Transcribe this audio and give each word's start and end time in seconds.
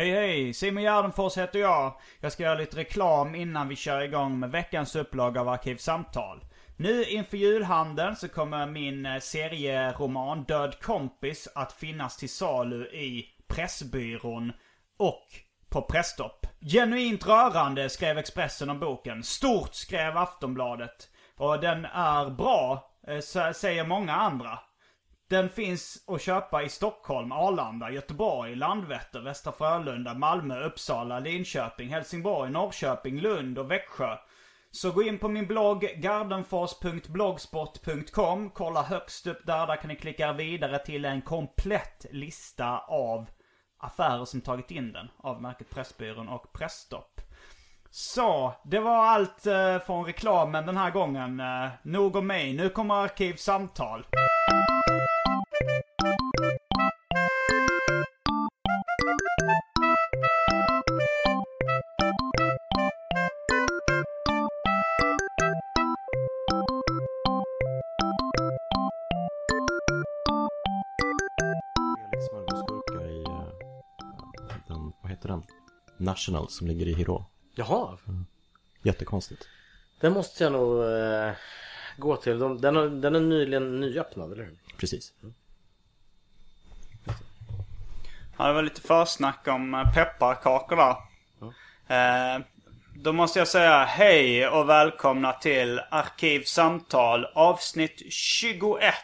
Hej 0.00 0.10
hej! 0.10 0.54
Simon 0.54 0.82
Gärdenfors 0.82 1.38
heter 1.38 1.58
jag. 1.58 1.94
Jag 2.20 2.32
ska 2.32 2.42
göra 2.42 2.58
lite 2.58 2.76
reklam 2.76 3.34
innan 3.34 3.68
vi 3.68 3.76
kör 3.76 4.00
igång 4.00 4.38
med 4.38 4.50
veckans 4.50 4.96
upplaga 4.96 5.40
av 5.40 5.48
Arkivsamtal. 5.48 6.44
Nu 6.76 7.04
inför 7.04 7.36
julhandeln 7.36 8.16
så 8.16 8.28
kommer 8.28 8.66
min 8.66 9.06
eh, 9.06 9.18
serieroman 9.18 10.44
Död 10.44 10.80
kompis 10.80 11.48
att 11.54 11.72
finnas 11.72 12.16
till 12.16 12.28
salu 12.28 12.86
i 12.86 13.26
Pressbyrån 13.48 14.52
och 14.98 15.26
på 15.68 15.82
Presstopp. 15.82 16.46
Genuint 16.60 17.26
rörande 17.26 17.88
skrev 17.88 18.18
Expressen 18.18 18.70
om 18.70 18.80
boken. 18.80 19.22
Stort 19.22 19.74
skrev 19.74 20.16
Aftonbladet. 20.16 21.08
Och 21.36 21.60
den 21.60 21.84
är 21.84 22.30
bra, 22.30 22.90
eh, 23.06 23.52
säger 23.52 23.86
många 23.86 24.14
andra. 24.14 24.58
Den 25.30 25.48
finns 25.48 26.04
att 26.06 26.22
köpa 26.22 26.62
i 26.62 26.68
Stockholm, 26.68 27.32
Arlanda, 27.32 27.90
Göteborg, 27.90 28.54
Landvetter, 28.54 29.20
Västra 29.20 29.52
Frölunda, 29.52 30.14
Malmö, 30.14 30.64
Uppsala, 30.64 31.18
Linköping, 31.18 31.88
Helsingborg, 31.88 32.50
Norrköping, 32.50 33.20
Lund 33.20 33.58
och 33.58 33.70
Växjö. 33.70 34.16
Så 34.70 34.90
gå 34.90 35.02
in 35.02 35.18
på 35.18 35.28
min 35.28 35.46
blogg 35.46 35.80
gardenfors.blogspot.com. 35.96 38.50
Kolla 38.50 38.82
högst 38.82 39.26
upp 39.26 39.46
där, 39.46 39.66
där 39.66 39.76
kan 39.76 39.88
ni 39.88 39.96
klicka 39.96 40.28
er 40.28 40.32
vidare 40.32 40.78
till 40.78 41.04
en 41.04 41.22
komplett 41.22 42.06
lista 42.10 42.78
av 42.78 43.26
affärer 43.78 44.24
som 44.24 44.40
tagit 44.40 44.70
in 44.70 44.92
den. 44.92 45.08
Av 45.16 45.42
märket 45.42 45.70
Pressbyrån 45.70 46.28
och 46.28 46.52
Pressstopp. 46.52 47.20
Så, 47.90 48.54
det 48.64 48.78
var 48.78 49.06
allt 49.06 49.46
eh, 49.46 49.78
från 49.78 50.04
reklamen 50.04 50.66
den 50.66 50.76
här 50.76 50.90
gången. 50.90 51.40
Eh, 51.40 51.68
nog 51.82 52.16
om 52.16 52.26
mig. 52.26 52.52
Nu 52.52 52.68
kommer 52.68 52.94
Arkivsamtal. 52.94 54.06
Felix 72.20 72.28
smörgåsgurka 72.28 73.06
i 73.06 73.22
eh, 73.22 74.56
den, 74.68 74.92
vad 75.02 75.10
heter 75.10 75.28
den? 75.28 75.42
National 75.96 76.48
som 76.48 76.66
ligger 76.66 76.86
i 76.88 76.94
Hiro. 76.94 77.24
Jaha, 77.54 77.98
Jättekonstigt. 78.82 79.48
den 80.00 80.12
måste 80.12 80.44
jag 80.44 80.52
nog 80.52 80.84
eh, 80.84 81.32
gå 81.98 82.16
till. 82.16 82.38
De, 82.38 82.60
den, 82.60 82.76
har, 82.76 82.86
den 82.88 83.14
är 83.14 83.20
nyligen 83.20 83.80
nyöppnad, 83.80 84.32
eller 84.32 84.44
hur? 84.44 84.58
Precis. 84.76 85.12
Ja, 88.38 88.46
det 88.46 88.52
var 88.52 88.62
lite 88.62 88.80
försnack 88.80 89.48
om 89.48 89.74
eh, 89.74 89.94
pepparkakor 89.94 90.76
där. 90.76 90.96
Eh, 91.96 92.42
då 92.94 93.12
måste 93.12 93.38
jag 93.38 93.48
säga 93.48 93.84
hej 93.84 94.48
och 94.48 94.68
välkomna 94.68 95.32
till 95.32 95.80
Arkivsamtal 95.90 97.24
avsnitt 97.24 98.02
21. 98.12 98.94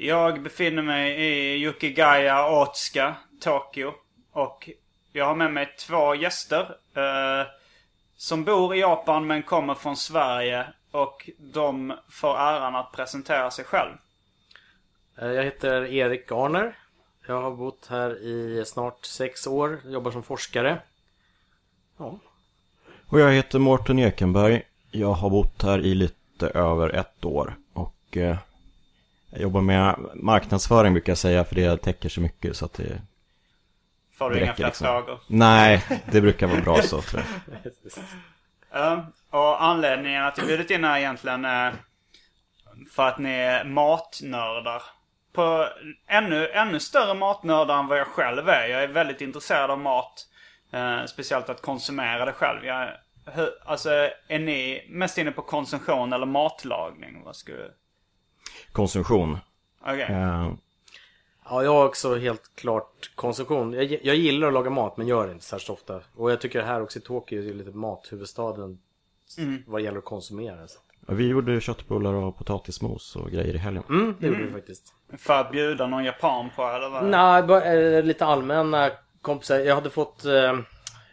Jag 0.00 0.42
befinner 0.42 0.82
mig 0.82 1.12
i 1.20 1.56
Yukigaya, 1.62 2.60
Otsuka, 2.62 3.16
Tokyo. 3.40 3.94
Och 4.32 4.70
jag 5.12 5.24
har 5.24 5.34
med 5.34 5.52
mig 5.52 5.74
två 5.78 6.14
gäster. 6.14 6.76
Eh, 6.94 7.46
som 8.16 8.44
bor 8.44 8.74
i 8.74 8.80
Japan 8.80 9.26
men 9.26 9.42
kommer 9.42 9.74
från 9.74 9.96
Sverige. 9.96 10.66
Och 10.90 11.30
de 11.38 11.94
får 12.10 12.36
äran 12.38 12.76
att 12.76 12.92
presentera 12.92 13.50
sig 13.50 13.64
själv. 13.64 13.92
Eh, 15.18 15.28
Jag 15.28 15.44
heter 15.44 15.84
Erik 15.84 16.30
Garner. 16.30 16.78
Jag 17.26 17.42
har 17.42 17.50
bott 17.50 17.86
här 17.90 18.10
i 18.22 18.64
snart 18.66 19.04
sex 19.04 19.46
år. 19.46 19.80
Jobbar 19.84 20.10
som 20.10 20.22
forskare. 20.22 20.78
Ja, 21.98 22.18
Och 23.06 23.20
jag 23.20 23.32
heter 23.32 23.58
Mårten 23.58 23.98
Ekenberg. 23.98 24.62
Jag 24.90 25.12
har 25.12 25.30
bott 25.30 25.62
här 25.62 25.78
i 25.78 25.94
lite 25.94 26.48
över 26.48 26.88
ett 26.88 27.24
år. 27.24 27.54
Och 27.72 28.16
eh, 28.16 28.36
jag 29.38 29.42
jobbar 29.42 29.60
med 29.60 29.96
marknadsföring 30.14 30.92
brukar 30.92 31.10
jag 31.10 31.18
säga 31.18 31.44
för 31.44 31.54
det 31.54 31.76
täcker 31.76 32.08
så 32.08 32.20
mycket 32.20 32.56
så 32.56 32.64
att 32.64 32.72
det, 32.72 33.02
Får 34.18 34.30
du 34.30 34.40
inga 34.40 34.54
fler 34.54 34.66
liksom. 34.66 35.18
Nej, 35.26 35.84
det 36.12 36.20
brukar 36.20 36.46
vara 36.46 36.60
bra 36.60 36.82
så 36.82 37.02
tror 37.02 37.22
jag. 37.52 37.72
Ja, 38.70 39.06
och 39.30 39.62
anledningen 39.62 40.24
att 40.24 40.38
jag 40.38 40.46
bjudit 40.46 40.70
in 40.70 40.84
är 40.84 40.98
egentligen 40.98 41.44
eh, 41.44 41.72
för 42.90 43.08
att 43.08 43.18
ni 43.18 43.30
är 43.30 43.64
matnördar. 43.64 44.82
På 45.32 45.68
ännu, 46.06 46.48
ännu 46.48 46.80
större 46.80 47.14
matnördar 47.14 47.78
än 47.78 47.86
vad 47.86 47.98
jag 47.98 48.06
själv 48.06 48.48
är. 48.48 48.66
Jag 48.66 48.82
är 48.82 48.88
väldigt 48.88 49.20
intresserad 49.20 49.70
av 49.70 49.78
mat. 49.78 50.26
Eh, 50.72 51.04
speciellt 51.04 51.48
att 51.48 51.62
konsumera 51.62 52.24
det 52.24 52.32
själv. 52.32 52.64
Jag, 52.64 52.90
hur, 53.32 53.50
alltså, 53.64 53.90
är 54.28 54.38
ni 54.38 54.86
mest 54.90 55.18
inne 55.18 55.30
på 55.30 55.42
konsumtion 55.42 56.12
eller 56.12 56.26
matlagning? 56.26 57.22
Vad 57.24 57.36
skulle... 57.36 57.70
Konsumtion. 58.78 59.38
Okej. 59.80 60.02
Eh, 60.02 60.52
ja 61.44 61.62
jag 61.62 61.72
har 61.72 61.86
också 61.86 62.16
helt 62.16 62.50
klart 62.54 63.10
konsumtion. 63.14 63.72
Jag, 63.72 63.98
jag 64.02 64.16
gillar 64.16 64.48
att 64.48 64.54
laga 64.54 64.70
mat 64.70 64.96
men 64.96 65.06
gör 65.06 65.26
det 65.26 65.32
inte 65.32 65.44
särskilt 65.44 65.70
ofta. 65.70 66.00
Och 66.14 66.30
jag 66.30 66.40
tycker 66.40 66.62
här 66.62 66.82
också 66.82 66.98
i 66.98 67.02
Tokyo 67.02 67.50
är 67.50 67.54
lite 67.54 67.70
mathuvudstaden 67.70 68.78
vad 69.66 69.80
gäller 69.80 69.98
att 69.98 70.04
konsumera. 70.04 70.68
Så. 70.68 70.78
ja, 71.06 71.14
vi 71.14 71.28
gjorde 71.28 71.60
köttbullar 71.60 72.12
och 72.12 72.38
potatismos 72.38 73.16
och 73.16 73.30
grejer 73.30 73.54
i 73.54 73.58
helgen. 73.58 73.82
Mm, 73.88 74.14
det 74.20 74.26
gjorde 74.26 74.42
vi 74.42 74.52
faktiskt. 74.52 74.94
För 75.18 75.40
att 75.40 75.50
bjuda 75.50 75.86
någon 75.86 76.04
japan 76.04 76.50
på 76.56 76.62
eller 76.62 76.88
vad? 76.88 77.04
Nej, 77.04 77.42
bara, 77.42 77.64
eh, 77.74 78.04
lite 78.04 78.26
allmänna 78.26 78.90
kompisar. 79.22 79.58
Jag 79.58 79.74
hade 79.74 79.90
fått... 79.90 80.24
Eh, 80.24 80.58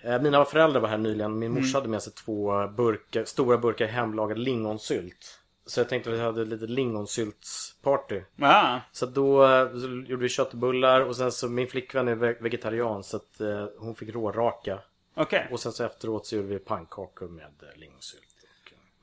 eh, 0.03 0.22
mina 0.22 0.46
föräldrar 0.46 0.82
var 0.82 0.90
här 0.90 0.97
nyligen. 0.97 1.40
Min 1.40 1.52
morsa 1.52 1.78
hade 1.78 1.90
med 1.90 2.02
sig 2.02 2.14
två 2.14 2.68
burkar, 2.68 3.26
stora 3.26 3.58
burkar 3.58 3.88
hemlagad 3.88 4.40
lingonsylt. 4.40 5.42
Så 5.68 5.80
jag 5.80 5.90
tänkte 5.90 6.09
att 6.09 6.16
vi 6.16 6.22
hade 6.22 6.42
ett 6.42 6.48
litet 6.48 6.70
lingonsyltsparty. 6.70 8.22
Ja. 8.36 8.81
Så 8.92 9.06
då 9.06 9.46
eh, 9.46 9.72
så 9.72 9.88
gjorde 9.88 10.24
vi 10.24 10.30
köttbullar 10.30 11.02
och 11.02 11.16
sen 11.16 11.31
så 11.31 11.50
min 11.50 11.68
flickvän 11.68 12.08
är 12.08 12.16
ve- 12.16 12.38
vegetarian 12.40 13.03
så 13.03 13.18
att 13.18 13.40
eh, 13.40 13.68
hon 13.78 13.96
fick 13.96 14.09
råraka. 14.09 14.80
Okej. 15.16 15.48
Och 15.52 15.59
sen 15.59 15.72
så 15.72 15.84
efteråt 15.84 16.26
så 16.26 16.36
gjorde 16.36 16.48
vi 16.48 16.59
pannkakor 16.59 17.28
med 17.28 17.44
eh, 17.62 17.80
lingonsylt. 17.80 18.24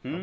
Och, 0.01 0.11
eh, 0.11 0.21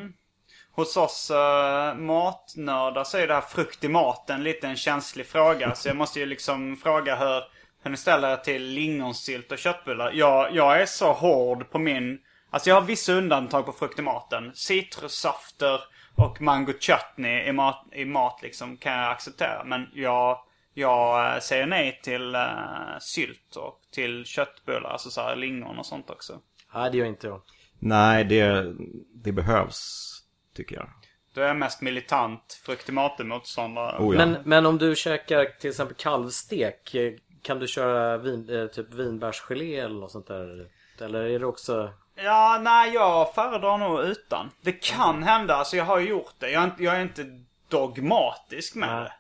Hos 0.71 0.97
oss 0.97 1.31
uh, 1.31 1.99
matnördar 1.99 3.03
så 3.03 3.17
är 3.17 3.27
det 3.27 3.33
här 3.33 3.41
frukt 3.41 3.83
i 3.83 3.87
maten 3.87 4.43
lite 4.43 4.67
en 4.67 4.75
känslig 4.75 5.25
fråga. 5.25 5.75
Så 5.75 5.89
jag 5.89 5.95
måste 5.97 6.19
ju 6.19 6.25
liksom 6.25 6.77
fråga 6.77 7.15
hur, 7.15 7.43
hur 7.83 7.91
ni 7.91 7.97
ställer 7.97 8.31
er 8.31 8.37
till 8.37 8.63
lingonsylt 8.63 9.51
och 9.51 9.57
köttbullar. 9.57 10.11
Jag, 10.11 10.55
jag 10.55 10.81
är 10.81 10.85
så 10.85 11.13
hård 11.13 11.69
på 11.71 11.79
min... 11.79 12.19
Alltså 12.49 12.69
jag 12.69 12.75
har 12.75 12.81
vissa 12.81 13.13
undantag 13.13 13.65
på 13.65 13.71
frukt 13.71 13.99
i 13.99 14.01
maten. 14.01 14.51
Citrussafter 14.53 15.81
och 16.21 16.41
mango 16.41 16.73
chutney 16.79 17.47
i 17.47 17.51
mat, 17.51 17.85
i 17.91 18.05
mat 18.05 18.39
liksom 18.41 18.77
kan 18.77 18.93
jag 18.93 19.11
acceptera. 19.11 19.63
Men 19.63 19.87
jag, 19.93 20.39
jag 20.73 21.33
eh, 21.33 21.39
säger 21.39 21.65
nej 21.65 21.99
till 22.03 22.35
uh, 22.35 22.97
sylt 22.99 23.55
och 23.55 23.81
till 23.91 24.25
köttbullar. 24.25 24.89
Alltså 24.89 25.09
så 25.09 25.21
här 25.21 25.35
lingon 25.35 25.79
och 25.79 25.85
sånt 25.85 26.09
också. 26.09 26.39
Nej, 26.73 26.91
det 26.91 26.97
gör 26.97 27.05
inte 27.05 27.27
jag. 27.27 27.41
Nej, 27.79 28.23
det, 28.23 28.73
det 29.13 29.31
behövs 29.31 30.09
tycker 30.55 30.75
jag. 30.75 30.89
Då 31.33 31.41
är 31.41 31.53
mest 31.53 31.81
militant 31.81 32.61
frukt 32.65 32.89
i 32.89 32.91
maten-motståndare. 32.91 33.97
Oh, 33.99 34.15
ja. 34.15 34.25
Men, 34.25 34.37
men 34.43 34.65
om 34.65 34.77
du 34.77 34.95
käkar 34.95 35.45
till 35.45 35.69
exempel 35.69 35.95
kalvstek. 35.95 36.95
eh, 36.95 37.13
Kan 37.41 37.59
du 37.59 37.67
köra 37.67 38.17
vin, 38.17 38.69
typ 38.73 38.93
vinbärsgelé 38.93 39.75
eller 39.75 39.99
något 39.99 40.11
sånt 40.11 40.27
där? 40.27 40.67
Eller 41.01 41.23
är 41.23 41.39
det 41.39 41.45
också... 41.45 41.93
Ja, 42.23 42.59
nej 42.61 42.93
jag 42.93 43.33
föredrar 43.35 43.77
nog 43.77 43.99
utan. 43.99 44.51
Det 44.61 44.71
kan 44.71 45.23
hända, 45.23 45.55
alltså 45.55 45.77
jag 45.77 45.85
har 45.85 45.99
ju 45.99 46.09
gjort 46.09 46.33
det. 46.39 46.49
Jag 46.49 46.61
är 46.63 46.65
inte, 46.67 46.83
jag 46.83 46.95
är 46.95 47.01
inte 47.01 47.25
dogmatisk 47.69 48.75
med 48.75 48.89
Nej. 48.89 49.03
det. 49.03 49.11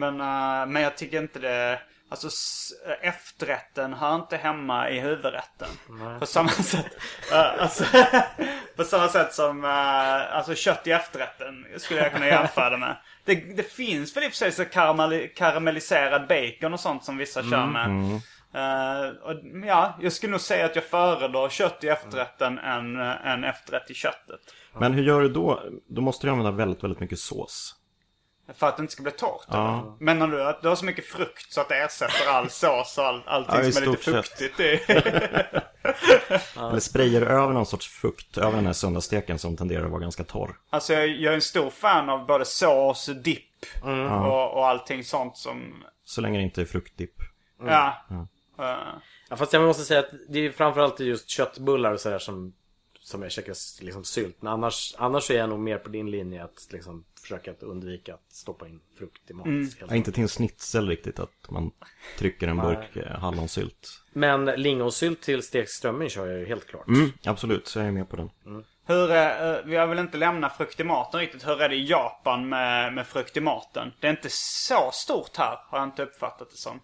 Men, 0.00 0.20
eh, 0.20 0.66
men 0.66 0.82
jag 0.82 0.96
tycker 0.96 1.18
inte 1.18 1.38
det... 1.38 1.80
Alltså 2.10 2.26
s- 2.26 2.72
efterrätten 3.02 3.94
hör 3.94 4.14
inte 4.14 4.36
hemma 4.36 4.90
i 4.90 5.00
huvudrätten. 5.00 5.68
På 6.20 6.26
samma 6.26 6.48
sätt. 6.48 6.86
eh, 7.32 7.62
alltså, 7.62 7.84
på 8.76 8.84
samma 8.84 9.08
sätt 9.08 9.34
som 9.34 9.64
eh, 9.64 10.36
alltså 10.36 10.54
kött 10.54 10.86
i 10.86 10.90
efterrätten 10.92 11.66
skulle 11.76 12.00
jag 12.00 12.12
kunna 12.12 12.26
jämföra 12.26 12.70
det 12.70 12.76
med. 12.76 12.96
Det, 13.24 13.34
det 13.34 13.72
finns 13.72 14.16
väl 14.16 14.24
i 14.24 14.26
och 14.26 14.30
för 14.30 14.36
sig 14.36 14.52
så 14.52 14.64
karamell, 14.64 15.28
karamelliserad 15.36 16.26
bacon 16.28 16.74
och 16.74 16.80
sånt 16.80 17.04
som 17.04 17.16
vissa 17.16 17.42
kör 17.42 17.66
med. 17.66 18.20
Eh, 18.54 19.08
och, 19.22 19.34
ja, 19.66 19.98
jag 20.00 20.12
skulle 20.12 20.30
nog 20.30 20.40
säga 20.40 20.66
att 20.66 20.76
jag 20.76 20.84
föredrar 20.84 21.48
kött 21.48 21.84
i 21.84 21.88
efterrätten 21.88 22.58
än, 22.58 22.96
uh, 22.96 23.26
än 23.26 23.44
efterrätt 23.44 23.90
i 23.90 23.94
köttet. 23.94 24.40
Men 24.78 24.92
hur 24.92 25.02
gör 25.02 25.20
du 25.20 25.28
då? 25.28 25.62
Då 25.88 26.00
måste 26.00 26.26
du 26.26 26.30
använda 26.30 26.50
väldigt, 26.50 26.84
väldigt 26.84 27.00
mycket 27.00 27.18
sås. 27.18 27.74
För 28.54 28.66
att 28.66 28.76
det 28.76 28.80
inte 28.80 28.92
ska 28.92 29.02
bli 29.02 29.12
torrt. 29.12 29.46
Ja. 29.48 29.96
Menar 30.00 30.28
du 30.28 30.44
att 30.44 30.62
du 30.62 30.68
har 30.68 30.76
så 30.76 30.84
mycket 30.84 31.04
frukt 31.04 31.52
så 31.52 31.60
att 31.60 31.68
det 31.68 31.76
ersätter 31.76 32.28
all 32.28 32.50
sås 32.50 32.98
och 32.98 33.04
all, 33.04 33.22
allting 33.26 33.64
Ja, 33.64 33.72
som 33.72 33.82
är 33.82 33.86
lite 33.86 34.02
fuktigt 34.02 34.60
i? 34.60 34.64
Eller 36.58 36.80
sprayar 36.80 37.20
du 37.20 37.26
över 37.26 37.52
någon 37.52 37.66
sorts 37.66 37.88
fukt 37.88 38.38
över 38.38 38.56
den 38.56 38.66
här 38.66 38.72
söndagssteken 38.72 39.38
som 39.38 39.56
tenderar 39.56 39.84
att 39.84 39.90
vara 39.90 40.00
ganska 40.00 40.24
torr? 40.24 40.56
alltså 40.70 40.92
jag, 40.92 41.08
jag 41.08 41.30
är 41.30 41.34
en 41.34 41.42
stor 41.42 41.70
fan 41.70 42.10
av 42.10 42.26
både 42.26 42.44
sås, 42.44 43.06
dipp 43.24 43.42
och, 43.82 44.54
och 44.54 44.68
allting 44.68 45.04
sånt 45.04 45.36
som... 45.36 45.84
Så 46.04 46.20
länge 46.20 46.38
det 46.38 46.44
inte 46.44 46.60
är 46.60 46.64
fruktdipp. 46.64 47.14
Ja. 47.66 47.94
Eh, 48.58 49.00
Ja, 49.28 49.36
fast 49.36 49.52
jag 49.52 49.62
måste 49.62 49.84
säga 49.84 50.00
att 50.00 50.10
det 50.28 50.38
är 50.38 50.50
framförallt 50.50 51.00
just 51.00 51.28
köttbullar 51.28 51.92
och 51.92 52.00
sådär 52.00 52.18
som, 52.18 52.54
som 53.00 53.22
jag 53.22 53.32
käkar 53.32 53.82
liksom 53.84 54.04
sylt. 54.04 54.36
Men 54.40 54.52
annars, 54.52 54.94
annars 54.98 55.30
är 55.30 55.34
jag 55.38 55.48
nog 55.48 55.58
mer 55.58 55.78
på 55.78 55.88
din 55.88 56.10
linje 56.10 56.44
att 56.44 56.68
liksom 56.70 57.04
försöka 57.22 57.50
att 57.50 57.62
undvika 57.62 58.14
att 58.14 58.32
stoppa 58.32 58.68
in 58.68 58.80
frukt 58.98 59.30
i 59.30 59.34
mat. 59.34 59.46
helt 59.46 59.76
Ja, 59.88 59.94
inte 59.94 60.12
till 60.12 60.22
en 60.22 60.28
schnitzel 60.28 60.88
riktigt 60.88 61.18
att 61.18 61.50
man 61.50 61.70
trycker 62.18 62.48
en 62.48 62.56
burk 62.56 62.96
eh, 62.96 63.18
hallonsylt. 63.18 64.02
Men 64.12 64.44
lingonsylt 64.44 65.22
till 65.22 65.42
stekt 65.42 65.70
strömming 65.70 66.08
kör 66.08 66.26
jag 66.26 66.38
ju 66.38 66.46
helt 66.46 66.66
klart. 66.66 66.88
Mm, 66.88 67.12
absolut, 67.24 67.66
så 67.68 67.78
jag 67.78 67.86
är 67.86 67.92
med 67.92 68.08
på 68.08 68.16
den. 68.16 68.30
Hur 68.86 69.10
är, 69.10 69.64
uh, 69.66 69.74
jag 69.74 69.86
vill 69.86 69.98
inte 69.98 70.18
lämna 70.18 70.50
frukt 70.50 70.80
i 70.80 70.84
maten 70.84 71.20
riktigt. 71.20 71.46
Hur 71.46 71.62
är 71.62 71.68
det 71.68 71.74
i 71.74 71.86
Japan 71.86 72.48
med, 72.48 72.92
med 72.94 73.06
frukt 73.06 73.36
i 73.36 73.40
maten? 73.40 73.92
Det 74.00 74.06
är 74.06 74.10
inte 74.10 74.28
så 74.30 74.90
stort 74.92 75.36
här, 75.36 75.58
har 75.68 75.78
jag 75.78 75.86
inte 75.86 76.02
uppfattat 76.02 76.50
det 76.50 76.56
som. 76.56 76.80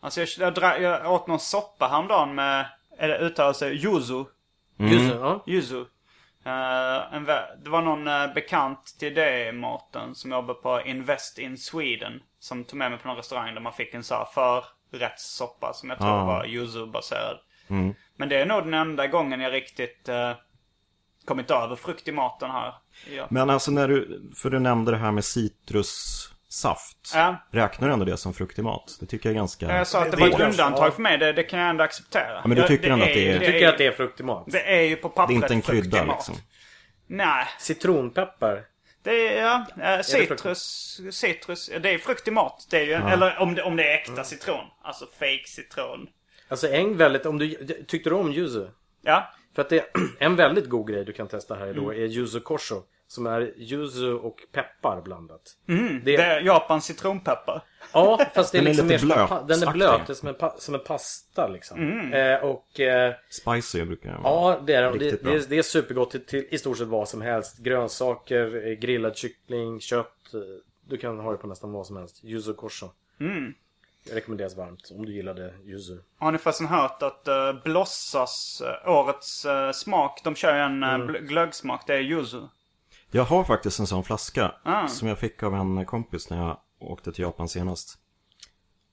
Alltså 0.00 0.20
jag, 0.20 0.28
jag, 0.38 0.54
dra, 0.54 0.80
jag 0.80 1.12
åt 1.12 1.26
någon 1.26 1.40
soppa 1.40 1.88
häromdagen 1.88 2.34
med, 2.34 2.66
det 2.98 3.18
uttalas 3.18 3.58
det 3.58 3.70
yuzu? 3.70 4.24
Just 4.78 5.12
det, 5.12 5.18
ja. 5.18 5.44
Yuzu. 5.46 5.84
Eh, 6.44 7.14
en, 7.14 7.24
det 7.64 7.70
var 7.70 7.82
någon 7.82 8.08
eh, 8.08 8.34
bekant 8.34 8.96
till 8.98 9.14
det 9.14 9.52
Mårten 9.52 10.14
som 10.14 10.30
jobbar 10.30 10.54
på 10.54 10.82
Invest 10.82 11.38
in 11.38 11.58
Sweden. 11.58 12.22
Som 12.38 12.64
tog 12.64 12.78
med 12.78 12.90
mig 12.90 13.00
på 13.00 13.08
någon 13.08 13.16
restaurang 13.16 13.54
där 13.54 13.60
man 13.60 13.72
fick 13.72 13.94
en 13.94 14.04
så 14.04 14.14
här 14.14 14.26
förrättssoppa 14.90 15.72
som 15.72 15.90
jag 15.90 15.98
tror 15.98 16.08
Ah. 16.08 16.24
var 16.24 16.44
yuzu-baserad. 16.44 17.38
Men 18.16 18.28
det 18.28 18.36
är 18.36 18.46
nog 18.46 18.64
den 18.64 18.74
enda 18.74 19.06
gången 19.06 19.40
jag 19.40 19.52
riktigt 19.52 20.08
uh, 20.08 20.32
kommit 21.24 21.50
över 21.50 21.76
frukt 21.76 22.08
i 22.08 22.12
maten 22.12 22.50
här. 22.50 22.74
Ja. 23.16 23.26
Men 23.30 23.50
alltså 23.50 23.70
när 23.70 23.88
du, 23.88 24.30
för 24.36 24.50
du 24.50 24.58
nämnde 24.58 24.90
det 24.90 24.96
här 24.96 25.12
med 25.12 25.24
citrussaft. 26.48 27.12
Ja. 27.14 27.36
Räknar 27.50 27.88
du 27.88 27.92
ändå 27.94 28.04
det 28.04 28.16
som 28.16 28.34
frukt 28.34 28.58
i 28.58 28.62
mat? 28.62 28.96
Det 29.00 29.06
tycker 29.06 29.28
jag 29.28 29.34
är 29.34 29.36
ganska... 29.38 29.66
Jag 29.76 29.86
sa 29.86 29.98
att 30.02 30.10
det 30.10 30.16
Det 30.16 30.20
var 30.20 30.28
ett 30.40 30.40
undantag 30.52 30.94
för 30.94 31.02
mig. 31.02 31.18
Det, 31.18 31.32
det 31.32 31.42
kan 31.42 31.58
jag 31.60 31.70
ändå 31.70 31.84
acceptera. 31.84 32.40
Ja, 32.42 32.48
men 32.48 32.56
du 32.56 32.66
tycker 32.66 32.90
ändå 32.90 33.04
att 33.04 33.10
det 33.14 33.28
är- 33.28 33.32
Jag 33.32 33.40
det 33.40 33.46
tycker 33.46 33.68
att 33.68 33.78
det 33.78 33.86
är 33.86 33.92
frukt 33.92 34.20
i 34.20 34.22
mat. 34.22 34.44
Det 34.46 34.76
är 34.76 34.82
ju 34.82 34.96
på 34.96 35.08
Det 35.08 35.12
är 35.12 35.16
pappret 35.16 35.34
inte 35.36 35.54
en 35.54 35.62
krydda 35.62 36.04
mat. 36.04 36.16
liksom. 36.16 36.34
Nej, 37.06 37.46
Citronpeppar. 37.58 38.64
Det 39.02 39.28
är, 39.38 39.42
ja, 39.42 39.66
frukt? 40.04 40.08
citrus, 40.08 41.00
citrus, 41.10 41.70
ja, 41.72 41.78
det 41.78 41.90
är 41.94 41.98
frukt 41.98 42.28
i 42.28 42.30
mat. 42.30 42.66
Det 42.70 42.76
är 42.78 42.84
ju, 42.84 42.92
eller 42.92 43.38
om 43.38 43.54
det, 43.54 43.62
om 43.62 43.76
det 43.76 43.90
är 43.90 43.94
äkta 43.94 44.24
citron. 44.24 44.64
Alltså 44.82 45.06
fake 45.18 45.42
citron. 45.46 46.06
Alltså 46.48 46.68
en 46.68 46.96
väldigt, 46.96 47.26
om 47.26 47.38
du, 47.38 47.66
tyckte 47.88 48.10
du 48.10 48.16
om 48.16 48.32
yuzu? 48.32 48.66
Ja, 49.02 49.32
För 49.54 49.62
att 49.62 49.68
det 49.68 49.84
en 50.18 50.36
väldigt 50.36 50.68
god 50.68 50.88
grej 50.88 51.04
du 51.04 51.12
kan 51.12 51.28
testa 51.28 51.54
här 51.54 51.74
då 51.74 51.90
Mm. 51.90 52.02
är 52.02 52.06
yuzu 52.06 52.40
korso. 52.40 52.82
Som 53.08 53.26
är 53.26 53.52
yuzu 53.56 54.12
och 54.12 54.40
peppar 54.52 55.00
blandat. 55.00 55.56
Mm, 55.68 56.00
det 56.04 56.16
är 56.16 56.40
Japans 56.40 56.84
citronpeppar. 56.84 57.62
Ja, 57.92 58.20
fast 58.34 58.52
det 58.52 58.58
är 58.58 58.62
Den 58.62 58.66
är 58.66 58.70
liksom 58.70 58.88
lite 58.88 58.98
som 59.00 59.10
en, 59.10 59.28
pa- 59.28 59.42
den 59.42 59.62
är 59.62 59.72
blöt, 59.72 59.72
blöt. 59.96 60.06
Det 60.06 60.12
är 60.12 60.14
som 60.14 60.28
en, 60.28 60.34
pa- 60.34 60.54
som 60.58 60.74
en 60.74 60.80
pasta 60.80 61.48
liksom. 61.48 61.78
Mm. 61.78 62.12
Eh, 62.12 62.44
och 62.44 62.80
eh, 62.80 63.14
Spicy 63.30 63.84
brukar 63.84 64.10
jag 64.10 64.18
vara. 64.20 64.52
ja, 64.54 64.60
det 64.66 64.74
är 64.74 64.82
det. 64.82 64.98
Det, 64.98 65.22
det, 65.24 65.34
är, 65.34 65.42
det 65.48 65.58
är 65.58 65.62
supergott 65.62 66.10
till, 66.10 66.24
till 66.26 66.46
i 66.50 66.58
stort 66.58 66.78
sett 66.78 66.86
vad 66.88 67.08
som 67.08 67.20
helst. 67.22 67.58
Grönsaker, 67.58 68.66
eh, 68.66 68.72
grillad 68.72 69.16
kyckling, 69.16 69.80
kött. 69.80 70.34
eh, 70.34 70.40
Du 70.88 70.96
kan 70.96 71.18
ha 71.18 71.30
det 71.32 71.38
på 71.38 71.46
nästan 71.46 71.72
vad 71.72 71.86
som 71.86 71.96
helst. 71.96 72.24
Yuzu 72.24 72.54
korso. 72.54 72.90
Mm. 73.20 73.54
Det 74.04 74.14
rekommenderas 74.14 74.56
varmt 74.56 74.90
om 74.90 75.04
du 75.06 75.12
gillade 75.12 75.54
yuzu. 75.64 75.96
Har 76.18 76.32
ni 76.32 76.38
förresten 76.38 76.66
hört 76.66 77.02
att 77.02 77.28
uh, 77.28 77.62
Blossas, 77.64 78.62
årets 78.86 79.44
eh, 79.44 79.70
smak, 79.72 80.20
de 80.24 80.34
kör 80.34 80.54
ju 80.56 80.60
en 80.60 80.82
uh, 80.82 80.94
Mm. 80.94 81.26
glöggsmak. 81.26 81.86
Det 81.86 81.94
är 81.94 82.00
yuzu. 82.00 82.40
Jag 83.16 83.24
har 83.24 83.44
faktiskt 83.44 83.80
en 83.80 83.86
sån 83.86 84.04
flaska 84.04 84.54
Ah. 84.64 84.88
som 84.88 85.08
jag 85.08 85.18
fick 85.18 85.42
av 85.42 85.54
en 85.54 85.86
kompis 85.86 86.30
när 86.30 86.36
jag 86.38 86.60
åkte 86.78 87.12
till 87.12 87.22
Japan 87.22 87.48
senast. 87.48 87.98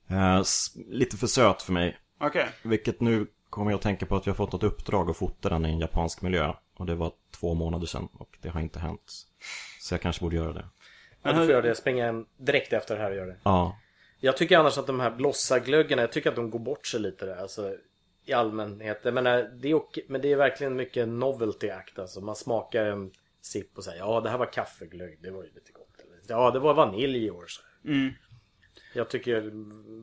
Eh, 0.10 0.42
lite 0.90 1.18
för 1.18 1.28
söt 1.28 1.62
för 1.62 1.74
mig. 1.74 1.98
Okej. 2.20 2.48
Vilket 2.64 3.02
nu 3.02 3.28
kommer 3.50 3.72
jag 3.72 3.78
att 3.78 3.82
tänka 3.84 4.06
på 4.06 4.16
att 4.16 4.28
jag 4.28 4.38
fått 4.38 4.52
något 4.52 4.64
uppdrag 4.64 5.10
att 5.10 5.18
fota 5.18 5.50
den 5.50 5.66
i 5.66 5.70
en 5.70 5.80
japansk 5.80 6.22
miljö. 6.22 6.54
Och 6.78 6.86
det 6.86 6.96
var 6.96 7.12
två 7.32 7.54
månader 7.54 7.86
sedan 7.88 8.08
och 8.14 8.38
det 8.42 8.50
har 8.50 8.62
inte 8.62 8.80
hänt. 8.80 9.12
Så 9.82 9.94
jag 9.94 10.02
kanske 10.02 10.22
borde 10.24 10.36
göra 10.36 10.54
det. 10.54 10.66
Ja, 11.24 11.32
du 11.32 11.38
får 11.38 11.46
göra 11.52 11.62
det. 11.62 11.76
Springa 11.76 12.06
hem 12.06 12.26
direkt 12.38 12.74
efter 12.74 12.96
det 12.96 13.02
här 13.02 13.10
och 13.12 13.16
göra 13.18 13.28
det. 13.28 13.38
Ja, 13.44 13.78
Jag 14.20 14.38
tycker 14.38 14.58
annars 14.58 14.78
att 14.78 14.88
de 14.88 15.00
här 15.00 15.12
blossaglöggarna, 15.12 16.02
jag 16.02 16.12
tycker 16.12 16.30
att 16.30 16.36
de 16.36 16.50
går 16.50 16.60
bort 16.60 16.88
sig 16.88 17.00
lite 17.00 17.26
där. 17.26 17.36
Alltså, 17.36 17.76
I 18.26 18.34
allmänhet. 18.34 19.00
Jag 19.04 19.14
menar, 19.14 19.52
det 19.62 19.68
är 19.68 19.74
okej, 19.74 20.06
men 20.10 20.22
det 20.22 20.32
är 20.32 20.36
verkligen 20.36 20.76
mycket 20.76 21.08
novelty 21.08 21.70
act. 21.70 22.00
Alltså, 22.00 22.22
man 22.22 22.36
smakar 22.36 22.86
en 22.86 23.12
sipp 23.46 23.78
och 23.78 23.84
säger 23.84 24.00
ja 24.00 24.22
det 24.22 24.30
här 24.30 24.38
var 24.38 24.54
kaffeglögg, 24.54 25.18
det 25.22 25.32
var 25.32 25.44
ju 25.44 25.50
lite 25.50 25.72
gott. 25.72 25.90
Ja 26.28 26.52
det 26.52 26.60
var 26.60 26.74
vanilj 26.74 27.26
i 27.26 27.32
år. 27.32 27.46
Så. 27.48 27.62
Jag 28.94 29.10
tycker 29.10 29.52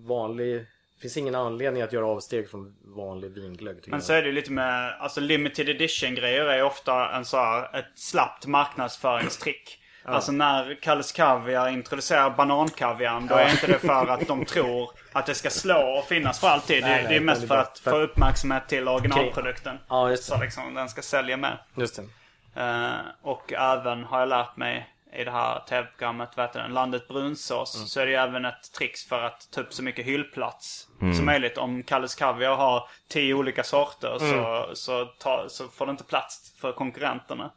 vanlig, 0.08 0.54
det 0.94 1.00
finns 1.00 1.16
ingen 1.16 1.34
anledning 1.34 1.82
att 1.82 1.92
göra 1.92 2.06
avsteg 2.06 2.50
från 2.50 2.76
vanlig 2.96 3.30
vinglögg. 3.30 3.84
Men 3.86 4.02
så 4.02 4.12
är 4.12 4.22
det 4.22 4.26
ju 4.28 4.34
lite 4.34 4.52
med, 4.52 4.96
alltså 5.00 5.20
limited 5.20 5.68
edition 5.68 6.14
grejer 6.14 6.44
är 6.44 6.62
ofta 6.62 7.10
en 7.16 7.24
så 7.24 7.36
här, 7.36 7.78
ett 7.78 7.86
slappt 7.94 8.46
marknadsföringstrick. 8.46 9.76
Alltså 10.04 10.32
när 10.32 10.78
Kalles 10.82 11.12
Kaviar 11.12 11.68
introducerar 11.68 12.30
banankaviarn 12.30 13.26
då 13.26 13.34
är 13.34 13.50
inte 13.50 13.66
det 13.66 13.78
för 13.78 14.06
att 14.06 14.26
de 14.28 14.44
tror 14.44 14.90
att 15.12 15.26
det 15.26 15.34
ska 15.34 15.50
slå 15.50 15.98
och 15.98 16.04
finnas 16.04 16.40
för 16.40 16.48
alltid. 16.48 16.82
Nej, 16.82 16.96
det, 16.96 17.02
nej, 17.02 17.12
det 17.12 17.16
är 17.16 17.20
mest 17.20 17.40
för 17.40 17.48
det 17.48 17.54
är 17.54 17.58
att 17.62 17.84
bara- 17.84 17.90
få 17.90 18.00
uppmärksamhet 18.00 18.68
till 18.68 18.88
originalprodukten. 18.88 19.78
Ja, 19.88 20.10
just 20.10 20.28
det. 20.30 20.36
Så 20.36 20.42
liksom 20.42 20.74
den 20.74 20.88
ska 20.88 21.02
sälja 21.02 21.36
med. 21.36 21.58
Just 21.76 21.96
det. 21.96 22.02
Eh, 22.60 23.00
och 23.22 23.52
även 23.52 24.04
har 24.04 24.20
jag 24.20 24.28
lärt 24.28 24.56
mig 24.56 24.88
i 25.12 25.24
det 25.24 25.30
här 25.30 25.60
tv-programmet, 25.68 26.28
vad 26.36 26.46
heter 26.46 26.60
den, 26.62 26.72
Landet 26.74 27.08
brunsås. 27.08 27.76
Mm. 27.76 27.86
Så 27.86 28.00
är 28.00 28.06
det 28.06 28.12
ju 28.12 28.18
även 28.18 28.44
ett 28.44 28.72
trix 28.78 29.04
för 29.04 29.22
att 29.22 29.48
ta 29.50 29.60
upp 29.60 29.72
så 29.72 29.82
mycket 29.82 30.04
hyllplats 30.06 30.86
som 31.16 31.26
möjligt. 31.26 31.58
Om 31.58 31.82
Kalles 31.82 32.14
Kaviar 32.14 32.56
har 32.56 32.88
tio 33.08 33.34
olika 33.34 33.62
sorter 33.64 34.16
så, 34.18 34.24
Mm. 34.24 34.74
så, 34.76 35.04
ta, 35.04 35.44
så 35.48 35.68
får 35.68 35.86
det 35.86 35.90
inte 35.90 36.04
plats 36.04 36.52
för 36.60 36.72
konkurrenterna. 36.72 37.50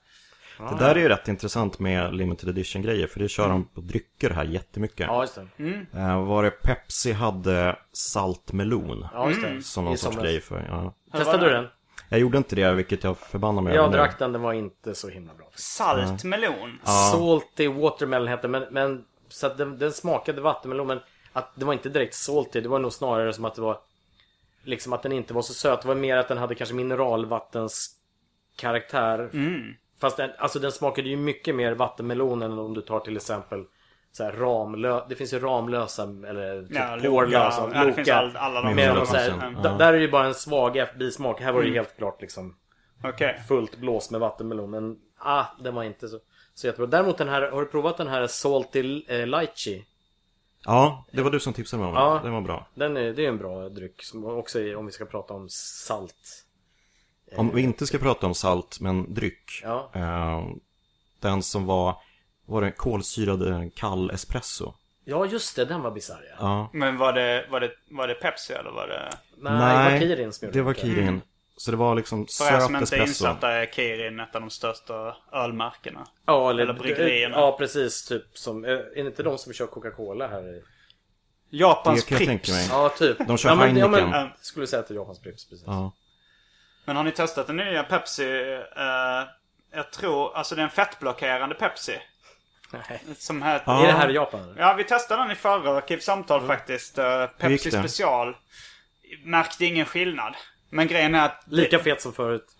det 0.58 0.76
där 0.80 0.96
är 0.96 1.00
ju 1.00 1.10
rätt 1.10 1.28
intressant 1.28 1.80
med 1.80 2.16
limited 2.16 2.50
edition 2.50 2.82
grejer. 2.82 3.08
För 3.08 3.20
det 3.20 3.30
kör 3.30 3.50
de 3.50 3.66
på 3.68 3.82
drycker 3.82 4.30
här 4.30 4.44
jättemycket. 4.44 5.00
Ja 5.08 5.22
just 5.22 5.36
det. 5.58 5.86
Eh, 6.00 6.24
var 6.26 6.44
det 6.44 6.52
Pepsi 6.52 7.12
hade 7.12 7.76
saltmelon? 7.92 9.08
Ja 9.14 9.30
just 9.30 9.42
det. 9.42 9.62
Som 9.64 9.86
någon 9.86 9.94
I 9.94 9.98
sorts 9.98 10.14
somras. 10.16 10.24
grej 10.32 10.42
för, 10.42 10.66
ja. 10.70 10.94
Testade 11.20 11.46
du 11.46 11.52
den? 11.54 11.68
Jag 12.14 12.20
gjorde 12.20 12.38
inte 12.38 12.56
det, 12.56 12.74
vilket 12.74 13.04
jag 13.04 13.18
förbannar 13.18 13.62
mig 13.62 13.74
Jag 13.76 13.84
över 13.84 13.92
nu. 13.92 13.98
drack 13.98 14.20
den, 14.20 14.32
den 14.32 14.42
var 14.42 14.54
inte 14.54 14.96
så 14.96 15.10
himla 15.10 15.34
bra. 15.34 15.48
Salt 15.56 16.24
melon. 16.24 16.80
Salty 17.12 17.68
watermelon 17.68 18.28
hette 18.28 18.48
men, 18.48 18.66
men 18.72 19.06
så 19.30 19.48
att 19.48 19.58
den, 19.58 19.78
den 19.78 19.92
smakade 19.92 20.42
vattenmelon 20.42 20.88
men 20.88 21.00
att 21.34 21.52
det 21.56 21.66
var 21.66 21.74
inte 21.74 21.90
direkt 21.90 22.16
salty. 22.16 22.62
Det 22.62 22.70
var 22.70 22.80
nog 22.80 22.94
snarare 22.94 23.34
som 23.34 23.46
att 23.46 23.56
det 23.56 23.62
var 23.62 23.78
liksom 24.64 24.94
att 24.94 25.04
den 25.04 25.12
inte 25.12 25.34
var 25.34 25.42
så 25.42 25.54
söt. 25.54 25.82
Det 25.82 25.88
var 25.88 25.96
mer 25.96 26.18
att 26.18 26.28
den 26.28 26.38
hade 26.38 26.56
kanske 26.56 26.76
mineralvattens 26.76 27.90
karaktär. 28.56 29.30
Fast 30.00 30.18
den, 30.18 30.30
alltså 30.38 30.60
den 30.60 30.72
smakade 30.72 31.10
ju 31.10 31.18
mycket 31.18 31.56
mer 31.56 31.74
vattenmelon 31.74 32.42
än 32.42 32.60
om 32.60 32.74
du 32.74 32.82
tar 32.82 33.00
till 33.00 33.16
exempel 33.16 33.66
så 34.14 34.24
här 34.24 34.32
ramlö 34.32 35.02
det 35.10 35.16
finns 35.16 35.34
ju 35.34 35.40
ramlösa 35.40 36.04
eller 36.04 36.62
typ 36.62 36.76
Ja, 36.76 36.96
Loka. 36.96 37.10
porlösa. 37.10 37.72
Ja, 37.74 37.94
finns 37.94 38.10
all- 38.10 38.36
alla 38.36 38.62
de 38.62 38.68
olika 38.74 39.06
så 39.06 39.16
här, 39.18 39.78
Där 39.78 39.88
är 39.88 39.94
det 39.94 40.00
ju 40.00 40.12
bara 40.12 40.26
en 40.26 40.34
svag 40.34 40.78
bismak. 41.00 41.42
Här 41.42 41.54
var 41.54 41.62
det 41.62 41.68
ju 41.68 41.74
helt 41.74 41.98
klart 41.98 42.22
liksom 42.22 42.56
Okej. 43.04 43.42
fullt 43.48 43.78
blås 43.78 44.12
med 44.12 44.20
vattenmelon. 44.22 44.70
Men 44.70 44.96
ah, 45.18 45.46
den 45.64 45.76
var 45.76 45.84
inte 45.84 46.08
så, 46.08 46.20
så 46.54 46.68
jättebra. 46.68 46.88
Däremot 46.88 47.18
den 47.18 47.30
här, 47.30 47.42
har 47.52 47.60
du 47.62 47.68
provat 47.68 47.98
den 47.98 48.08
här 48.08 48.28
Salty 48.28 49.04
eh, 49.08 49.28
Lychee? 49.28 49.84
Ja, 50.66 51.06
det 51.12 51.22
var 51.22 51.32
du 51.32 51.40
som 51.40 51.54
tipsade 51.54 51.84
mig 51.84 51.90
om 51.90 51.96
Ja. 51.96 52.14
den. 52.14 52.24
Den 52.24 52.34
var 52.34 52.42
bra. 52.42 52.68
Den 52.76 52.98
är, 52.98 53.14
det 53.14 53.26
är 53.26 53.30
en 53.30 53.38
bra 53.38 53.70
dryck. 53.70 54.04
Som 54.04 54.26
också 54.26 54.60
är, 54.60 54.76
om 54.76 54.86
vi 54.86 54.92
ska 54.92 55.06
prata 55.06 55.34
om 55.34 55.50
salt. 55.50 56.46
Om 57.36 57.56
vi 57.56 57.62
inte 57.62 57.86
ska 57.88 57.98
prata 57.98 58.28
om 58.28 58.34
salt, 58.34 58.78
men 58.82 59.14
dryck. 59.14 59.62
Ja. 59.64 59.90
Eh, 59.94 60.44
den 61.20 61.44
som 61.44 61.66
var, 61.66 61.96
var 62.46 62.62
det 62.62 62.72
kolsyrad 62.72 63.72
kall 63.76 64.12
espresso. 64.12 64.74
Ja, 65.06 65.26
just 65.26 65.56
det. 65.56 65.66
Den 65.66 65.82
var 65.82 65.92
bisarr 65.92 66.26
ja. 66.30 66.36
Ja. 66.40 66.70
Men 66.74 66.98
var 66.98 67.14
det, 67.14 67.46
var, 67.50 67.60
det, 67.60 67.72
var 67.92 68.08
det 68.08 68.14
Pepsi 68.14 68.54
eller 68.54 68.72
var 68.72 68.88
det... 68.88 69.10
Nej, 69.38 69.90
det 69.90 69.92
var 69.92 70.00
Kirin 70.00 70.34
som 70.34 70.46
gjorde 70.46 70.60
det 70.60 70.64
var. 70.64 70.74
Kirin. 70.74 71.22
Så 71.58 71.72
det 71.72 71.78
var 71.78 71.96
liksom 71.96 72.28
För 72.38 72.56
er 72.56 72.60
som 72.60 72.74
söt 72.74 72.82
inte 72.82 72.96
är 72.96 73.00
espresso. 73.02 73.26
insatta 73.26 73.52
är 73.52 73.66
Kirin 73.66 74.20
ett 74.20 74.36
av 74.36 74.42
de 74.42 74.50
största 74.50 75.16
ölmärkena. 75.32 76.08
Ja, 76.26 76.50
eller, 76.50 76.64
Eller 76.64 76.74
bryggerierna. 76.74 77.38
Ja, 77.38 77.56
precis. 77.60 78.06
Typ 78.06 78.38
som... 78.38 78.64
Är 78.66 78.70
det 78.96 79.00
inte 79.00 79.24
de 79.24 79.38
som 79.38 79.54
kör 79.54 79.68
Coca-Cola 79.68 80.28
här 80.28 80.56
i... 80.56 80.64
Japans 81.50 82.06
Det 82.06 82.10
kan 82.10 82.18
jag 82.18 82.28
Pripps. 82.28 82.48
tänka 82.48 82.74
mig. 82.74 82.84
Ja, 82.84 82.90
typ. 82.90 83.28
De 83.28 83.38
kör 83.38 83.50
ja, 83.50 83.56
men, 83.56 83.78
ja, 83.78 83.88
men, 83.88 84.00
Heineken. 84.00 84.22
jag 84.22 84.46
skulle 84.46 84.68
säga 84.68 84.80
att 84.80 84.88
det 84.88 84.94
är 84.94 84.96
Japans 84.96 85.20
Pripps, 85.20 85.50
precis. 85.50 85.64
Ja. 85.68 85.92
Men 86.86 86.96
har 86.96 87.04
ni 87.04 87.12
testat 87.12 87.48
den 87.48 87.56
nya 87.56 87.84
Pepsi? 87.84 88.24
Eh, 88.78 89.28
jag 89.74 89.92
tror, 89.92 90.36
alltså 90.36 90.56
det 90.56 90.62
är 90.62 90.64
en 90.64 90.70
fettblockerande 90.70 91.56
Pepsi. 91.56 91.94
Nej. 92.90 93.02
Som 93.18 93.44
heter... 93.44 93.64
Ja. 93.66 93.84
Är 93.84 93.88
det 93.88 93.94
här 93.94 94.10
i 94.10 94.14
Japan? 94.14 94.44
eller? 94.44 94.62
Ja, 94.62 94.74
vi 94.74 94.84
testade 94.84 95.22
den 95.22 95.32
i 95.32 95.36
förra 95.36 95.78
Arkivsamtal 95.78 96.48
faktiskt. 96.48 97.00
Uh, 97.00 97.26
Pepsi 97.26 97.72
special. 97.72 98.36
Märkte 99.24 99.66
ingen 99.66 99.86
skillnad. 99.86 100.34
Men 100.70 100.88
grejen 100.88 101.16
är 101.16 101.26
att... 101.26 101.44
Lika 101.48 101.80
fet 101.80 102.02
som 102.02 102.14
förut. 102.14 102.46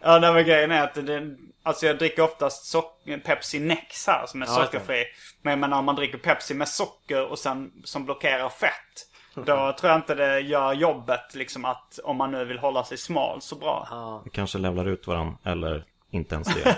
Ja, 0.00 0.18
nej, 0.18 0.32
men 0.32 0.44
grejen 0.44 0.70
är 0.70 0.82
att 0.84 0.94
det, 0.94 1.36
alltså 1.62 1.86
jag 1.86 1.98
dricker 1.98 2.22
oftast 2.22 2.64
sock- 2.74 3.22
Pepsi 3.24 3.60
Nex 3.60 4.06
här 4.06 4.26
som 4.26 4.42
är 4.42 4.46
Ja, 4.46 4.52
sockerfri. 4.52 5.04
Men 5.42 5.50
jag 5.50 5.58
menar 5.58 5.78
om 5.78 5.84
man 5.84 5.96
dricker 5.96 6.18
Pepsi 6.18 6.54
med 6.54 6.68
socker 6.68 7.24
och 7.26 7.38
sen 7.38 7.72
som 7.84 8.04
blockerar 8.04 8.48
fett. 8.48 8.72
Då 9.34 9.44
tror 9.80 9.90
jag 9.90 9.96
inte 9.98 10.14
det 10.14 10.40
gör 10.40 10.72
jobbet 10.72 11.34
liksom 11.34 11.64
att 11.64 11.98
om 12.04 12.16
man 12.16 12.30
nu 12.32 12.44
vill 12.44 12.58
hålla 12.58 12.84
sig 12.84 12.98
smal 12.98 13.42
så 13.42 13.56
bra. 13.56 14.22
Vi 14.24 14.30
kanske 14.30 14.58
levlar 14.58 14.88
ut 14.88 15.06
varandra. 15.06 15.36
Eller 15.44 15.84
inte 16.10 16.34
ens 16.34 16.48
det. 16.54 16.76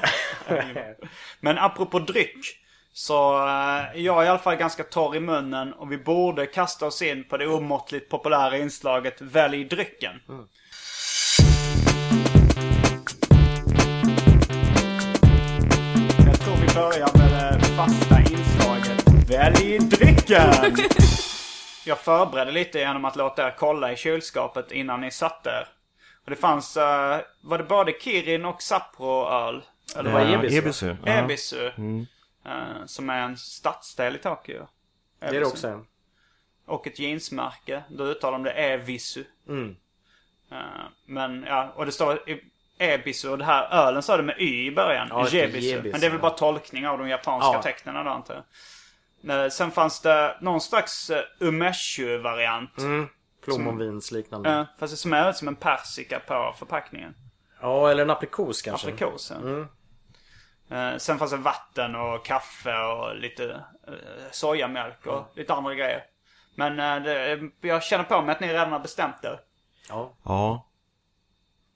Men 1.40 1.58
apropå 1.58 1.99
dryck. 1.99 2.56
Så 2.92 3.46
eh, 3.46 4.00
jag 4.02 4.20
är 4.20 4.26
i 4.26 4.28
alla 4.28 4.38
fall 4.38 4.56
ganska 4.56 4.84
torr 4.84 5.16
i 5.16 5.20
munnen 5.20 5.72
och 5.72 5.92
vi 5.92 5.99
borde 5.99 6.46
kasta 6.46 6.87
oss 6.87 7.02
in 7.02 7.25
på 7.25 7.37
det 7.37 7.46
omåttligt 7.46 8.10
populära 8.10 8.58
inslaget 8.58 9.20
Välj 9.20 9.64
drycken. 9.64 10.20
Jag 16.26 16.40
tror 16.40 16.56
vi 16.56 16.75
börjar 16.75 17.18
med 17.18 17.60
det 17.60 17.66
fasta 17.66 18.20
inslaget 18.20 19.30
Välj 19.30 19.78
drycken! 19.78 20.52
Jag 21.84 21.99
förberedde 21.99 22.50
lite 22.52 22.78
genom 22.78 23.04
att 23.04 23.16
låta 23.16 23.46
er 23.46 23.54
kolla 23.58 23.92
i 23.92 23.96
kylskåpet 23.96 24.72
innan 24.72 25.00
ni 25.00 25.10
satt 25.10 25.44
där. 25.44 25.79
Och 26.30 26.37
det 26.37 26.40
fanns, 26.40 26.76
eh, 26.76 27.20
var 27.40 27.58
det 27.58 27.64
både 27.64 27.92
Kirin 28.00 28.44
och 28.44 28.62
Sapporo-öl? 28.62 29.62
Eller 29.96 30.10
var 30.12 30.20
Ja, 30.20 30.26
Ebisu? 30.38 30.58
Ebisu. 30.58 30.96
Ja. 31.04 31.12
Ebisu. 31.12 31.66
eh, 32.46 32.84
som 32.87 33.10
är 33.10 33.20
en 33.22 33.37
stadsdel 33.37 34.16
i 34.16 34.18
Tokyo. 34.18 34.66
Det 35.20 35.26
är 35.26 35.32
det 35.32 35.44
också 35.46 35.68
en. 35.68 35.87
Och 36.66 36.87
ett 36.87 36.99
jeansmärke. 36.99 37.82
Då 37.88 38.04
uttalar 38.04 38.32
de 38.38 38.42
det 38.42 38.50
Evisu. 38.50 39.25
Mm. 39.49 39.76
Eh, 40.50 40.56
men 41.06 41.44
ja, 41.49 41.72
och 41.76 41.87
det 41.87 41.92
står 41.92 42.20
Ebisu 42.78 43.28
och 43.28 43.38
det 43.38 43.44
här 43.44 43.87
ölen 43.88 44.02
sa 44.02 44.16
det 44.16 44.22
med 44.22 44.37
Y 44.40 44.66
i 44.66 44.70
början. 44.70 45.06
Ja, 45.10 45.25
det 45.30 45.37
Jebisu. 45.37 45.66
Jebisu, 45.66 45.92
Men 45.92 46.00
det 46.00 46.06
är 46.06 46.10
väl 46.10 46.20
bara 46.20 46.30
tolkning 46.30 46.87
av 46.88 46.99
de 46.99 47.08
japanska 47.08 47.52
Ja. 47.52 47.62
tecknen 47.62 48.04
då 48.04 48.10
antar 48.10 48.44
jag. 49.22 49.52
Sen 49.52 49.70
fanns 49.70 50.00
det 50.00 50.37
någon 50.40 50.60
slags 50.60 51.10
umeshu-variant. 51.40 52.78
Mm. 52.78 53.08
Plommonvinsliknande. 53.44 54.50
Eh, 54.50 54.64
fast 54.78 54.92
det 54.92 54.97
som 54.97 55.12
är 55.12 55.30
ut 55.30 55.37
som 55.37 55.49
en 55.49 55.56
persika 55.56 56.20
på 56.20 56.54
förpackningen. 56.59 57.14
Ja, 57.61 57.90
eller 57.90 58.02
en 58.02 58.11
aprikos 58.11 58.62
kanske. 58.62 58.88
Aprikos. 58.88 59.32
ja. 59.35 59.49
Mm. 59.49 59.66
Eh, 60.70 60.97
sen 60.99 61.18
fanns 61.18 61.30
det 61.30 61.37
vatten 61.37 61.94
och 61.94 62.25
kaffe 62.25 62.82
och 62.82 63.16
lite 63.16 63.44
uh, 63.44 63.94
sojamjölk 64.30 65.06
och 65.06 65.25
lite 65.35 65.54
andra 65.54 65.75
grejer. 65.75 66.04
Men 66.54 66.80
eh, 66.80 67.02
det, 67.02 67.50
jag 67.61 67.82
känner 67.82 68.04
på 68.04 68.23
mig 68.23 68.32
att 68.35 68.40
ni 68.40 68.49
redan 68.49 68.73
har 68.73 68.80
bestämt 68.80 69.25
er. 69.25 69.40
Ja. 69.88 70.12
Ja. 70.23 70.66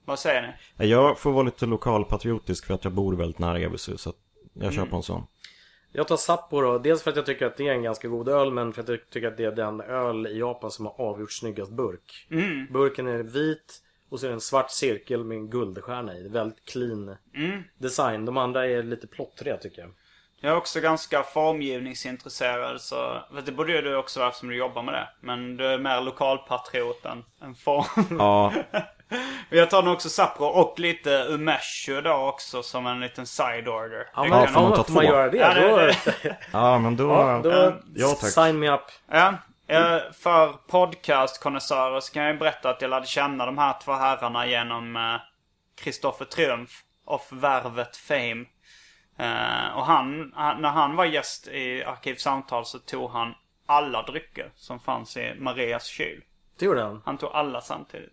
Vad 0.05 0.19
säger 0.19 0.55
ni? 0.77 0.87
Jag 0.87 1.19
får 1.19 1.31
vara 1.31 1.43
lite 1.43 1.65
lokalpatriotisk 1.65 2.65
för 2.65 2.73
att 2.73 2.83
jag 2.83 2.93
bor 2.93 3.13
väldigt 3.15 3.39
nära 3.39 3.59
Ebisu. 3.59 3.97
Så 3.97 4.13
jag 4.53 4.73
kör 4.73 4.85
på 4.85 4.95
en 4.95 5.03
sån. 5.03 5.27
Jag 5.97 6.07
tar 6.07 6.17
Sapporo, 6.17 6.77
dels 6.77 7.03
för 7.03 7.11
att 7.11 7.17
jag 7.17 7.25
tycker 7.25 7.45
att 7.45 7.57
det 7.57 7.67
är 7.67 7.71
en 7.71 7.83
ganska 7.83 8.07
god 8.07 8.29
öl 8.29 8.51
men 8.51 8.73
för 8.73 8.81
att 8.81 8.89
jag 8.89 9.09
tycker 9.09 9.27
att 9.27 9.37
det 9.37 9.43
är 9.43 9.51
den 9.51 9.81
öl 9.81 10.27
i 10.27 10.39
Japan 10.39 10.71
som 10.71 10.85
har 10.85 11.01
avgjort 11.01 11.31
snyggast 11.31 11.71
burk. 11.71 12.27
Burken 12.69 13.07
är 13.07 13.23
vit 13.23 13.81
och 14.09 14.19
så 14.19 14.25
är 14.25 14.29
det 14.29 14.33
en 14.33 14.41
svart 14.41 14.71
cirkel 14.71 15.23
med 15.23 15.37
en 15.37 15.49
guldstjärna 15.49 16.15
i. 16.15 16.27
Väldigt 16.27 16.65
clean 16.65 17.15
design. 17.77 18.25
De 18.25 18.37
andra 18.37 18.67
är 18.67 18.83
lite 18.83 19.07
plottriga 19.07 19.57
tycker 19.57 19.81
jag. 19.81 19.91
Jag 20.39 20.51
är 20.51 20.57
också 20.57 20.79
ganska 20.79 21.23
formgivningsintresserad 21.23 22.81
så... 22.81 23.21
Det 23.45 23.51
borde 23.51 23.71
ju 23.71 23.81
du 23.81 23.95
också 23.95 24.19
vara 24.19 24.29
eftersom 24.29 24.49
du 24.49 24.57
jobbar 24.57 24.83
med 24.83 24.93
det. 24.93 25.07
Men 25.19 25.57
du 25.57 25.65
är 25.65 25.77
mer 25.77 26.01
lokalpatriot 26.01 27.05
än, 27.41 27.55
form. 27.55 28.17
Ja, 28.19 28.53
jag 29.49 29.69
tar 29.69 29.83
nog 29.83 29.93
också 29.93 30.09
Sapporo 30.09 30.47
och 30.47 30.79
lite 30.79 31.09
Umeshu 31.29 32.01
då 32.01 32.13
också 32.13 32.63
som 32.63 32.87
en 32.87 32.99
liten 32.99 33.25
side 33.25 33.67
order. 33.67 34.07
Ja, 34.15 34.21
men 34.21 34.31
kan- 34.31 34.47
får 34.47 34.61
man 34.61 34.69
fan 34.71 34.77
ta 34.77 34.83
får 34.83 34.93
man 34.93 35.03
två? 35.05 35.11
göra 35.11 35.29
det? 35.29 35.37
Ja, 35.37 35.53
det- 35.53 35.95
det- 36.23 36.37
ja 36.51 36.79
men 36.79 36.95
då... 36.95 37.09
ja, 37.09 37.39
då 37.43 37.73
ja, 37.95 38.07
tack. 38.21 38.29
sign 38.29 38.59
me 38.59 38.69
up. 38.71 38.81
Ja, 39.11 39.33
eh, 39.67 39.97
för 40.13 40.53
podcastkonnässörer 40.67 41.99
så 41.99 42.13
kan 42.13 42.23
jag 42.23 42.31
ju 42.33 42.39
berätta 42.39 42.69
att 42.69 42.81
jag 42.81 42.89
lärde 42.89 43.05
känna 43.05 43.45
de 43.45 43.57
här 43.57 43.75
två 43.83 43.93
herrarna 43.93 44.47
genom 44.47 45.19
Kristoffer 45.77 46.25
Triumf 46.25 46.71
of 47.05 47.27
Värvet 47.31 47.97
Fame. 47.97 48.45
Eh, 49.17 49.77
och 49.77 49.85
han, 49.85 50.33
när 50.35 50.69
han 50.69 50.95
var 50.95 51.05
gäst 51.05 51.47
i 51.47 51.83
Arkivsamtal 51.83 52.65
så 52.65 52.79
tog 52.79 53.11
han 53.11 53.33
alla 53.65 54.01
drycker 54.01 54.51
som 54.55 54.79
fanns 54.79 55.17
i 55.17 55.33
Marias 55.39 55.85
kyl. 55.85 56.21
Det 56.59 56.65
gjorde 56.65 56.83
han. 56.83 57.01
Han 57.05 57.17
tog 57.17 57.29
alla 57.33 57.61
samtidigt. 57.61 58.11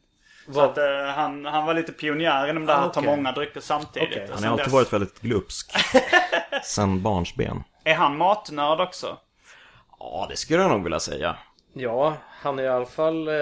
Så 0.50 0.60
att 0.60 0.78
eh, 0.78 0.84
han, 1.16 1.44
han 1.44 1.66
var 1.66 1.74
lite 1.74 1.92
pionjär 1.92 2.50
inom 2.50 2.66
det 2.66 2.72
här 2.72 2.82
Ah, 2.82 2.84
att 2.86 2.92
ta 2.94 3.00
många 3.02 3.32
drycker 3.32 3.60
samtidigt. 3.60 4.30
Och 4.30 4.34
Han 4.34 4.44
har 4.44 4.50
alltid 4.50 4.66
dess- 4.66 4.72
varit 4.72 4.92
väldigt 4.92 5.20
glupsk. 5.20 5.72
Sen 6.64 7.02
barnsben. 7.02 7.64
Är 7.84 7.94
han 7.94 8.16
matnörd 8.16 8.80
också? 8.80 9.16
Ja, 9.98 10.26
det 10.30 10.36
skulle 10.36 10.62
jag 10.62 10.70
nog 10.70 10.82
vilja 10.82 11.00
säga. 11.00 11.36
Ja, 11.74 12.14
han 12.42 12.58
är 12.58 12.62
i 12.62 12.68
alla 12.68 12.86
fall 12.86 13.28
eh, 13.28 13.34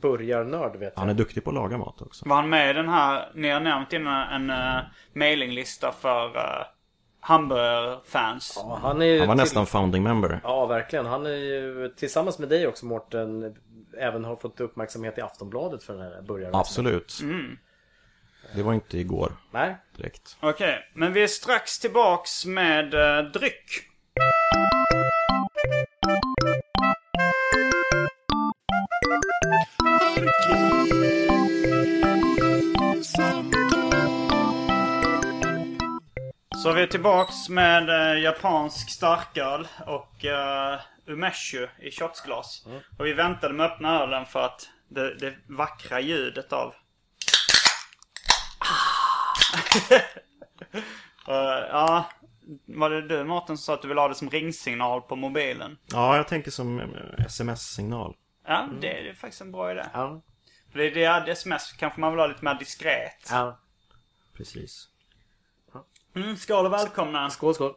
börjarnörd 0.00 0.76
vet 0.76 0.92
jag. 0.94 1.00
Han 1.00 1.08
är 1.10 1.14
duktig 1.14 1.44
på 1.44 1.50
att 1.50 1.54
laga 1.54 1.78
mat 1.78 2.02
också. 2.02 2.28
Var 2.28 2.36
han 2.36 2.48
med 2.48 2.70
i 2.70 2.72
den 2.72 2.88
här, 2.88 3.30
ni 3.34 3.48
har 3.50 3.60
nämnt 3.60 3.92
innan 3.92 4.28
en 4.28 4.50
uh, 4.50 4.80
mailinglista 5.14 5.92
för 5.92 6.26
uh, 6.36 6.64
hamburgerfans. 7.20 8.52
Ja, 8.56 8.78
han 8.82 9.02
är 9.02 9.18
Han 9.18 9.28
var 9.28 9.34
till- 9.34 9.42
nästan 9.42 9.66
founding 9.66 10.02
member. 10.02 10.40
Ja, 10.44 10.66
verkligen. 10.66 11.06
Han 11.06 11.26
är 11.26 11.30
ju 11.30 11.88
tillsammans 11.96 12.38
med 12.38 12.48
dig 12.48 12.66
också 12.66 12.86
Mårten 12.86 13.56
även 13.98 14.24
har 14.24 14.36
fått 14.36 14.60
uppmärksamhet 14.60 15.18
i 15.18 15.20
Aftonbladet 15.20 15.82
för 15.82 15.92
den 15.94 16.02
här 16.02 16.22
början. 16.22 16.54
Absolut. 16.54 17.20
Det 18.54 18.62
var 18.62 18.74
inte 18.74 18.98
igår 18.98 19.32
Nej. 19.50 19.76
direkt. 19.96 20.36
Okej, 20.40 20.90
men 20.94 21.12
vi 21.12 21.22
är 21.22 21.26
strax 21.26 21.78
tillbaks 21.78 22.46
med 22.46 22.94
uh, 22.94 23.32
dryck. 23.32 23.90
Så 36.62 36.72
vi 36.72 36.82
är 36.82 36.86
tillbaks 36.86 37.48
med 37.48 37.88
eh, 37.88 38.22
japansk 38.22 38.90
starköl 38.90 39.68
och 39.86 40.24
uh, 40.24 40.80
umeshu 41.06 41.68
i 41.78 41.90
shotsglas. 41.90 42.66
Och 42.98 43.06
vi 43.06 43.12
väntade 43.12 43.54
med 43.54 43.66
öppna 43.66 44.02
ölen 44.02 44.26
för 44.26 44.42
att 44.42 44.70
det, 44.88 45.14
det 45.14 45.34
vackra 45.46 46.00
ljudet 46.00 46.52
av... 46.52 46.74
Eh, 51.28 51.34
ja, 51.70 52.10
var 52.66 52.90
det 52.90 53.08
du 53.08 53.24
Mårten 53.24 53.56
som 53.56 53.64
sa 53.64 53.74
att 53.74 53.82
du 53.82 53.88
ville 53.88 54.00
ha 54.00 54.08
det 54.08 54.14
som 54.14 54.30
ringsignal 54.30 55.02
på 55.02 55.16
mobilen? 55.16 55.78
Ja, 55.86 56.16
jag 56.16 56.28
tänker 56.28 56.50
som 56.50 56.80
eh, 56.80 57.24
sms-signal. 57.26 58.16
Ja, 58.46 58.68
det 58.80 59.08
är 59.08 59.14
faktiskt 59.14 59.42
en 59.42 59.52
bra 59.52 59.70
idé. 59.72 59.84
Ja. 59.92 60.22
För 60.72 60.78
det 60.78 60.84
är 60.86 60.94
det, 60.94 61.26
det 61.26 61.32
sms 61.32 61.72
kanske 61.72 62.00
man 62.00 62.12
vill 62.12 62.20
ha 62.20 62.26
lite 62.26 62.44
mer 62.44 62.54
diskret. 62.54 63.28
ja. 63.30 63.58
Precis. 64.36 64.88
Mm, 66.16 66.36
skål 66.36 66.66
och 66.66 66.72
välkomna. 66.72 67.30
Skål, 67.30 67.54
skål. 67.54 67.74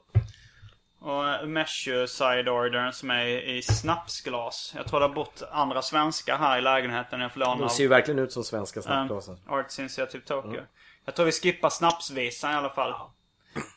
Och 1.03 1.49
Meshu 1.49 2.07
Side 2.07 2.49
Order 2.49 2.91
som 2.91 3.11
är 3.11 3.25
i 3.25 3.61
snapsglas. 3.61 4.73
Jag 4.75 4.87
tror 4.87 4.99
det 4.99 5.05
har 5.05 5.13
bott 5.13 5.43
andra 5.51 5.81
svenskar 5.81 6.37
här 6.37 6.57
i 6.57 6.61
lägenheten 6.61 7.21
jag 7.21 7.31
får 7.31 7.39
låna 7.39 7.61
De 7.61 7.69
ser 7.69 7.83
ju 7.83 7.89
verkligen 7.89 8.19
ut 8.19 8.31
som 8.31 8.43
svenska 8.43 8.81
snabbglasen. 8.81 9.33
um, 9.33 9.53
Arts 9.53 9.79
Initiative 9.79 10.23
Tokyo. 10.23 10.61
Jag 11.05 11.15
tror 11.15 11.25
vi 11.25 11.31
skippar 11.31 11.69
snapsvisan 11.69 12.51
i 12.51 12.55
alla 12.55 12.69
fall. 12.69 12.93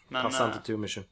Men 0.08 0.22
Passar 0.22 0.44
uh, 0.44 0.52
inte 0.52 0.66
till 0.66 0.76
Mission. 0.76 1.04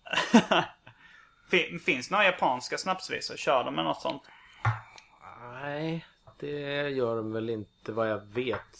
fin, 1.50 1.80
finns 1.80 2.10
några 2.10 2.24
japanska 2.24 2.78
snapsvisor? 2.78 3.36
Kör 3.36 3.64
de 3.64 3.74
med 3.74 3.84
något 3.84 4.00
sånt? 4.00 4.22
Nej, 5.62 6.06
det 6.40 6.88
gör 6.88 7.16
de 7.16 7.32
väl 7.32 7.50
inte 7.50 7.92
vad 7.92 8.10
jag 8.10 8.20
vet. 8.34 8.78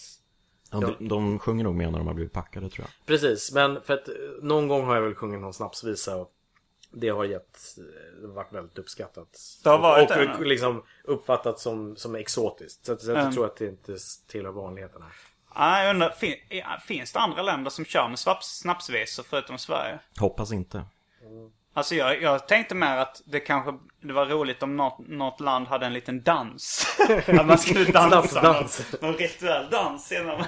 Ja, 0.71 0.81
de, 0.81 1.09
de 1.09 1.39
sjunger 1.39 1.65
nog 1.65 1.75
mer 1.75 1.91
när 1.91 1.99
de 1.99 2.07
har 2.07 2.15
blivit 2.15 2.33
packade 2.33 2.71
tror 2.71 2.87
jag. 2.87 3.07
Precis, 3.07 3.53
men 3.53 3.81
för 3.83 3.95
att 3.95 4.09
eh, 4.09 4.15
någon 4.43 4.69
gång 4.69 4.85
har 4.85 4.95
jag 4.95 5.03
väl 5.03 5.15
sjungit 5.15 5.41
någon 5.41 5.55
snapsvisa 5.55 6.17
och 6.17 6.34
det 6.97 7.09
har 7.09 7.25
gett, 7.25 7.59
har 8.23 8.35
varit 8.35 8.53
väldigt 8.53 8.79
uppskattat. 8.79 9.29
Det 9.65 9.71
har 9.71 9.79
varit 9.79 10.11
och, 10.11 10.39
och 10.41 10.47
liksom 10.47 10.83
uppfattat 11.05 11.61
som, 11.61 11.97
som 11.97 12.15
exotiskt. 12.15 12.87
Så, 12.87 12.93
att, 12.93 13.01
så 13.01 13.11
att 13.11 13.15
Mm. 13.15 13.25
jag 13.25 13.35
tror 13.35 13.47
att 13.47 13.57
det 13.57 13.67
inte 13.67 13.97
tillhör 14.29 14.53
vanligheterna. 14.53 15.07
Ja, 15.55 15.83
jag 15.83 15.91
undrar, 15.91 16.11
fin, 16.11 16.35
ja, 16.49 16.79
finns 16.87 17.13
det 17.13 17.19
andra 17.19 17.43
länder 17.43 17.71
som 17.71 17.85
kör 17.85 18.09
med 18.09 18.19
snaps, 18.19 18.59
snapsvisor 18.59 19.23
förutom 19.31 19.59
Sverige? 19.59 19.99
Hoppas 20.19 20.53
inte. 20.53 20.85
Alltså 21.77 21.95
jag, 21.95 22.23
jag 22.23 22.49
tänkte 22.49 22.75
mer 22.75 22.97
att 22.97 23.23
det 23.25 23.41
kanske 23.41 23.73
det 24.01 24.13
var 24.13 24.27
roligt 24.27 24.63
om 24.63 24.77
något, 24.77 24.99
något 25.09 25.41
land 25.41 25.67
hade 25.69 25.87
en 25.87 25.93
liten 25.93 26.23
dans. 26.23 26.87
att 27.27 27.47
man 27.47 27.59
skulle 27.59 27.85
dansa. 27.85 28.29
Snapsdans. 28.29 28.93
Någon, 28.93 29.11
någon 29.11 29.19
rituell 29.19 29.71
dans 29.71 30.13
innan 30.13 30.27
man, 30.27 30.47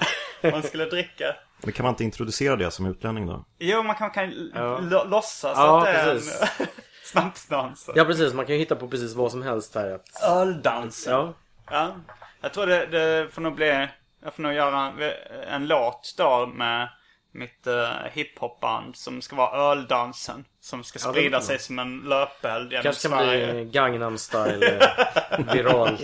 man 0.53 0.63
skulle 0.63 0.85
dricka. 0.85 1.37
Men 1.63 1.73
kan 1.73 1.85
man 1.85 1.93
inte 1.93 2.05
introducera 2.05 2.57
det 2.57 2.71
som 2.71 2.87
utlänning 2.87 3.27
då? 3.27 3.45
Jo, 3.59 3.83
man 3.83 3.97
kan, 3.97 4.11
kan 4.11 4.51
Ja. 4.55 4.79
låtsas 5.05 5.53
Ja, 5.57 5.79
att 5.79 5.85
det 5.85 5.91
är 5.91 6.13
precis. 6.15 6.41
en 6.61 6.67
snapsdans. 7.05 7.91
Ja 7.95 8.05
precis, 8.05 8.35
man 8.35 8.47
kan 8.47 8.55
ju 8.55 8.59
hitta 8.59 8.77
på 8.77 8.89
precis 8.89 9.15
vad 9.15 9.31
som 9.31 9.43
helst 9.43 9.75
här. 9.75 9.91
Att, 9.91 10.23
Öldansen. 10.23 11.13
ja. 11.13 11.33
Ja. 11.71 11.95
Jag 12.41 12.53
tror 12.53 12.67
det, 12.67 12.87
det 12.87 13.29
får 13.35 13.43
nog 13.43 13.55
bli... 13.55 13.89
Jag 14.25 14.35
får 14.35 14.43
nog 14.43 14.53
göra 14.53 14.81
en, 14.87 15.03
en 15.49 15.67
låt 15.67 16.15
då 16.19 16.47
med 16.47 16.89
mitt 17.33 17.67
uh, 17.67 17.89
hiphopband 18.13 18.97
som 18.97 19.23
ska 19.23 19.37
vara 19.37 19.57
öldansen. 19.71 20.45
Som 20.61 20.85
ska 20.85 20.99
sprida 20.99 21.41
sig 21.41 21.59
som 21.59 21.79
en 21.79 21.99
löpeld 21.99 22.71
genom 22.73 22.83
Kanske 22.83 23.09
kan 23.09 23.19
Sverige. 23.19 23.53
bli 23.53 23.65
Gangnam 23.65 24.19
style 24.19 24.79
eh, 24.79 25.53
viralt. 25.55 26.03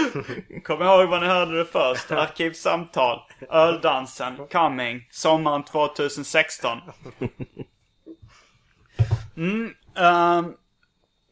Kom 0.64 0.82
ihåg 0.82 1.08
vad 1.08 1.20
ni 1.20 1.26
hörde 1.26 1.58
det 1.58 1.64
först. 1.64 2.10
Arkivsamtal. 2.10 3.20
Öldansen. 3.50 4.46
Coming. 4.52 5.08
Sommaren 5.10 5.64
2016. 5.64 6.78
Mm, 9.36 9.74
um, 9.94 10.56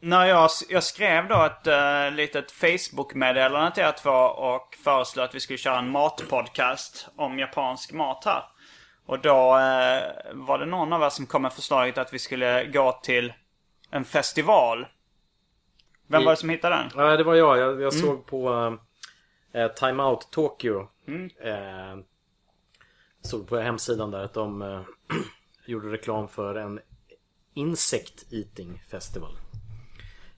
när 0.01 0.25
jag, 0.25 0.51
jag 0.69 0.85
skrev 0.85 1.29
då 1.29 1.45
ett 1.45 1.67
uh, 1.67 2.17
litet 2.17 2.53
Facebook-meddelande 2.53 3.75
till 3.75 3.83
er 3.83 3.93
två 3.93 4.11
och 4.21 4.77
föreslog 4.85 5.25
att 5.25 5.35
vi 5.35 5.41
skulle 5.41 5.59
köra 5.59 5.79
en 5.79 5.91
matpodcast 5.91 7.09
om 7.17 7.39
japansk 7.39 7.93
mat 7.93 8.25
här. 8.25 8.43
Och 9.07 9.21
då 9.21 9.57
uh, 9.57 10.03
var 10.33 10.59
det 10.59 10.67
någon 10.67 10.93
av 10.93 11.03
er 11.03 11.11
som 11.11 11.27
kom 11.27 11.43
med 11.43 11.53
förslaget 11.53 11.99
att 11.99 12.15
vi 12.15 12.19
skulle 12.19 12.65
gå 12.65 12.93
till 13.03 13.33
en 13.91 14.05
festival. 14.05 14.87
Vem 16.11 16.25
var 16.25 16.33
det 16.33 16.37
som 16.37 16.49
hittade 16.49 16.77
den? 16.77 16.91
Ja, 16.97 17.17
det 17.17 17.25
var 17.25 17.35
jag. 17.35 17.59
Jag, 17.59 17.81
jag 17.81 17.93
såg 17.93 18.27
på 18.27 18.79
eh, 19.53 19.69
Time 19.73 20.03
Out 20.03 20.29
Tokyo. 20.31 20.89
Eh, 21.41 21.99
såg 23.23 23.49
på 23.49 23.59
hemsidan 23.59 24.11
där 24.11 24.25
att 24.25 24.35
de 24.35 24.63
eh, 24.63 24.83
gjorde 25.67 25.93
reklam 25.93 26.29
för 26.29 26.55
en 26.55 26.81
Insect 27.55 28.33
Eating 28.33 28.83
Festival. 28.91 29.33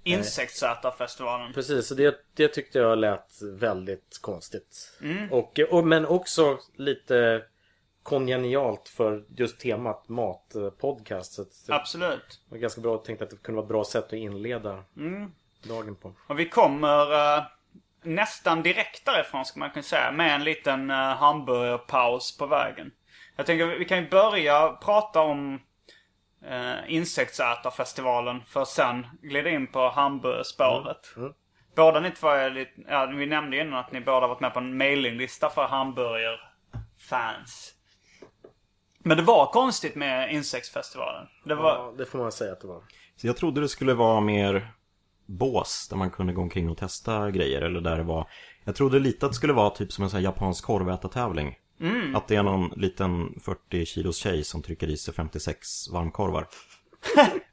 Insektsätarfestivalen. 0.04 1.52
Precis, 1.52 1.86
så 1.86 1.94
det, 1.94 2.16
det 2.34 2.48
tyckte 2.48 2.78
jag 2.78 2.98
lät 2.98 3.42
väldigt 3.42 4.18
konstigt. 4.20 4.98
Och, 5.30 5.60
och, 5.70 5.86
men 5.86 6.06
också 6.06 6.58
lite 6.76 7.42
kongenialt 8.02 8.88
för 8.88 9.24
just 9.36 9.60
temat 9.60 10.08
matpodcast. 10.08 11.38
Att 11.38 11.66
det 11.66 11.74
Absolut. 11.74 12.40
var 12.48 12.58
ganska 12.58 12.80
bra. 12.80 12.92
Jag 12.92 13.04
tänkte 13.04 13.24
att 13.24 13.30
det 13.30 13.36
kunde 13.36 13.56
vara 13.56 13.64
ett 13.64 13.68
bra 13.68 13.84
sätt 13.84 14.04
att 14.04 14.12
inleda 14.12 14.84
dagen 15.62 15.96
på. 15.96 16.14
Och 16.26 16.38
vi 16.38 16.48
kommer 16.48 17.36
eh, 17.36 17.44
nästan 18.02 18.62
direkt 18.62 19.06
därifrån 19.06 19.44
ska 19.44 19.60
man 19.60 19.70
kunna 19.70 19.82
säga. 19.82 20.12
Med 20.12 20.34
en 20.34 20.44
liten 20.44 20.90
uh, 20.90 20.96
hamburgerpaus 20.96 22.38
på 22.38 22.46
vägen. 22.46 22.90
Jag 23.36 23.46
tänker 23.46 23.66
vi 23.66 23.84
kan 23.84 23.98
ju 23.98 24.08
börja 24.08 24.68
prata 24.68 25.20
om 25.20 25.60
uh, 26.50 26.92
insektsätarfestivalen. 26.92 28.42
För 28.46 28.62
att 28.62 28.68
sen 28.68 29.06
glida 29.22 29.50
in 29.50 29.66
på 29.66 29.88
hamburgerspåret. 29.88 31.14
Båda 31.76 32.00
ni 32.00 32.10
två 32.10 32.28
är 32.28 32.50
lite, 32.50 32.72
ja 32.88 33.06
vi 33.06 33.26
nämnde 33.26 33.56
ju 33.56 33.62
innan 33.62 33.78
att 33.78 33.92
ni 33.92 34.00
båda 34.00 34.26
varit 34.26 34.40
med 34.40 34.52
på 34.52 34.58
en 34.58 34.76
mailinglista 34.76 35.50
för 35.50 35.66
hamburgerfans. 35.66 37.74
Men 38.98 39.16
det 39.16 39.22
var 39.22 39.46
konstigt 39.46 39.94
med 39.94 40.32
insektsfestivalen. 40.32 41.26
Det 41.44 41.54
var... 41.54 41.70
Ja, 41.70 41.94
det 41.98 42.06
får 42.06 42.18
man 42.18 42.32
säga 42.32 42.52
att 42.52 42.60
det 42.60 42.66
var. 42.66 42.82
Så 43.16 43.26
jag 43.26 43.36
trodde 43.36 43.60
det 43.60 43.68
skulle 43.68 43.94
vara 43.94 44.20
mer 44.20 44.72
bås 45.26 45.88
där 45.88 45.96
man 45.96 46.10
kunde 46.10 46.32
gå 46.32 46.42
omkring 46.42 46.70
och 46.70 46.78
testa 46.78 47.30
grejer 47.30 47.62
eller 47.62 47.80
där 47.80 47.96
det 47.96 48.02
var 48.02 48.28
Jag 48.64 48.76
trodde 48.76 48.98
lite 48.98 49.26
att 49.26 49.32
det 49.32 49.36
skulle 49.36 49.52
vara 49.52 49.70
typ 49.70 49.92
som 49.92 50.04
en 50.04 50.10
sån 50.10 50.16
här 50.16 50.24
japansk 50.24 50.64
korvätartävling 50.64 51.56
Att 52.16 52.28
det 52.28 52.36
är 52.36 52.42
någon 52.42 52.72
liten 52.76 53.40
40 53.44 53.86
kilos 53.86 54.16
tjej 54.16 54.44
som 54.44 54.62
trycker 54.62 54.90
i 54.90 54.96
sig 54.96 55.14
56 55.14 55.88
varmkorvar 55.92 56.46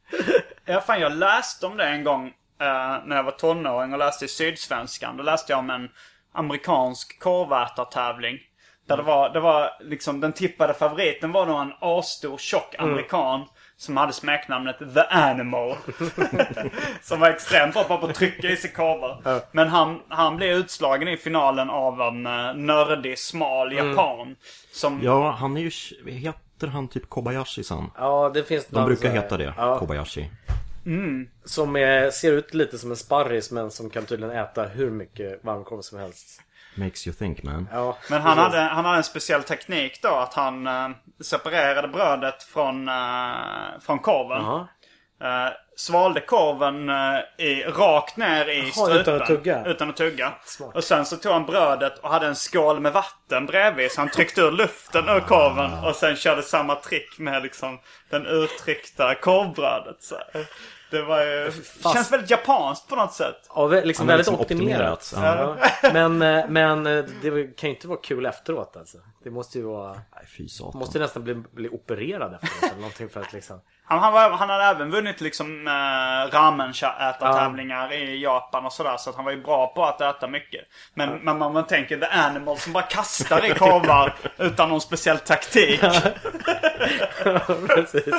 Ja, 0.65 0.81
fan 0.81 1.01
jag 1.01 1.11
läste 1.11 1.65
om 1.65 1.77
det 1.77 1.85
en 1.85 2.03
gång 2.03 2.27
eh, 2.61 3.05
när 3.05 3.15
jag 3.15 3.23
var 3.23 3.31
tonåring 3.31 3.93
och 3.93 3.99
läste 3.99 4.25
i 4.25 4.27
Sydsvenskan. 4.27 5.17
Då 5.17 5.23
läste 5.23 5.51
jag 5.51 5.59
om 5.59 5.69
en 5.69 5.89
amerikansk 6.31 7.19
korvätartävling. 7.19 8.37
Där 8.87 8.97
det 8.97 9.03
var, 9.03 9.29
det 9.29 9.39
var 9.39 9.69
liksom 9.79 10.19
den 10.19 10.33
tippade 10.33 10.73
favoriten 10.73 11.31
var 11.31 11.45
då 11.45 11.55
en 11.55 11.73
asstor 11.81 12.37
tjock 12.37 12.75
amerikan. 12.77 13.47
Som 13.79 13.97
hade 13.97 14.13
smeknamnet 14.13 14.79
The 14.79 15.01
Animal. 15.09 15.75
som 17.01 17.19
var 17.19 17.29
extremt 17.29 17.73
bra 17.73 17.83
på 17.83 18.05
att 18.05 18.15
trycka 18.15 18.47
i 18.49 18.55
sig 18.55 18.73
korvar. 18.73 19.41
Men 19.51 19.67
han, 19.67 19.99
han 20.07 20.37
blev 20.37 20.57
utslagen 20.57 21.07
i 21.07 21.17
finalen 21.17 21.69
av 21.69 22.01
en 22.01 22.27
uh, 22.27 22.55
nördig, 22.55 23.19
smal 23.19 23.73
japan. 23.73 24.35
Som 24.71 24.99
Ja, 25.03 25.31
han 25.31 25.57
är 25.57 25.61
ju, 25.61 25.71
heter 26.11 26.67
han 26.67 26.87
typ 26.87 27.09
Kobayashi-san? 27.09 27.91
Ja, 27.97 28.31
det 28.33 28.43
finns 28.43 28.65
De 28.65 28.85
brukar 28.85 29.11
heta 29.11 29.37
det, 29.37 29.53
Ja, 29.57 29.79
Kobayashi 29.79 30.29
som 31.45 31.75
är, 31.75 32.11
ser 32.11 32.31
ut 32.31 32.53
lite 32.53 32.77
som 32.77 32.91
en 32.91 32.97
sparris 32.97 33.51
men 33.51 33.71
som 33.71 33.89
kan 33.89 34.05
tydligen 34.05 34.35
äta 34.35 34.63
hur 34.63 34.89
mycket 34.89 35.43
varmkorv 35.43 35.81
som 35.81 35.99
helst. 35.99 36.41
Makes 36.75 37.07
you 37.07 37.13
think 37.13 37.43
man 37.43 37.67
Ja, 37.71 37.97
Men 38.09 38.21
han 38.21 38.37
hade, 38.37 38.59
han 38.59 38.85
hade 38.85 38.97
en 38.97 39.03
speciell 39.03 39.43
teknik 39.43 39.99
då. 40.01 40.09
Att 40.09 40.33
han 40.33 40.67
eh, 40.67 40.89
separerade 41.23 41.87
brödet 41.87 42.43
från, 42.43 42.87
eh, 42.87 43.79
från 43.81 43.99
korven. 43.99 44.43
Jaha. 44.43 44.67
Eh, 45.23 45.53
svalde 45.75 46.19
korven 46.21 46.89
eh, 46.89 47.45
i, 47.45 47.63
rakt 47.63 48.17
ner 48.17 48.49
i 48.49 48.59
Jaha, 48.59 48.71
strupen. 48.71 48.97
utan 48.97 49.21
att 49.21 49.27
tugga? 49.27 49.65
Utan 49.65 49.89
att 49.89 49.97
tugga. 49.97 50.33
Smart. 50.45 50.75
Och 50.75 50.83
sen 50.83 51.05
så 51.05 51.17
tog 51.17 51.31
han 51.31 51.45
brödet 51.45 51.99
och 51.99 52.09
hade 52.09 52.27
en 52.27 52.35
skål 52.35 52.79
med 52.79 52.93
vatten 52.93 53.45
bredvid. 53.45 53.91
Så 53.91 54.01
han 54.01 54.09
tryckte 54.09 54.41
ur 54.41 54.51
luften 54.51 55.09
ur 55.09 55.19
korven. 55.19 55.83
Och 55.83 55.95
sen 55.95 56.15
körde 56.15 56.43
samma 56.43 56.75
trick 56.75 57.19
med 57.19 57.43
liksom 57.43 57.79
den 58.09 58.25
uttryckta 58.25 59.15
korvbrödet. 59.15 59.97
Så. 59.99 60.15
Det 60.91 61.01
var 61.01 61.25
ju... 61.25 61.51
Fast- 61.51 61.95
Känns 61.95 62.11
väldigt 62.11 62.29
japanskt 62.29 62.87
på 62.87 62.95
något 62.95 63.13
sätt. 63.13 63.35
Ja, 63.55 63.67
liksom 63.67 64.07
väldigt 64.07 64.27
liksom 64.27 64.39
optimerat. 64.41 64.97
optimerat, 65.13 65.57
Ja. 65.83 65.89
Men, 65.93 66.21
eh, 66.21 66.45
men 66.49 66.87
eh, 66.87 67.05
det 67.21 67.29
kan 67.57 67.69
ju 67.69 67.75
inte 67.75 67.87
vara 67.87 67.99
kul 68.03 68.25
efteråt 68.25 68.77
alltså. 68.77 68.97
Det 69.23 69.29
måste 69.31 69.57
ju 69.57 69.63
vara... 69.63 69.91
Nej, 69.93 70.27
fy 70.37 70.47
satan 70.47 70.79
Måste 70.79 70.99
nästan 70.99 71.23
bli, 71.23 71.33
bli 71.33 71.69
opererad 71.69 72.33
efteråt 72.33 72.63
eller 72.71 72.81
någonting 72.81 73.09
för 73.09 73.21
att 73.21 73.33
liksom... 73.33 73.61
Han, 73.89 73.99
han, 73.99 74.13
var, 74.13 74.29
han 74.29 74.49
hade 74.49 74.63
även 74.63 74.91
vunnit 74.91 75.21
liksom 75.21 75.67
äh, 75.67 75.71
ramen-ätartävlingar 76.35 77.93
i 77.93 78.23
Japan 78.23 78.65
och 78.65 78.73
sådär. 78.73 78.97
Så 78.97 79.09
att 79.09 79.15
han 79.15 79.25
var 79.25 79.31
ju 79.31 79.43
bra 79.43 79.67
på 79.67 79.85
att 79.85 80.01
äta 80.01 80.27
mycket. 80.27 80.61
Men, 80.93 81.17
men 81.17 81.37
man, 81.37 81.53
man 81.53 81.67
tänker 81.67 81.97
The 81.97 82.05
Animal 82.05 82.57
som 82.57 82.73
bara 82.73 82.83
kastar 82.83 83.45
i 83.45 83.53
korvar 83.53 84.15
utan 84.37 84.69
någon 84.69 84.81
speciell 84.81 85.19
taktik. 85.19 85.81
Precis. 87.67 88.13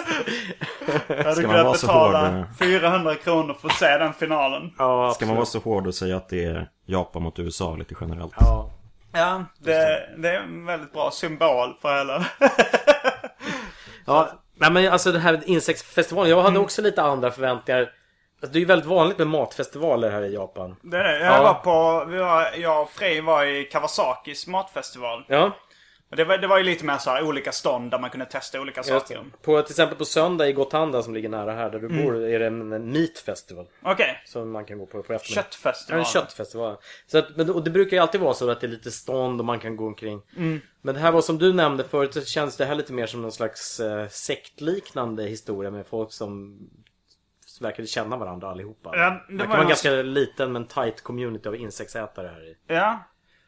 Jag 1.06 1.16
hade 1.16 1.34
Ska 1.34 1.46
man 1.46 1.64
vara 1.64 1.74
så 1.74 1.86
betala 1.86 2.28
hård, 2.28 2.38
eh? 2.38 2.44
400 2.58 3.14
kronor 3.14 3.56
för 3.60 3.68
att 3.68 3.74
se 3.74 3.98
den 3.98 4.12
finalen. 4.12 4.72
Ja, 4.78 5.12
Ska 5.14 5.26
man 5.26 5.34
vara 5.36 5.46
så 5.46 5.58
hård 5.58 5.86
och 5.86 5.94
säga 5.94 6.16
att 6.16 6.28
det 6.28 6.44
är 6.44 6.68
Japan 6.86 7.22
mot 7.22 7.38
USA 7.38 7.74
lite 7.76 7.94
generellt? 8.00 8.34
Ja. 8.40 8.70
Ja, 9.12 9.44
det, 9.58 10.08
det 10.16 10.28
är 10.30 10.40
en 10.40 10.66
väldigt 10.66 10.92
bra 10.92 11.10
symbol 11.10 11.74
för 11.82 11.98
hela... 11.98 12.24
Ja, 14.06 14.30
nej 14.60 14.70
men 14.72 14.92
alltså 14.92 15.12
det 15.12 15.18
här 15.18 15.40
insektsfestivalen. 15.46 16.30
Jag 16.30 16.42
hade 16.42 16.58
också 16.58 16.82
lite 16.82 17.02
andra 17.02 17.30
förväntningar. 17.30 17.80
Alltså, 18.42 18.52
det 18.52 18.58
är 18.58 18.60
ju 18.60 18.66
väldigt 18.66 18.88
vanligt 18.88 19.18
med 19.18 19.26
matfestivaler 19.26 20.10
här 20.10 20.22
i 20.22 20.34
Japan. 20.34 20.76
Det 20.82 20.96
är 20.96 21.02
det. 21.02 21.18
Jag 21.18 21.34
Ja. 21.38 21.42
var 21.42 21.54
på... 21.54 22.04
Vi 22.10 22.18
var, 22.18 22.48
jag 22.56 22.82
och 22.82 22.90
Frej 22.90 23.20
var 23.20 23.44
i 23.44 23.64
Kawasakis 23.64 24.46
matfestival. 24.46 25.24
Ja, 25.28 25.50
det 26.16 26.24
var, 26.24 26.38
det 26.38 26.46
var 26.46 26.58
ju 26.58 26.64
lite 26.64 26.84
mer 26.84 26.98
så 26.98 27.10
här 27.10 27.22
olika 27.22 27.52
stånd 27.52 27.90
där 27.90 27.98
man 27.98 28.10
kunde 28.10 28.26
testa 28.26 28.60
olika 28.60 28.82
saker. 28.82 29.24
På, 29.42 29.62
till 29.62 29.72
exempel 29.72 29.98
på 29.98 30.04
söndag 30.04 30.48
i 30.48 30.52
Gotanda 30.52 31.02
som 31.02 31.14
ligger 31.14 31.28
nära 31.28 31.52
här 31.52 31.70
där 31.70 31.78
du 31.78 31.88
bor 31.88 32.24
är 32.24 32.38
det 32.38 32.46
en, 32.46 32.72
en 32.72 32.92
meat 32.92 33.18
festival. 33.18 33.66
Okej. 33.82 34.22
Som 34.26 34.50
man 34.50 34.64
kan 34.64 34.78
gå 34.78 34.86
på 34.86 35.02
på 35.02 35.12
eftermiddagen. 35.12 35.36
Ja, 35.36 35.42
Köttfestival. 35.42 35.98
en 35.98 36.04
köttfestival. 36.04 36.76
Så 37.06 37.18
att, 37.18 37.36
men, 37.36 37.50
och 37.50 37.64
det 37.64 37.70
brukar 37.70 37.96
ju 37.96 38.02
alltid 38.02 38.20
vara 38.20 38.34
så 38.34 38.50
att 38.50 38.60
det 38.60 38.66
är 38.66 38.68
lite 38.68 38.90
stånd 38.90 39.40
och 39.40 39.44
man 39.46 39.58
kan 39.58 39.76
gå 39.76 39.86
omkring. 39.86 40.22
Men 40.82 40.94
det 40.94 41.00
här 41.00 41.12
var 41.12 41.20
som 41.20 41.38
du 41.38 41.52
nämnde 41.52 41.84
förut 41.84 42.14
så 42.14 42.24
känns 42.24 42.56
det 42.56 42.64
här 42.64 42.74
lite 42.74 42.92
mer 42.92 43.06
som 43.06 43.22
någon 43.22 43.32
slags 43.32 43.80
eh, 43.80 44.08
sektliknande 44.08 45.22
historia 45.24 45.70
med 45.70 45.86
folk 45.86 46.12
som 46.12 46.58
verkade 47.60 47.88
känna 47.88 48.16
varandra 48.16 48.50
allihopa. 48.50 48.90
Ja, 48.96 49.20
det 49.28 49.36
det 49.36 49.46
var 49.46 49.56
en 49.56 49.62
ju- 49.62 49.68
ganska 49.68 49.90
liten 49.90 50.52
men 50.52 50.66
tight 50.66 51.02
community 51.02 51.48
av 51.48 51.56
insektsätare 51.56 52.28
här 52.28 52.48
i. 52.50 52.56
Ja. 52.66 53.04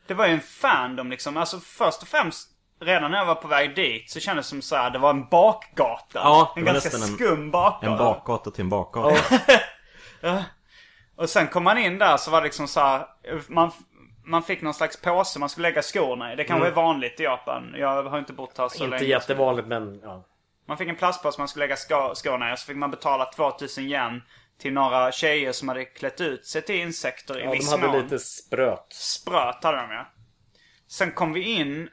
Det 0.07 0.15
var 0.15 0.27
ju 0.27 0.33
en 0.33 0.41
fandom 0.41 1.11
liksom. 1.11 1.37
Alltså 1.37 1.59
först 1.61 2.03
och 2.03 2.09
främst 2.09 2.49
redan 2.85 3.11
när 3.11 3.19
jag 3.19 3.27
var 3.27 3.35
på 3.35 3.49
väg 3.49 3.75
dit 3.77 4.11
så 4.11 4.21
kändes 4.21 4.47
det 4.47 4.51
som 4.51 4.63
så 4.63 4.77
här, 4.77 4.91
det 4.91 4.99
var 4.99 5.11
en 5.11 5.29
bakgata. 5.29 6.05
Ja, 6.15 6.53
en 6.57 6.65
ganska 6.65 6.91
skum 6.91 7.51
bakgata. 7.51 7.93
En 7.93 7.99
bakgata 7.99 8.51
till 8.51 8.61
en 8.61 8.69
bakgata. 8.69 9.17
Och 11.17 11.31
sen 11.31 11.49
kom 11.49 11.65
man 11.65 11.79
in 11.79 11.99
där 11.99 12.17
så 12.17 12.31
var 12.31 12.41
det 12.41 12.45
liksom 12.45 12.69
så 12.69 12.81
här, 12.81 13.07
man, 13.49 13.71
man 14.25 14.43
fick 14.43 14.63
någon 14.63 14.75
slags 14.75 15.01
påse 15.01 15.39
man 15.39 15.49
skulle 15.49 15.69
lägga 15.69 15.83
skorna 15.83 16.33
i. 16.33 16.37
Det 16.37 16.45
kanske 16.45 16.69
är 16.69 16.73
vanligt 16.73 17.21
i 17.21 17.23
Japan. 17.23 17.75
Jag 17.79 18.03
har 18.03 18.19
inte 18.19 18.33
bott 18.33 18.59
här 18.59 18.69
så 18.69 18.85
Mm. 18.85 18.93
Inte 18.93 19.05
länge. 19.05 19.11
jättevanligt 19.15 19.69
men 19.69 20.01
ja. 20.03 20.25
Man 20.69 20.77
fick 20.79 20.89
en 20.89 20.97
plastpåse 20.97 21.41
man 21.41 21.49
skulle 21.49 21.65
lägga 21.65 21.77
sko- 21.77 22.15
skorna 22.15 22.51
i 22.51 22.55
och 22.55 22.59
så 22.59 22.67
fick 22.67 22.77
man 22.77 22.91
betala 22.91 23.25
2000 23.33 23.85
yen 23.85 24.23
till 24.61 24.73
några 24.73 25.13
tjejer 25.13 25.53
som 25.53 25.69
hade 25.69 25.85
klätt 25.85 26.21
ut 26.21 26.47
sig 26.47 26.63
till 26.63 26.75
insekter 26.75 27.39
i 27.39 27.45
ja 27.45 27.51
de 27.51 27.57
viss 27.57 27.71
hade 27.71 27.87
mån. 27.87 28.03
lite 28.03 28.19
spröt. 28.19 28.87
Spröt 28.93 29.65
hade 29.65 29.77
de 29.79 29.91
ja. 29.91 30.07
Sen 30.89 31.13
kom 31.13 31.33
vi 31.33 31.43
in 31.43 31.89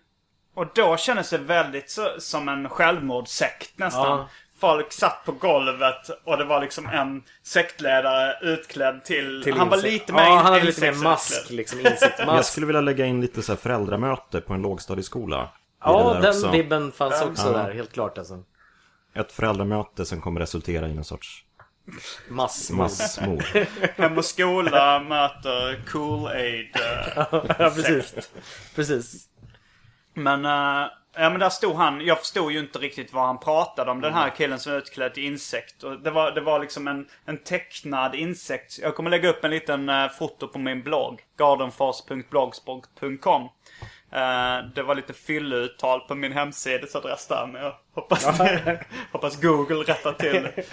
och 0.54 0.68
då 0.76 0.98
kändes 0.98 1.30
det 1.30 1.38
väldigt 1.38 1.90
så, 1.90 2.10
som 2.20 2.50
en 2.50 2.70
självmordssekt 2.70 3.78
nästan. 3.78 4.06
Ja. 4.20 4.30
Folk 4.60 4.92
satt 4.92 5.26
på 5.26 5.32
golvet 5.32 6.10
och 6.24 6.38
det 6.38 6.44
var 6.46 6.62
liksom 6.62 6.88
en 6.88 7.24
sektledare 7.44 8.40
utklädd 8.42 9.06
till... 9.06 9.42
till 9.44 9.58
han 9.58 9.70
var 9.70 9.78
insekt. 9.78 9.94
lite 9.94 10.14
mer 10.14 10.22
Ja, 10.24 10.36
han 10.36 10.46
hade 10.54 10.66
lite 10.66 10.82
mer 10.82 10.94
mask 11.04 11.50
liksom. 11.50 11.80
Insektmask. 11.80 12.38
Jag 12.38 12.46
skulle 12.46 12.66
vilja 12.66 12.82
lägga 12.82 13.06
in 13.06 13.22
lite 13.22 13.42
så 13.42 13.52
här 13.52 13.58
föräldramöte 13.58 14.42
på 14.42 14.54
en 14.54 14.62
lågstadieskola. 14.62 15.44
i 15.44 15.48
Ja, 15.84 16.14
den 16.22 16.30
också. 16.30 16.52
vibben 16.52 16.92
fanns 16.92 17.22
också 17.22 17.48
Ja. 17.52 17.58
där. 17.58 17.72
Helt 17.74 17.94
klart 17.94 18.18
alltså. 18.18 18.44
Ett 19.16 19.32
föräldramöte 19.32 20.06
som 20.06 20.22
kommer 20.22 20.40
resultera 20.42 20.88
i 20.88 20.98
en 20.98 21.04
sorts 21.04 21.44
Massmord. 22.30 22.78
massmord. 22.80 23.44
Hem 23.98 24.18
och 24.18 24.26
skola 24.26 25.00
möter 25.00 25.82
Kool-Aid. 25.88 26.76
eh. 26.76 27.26
ja, 27.60 27.70
precis. 27.76 28.30
Precis. 28.76 29.29
Men, 30.14 30.46
eh, 30.46 30.88
ja 31.16 31.30
men 31.30 31.40
där 31.40 31.50
stod 31.50 31.76
han. 31.76 32.02
Jag 32.06 32.20
förstod 32.20 32.52
ju 32.52 32.60
inte 32.60 32.80
riktigt 32.80 33.14
vad 33.14 33.26
han 33.26 33.40
pratade 33.40 33.92
om. 33.92 34.02
Den 34.02 34.12
Mm. 34.12 34.24
här 34.24 34.30
killen 34.30 34.60
som 34.60 34.74
är 34.74 34.78
utklädd 34.78 35.14
till 35.14 35.24
insekt. 35.26 35.84
Och 35.84 36.00
det, 36.00 36.12
var, 36.12 36.32
det 36.32 36.42
var 36.42 36.60
liksom 36.60 36.88
en, 36.88 37.08
en 37.26 37.38
tecknad 37.38 38.16
insekt. 38.16 38.80
Jag 38.82 38.96
kommer 38.96 39.10
lägga 39.10 39.30
upp 39.30 39.44
en 39.44 39.52
liten 39.52 39.90
uh, 39.90 40.10
foto 40.10 40.48
på 40.48 40.60
min 40.60 40.84
blogg. 40.84 41.22
gardenfors.blogspot.com 41.38 43.42
uh, 43.44 43.50
Det 44.76 44.84
var 44.84 44.96
lite 44.96 45.14
fylleuttal 45.14 46.00
på 46.00 46.16
min 46.16 46.32
hemsidesadress 46.32 47.28
där. 47.28 47.48
Men 47.48 47.62
jag 47.64 47.76
hoppas, 47.96 48.26
hoppas 49.12 49.42
Google 49.42 49.76
rättar 49.84 50.14
till 50.14 50.44
det. 50.44 50.64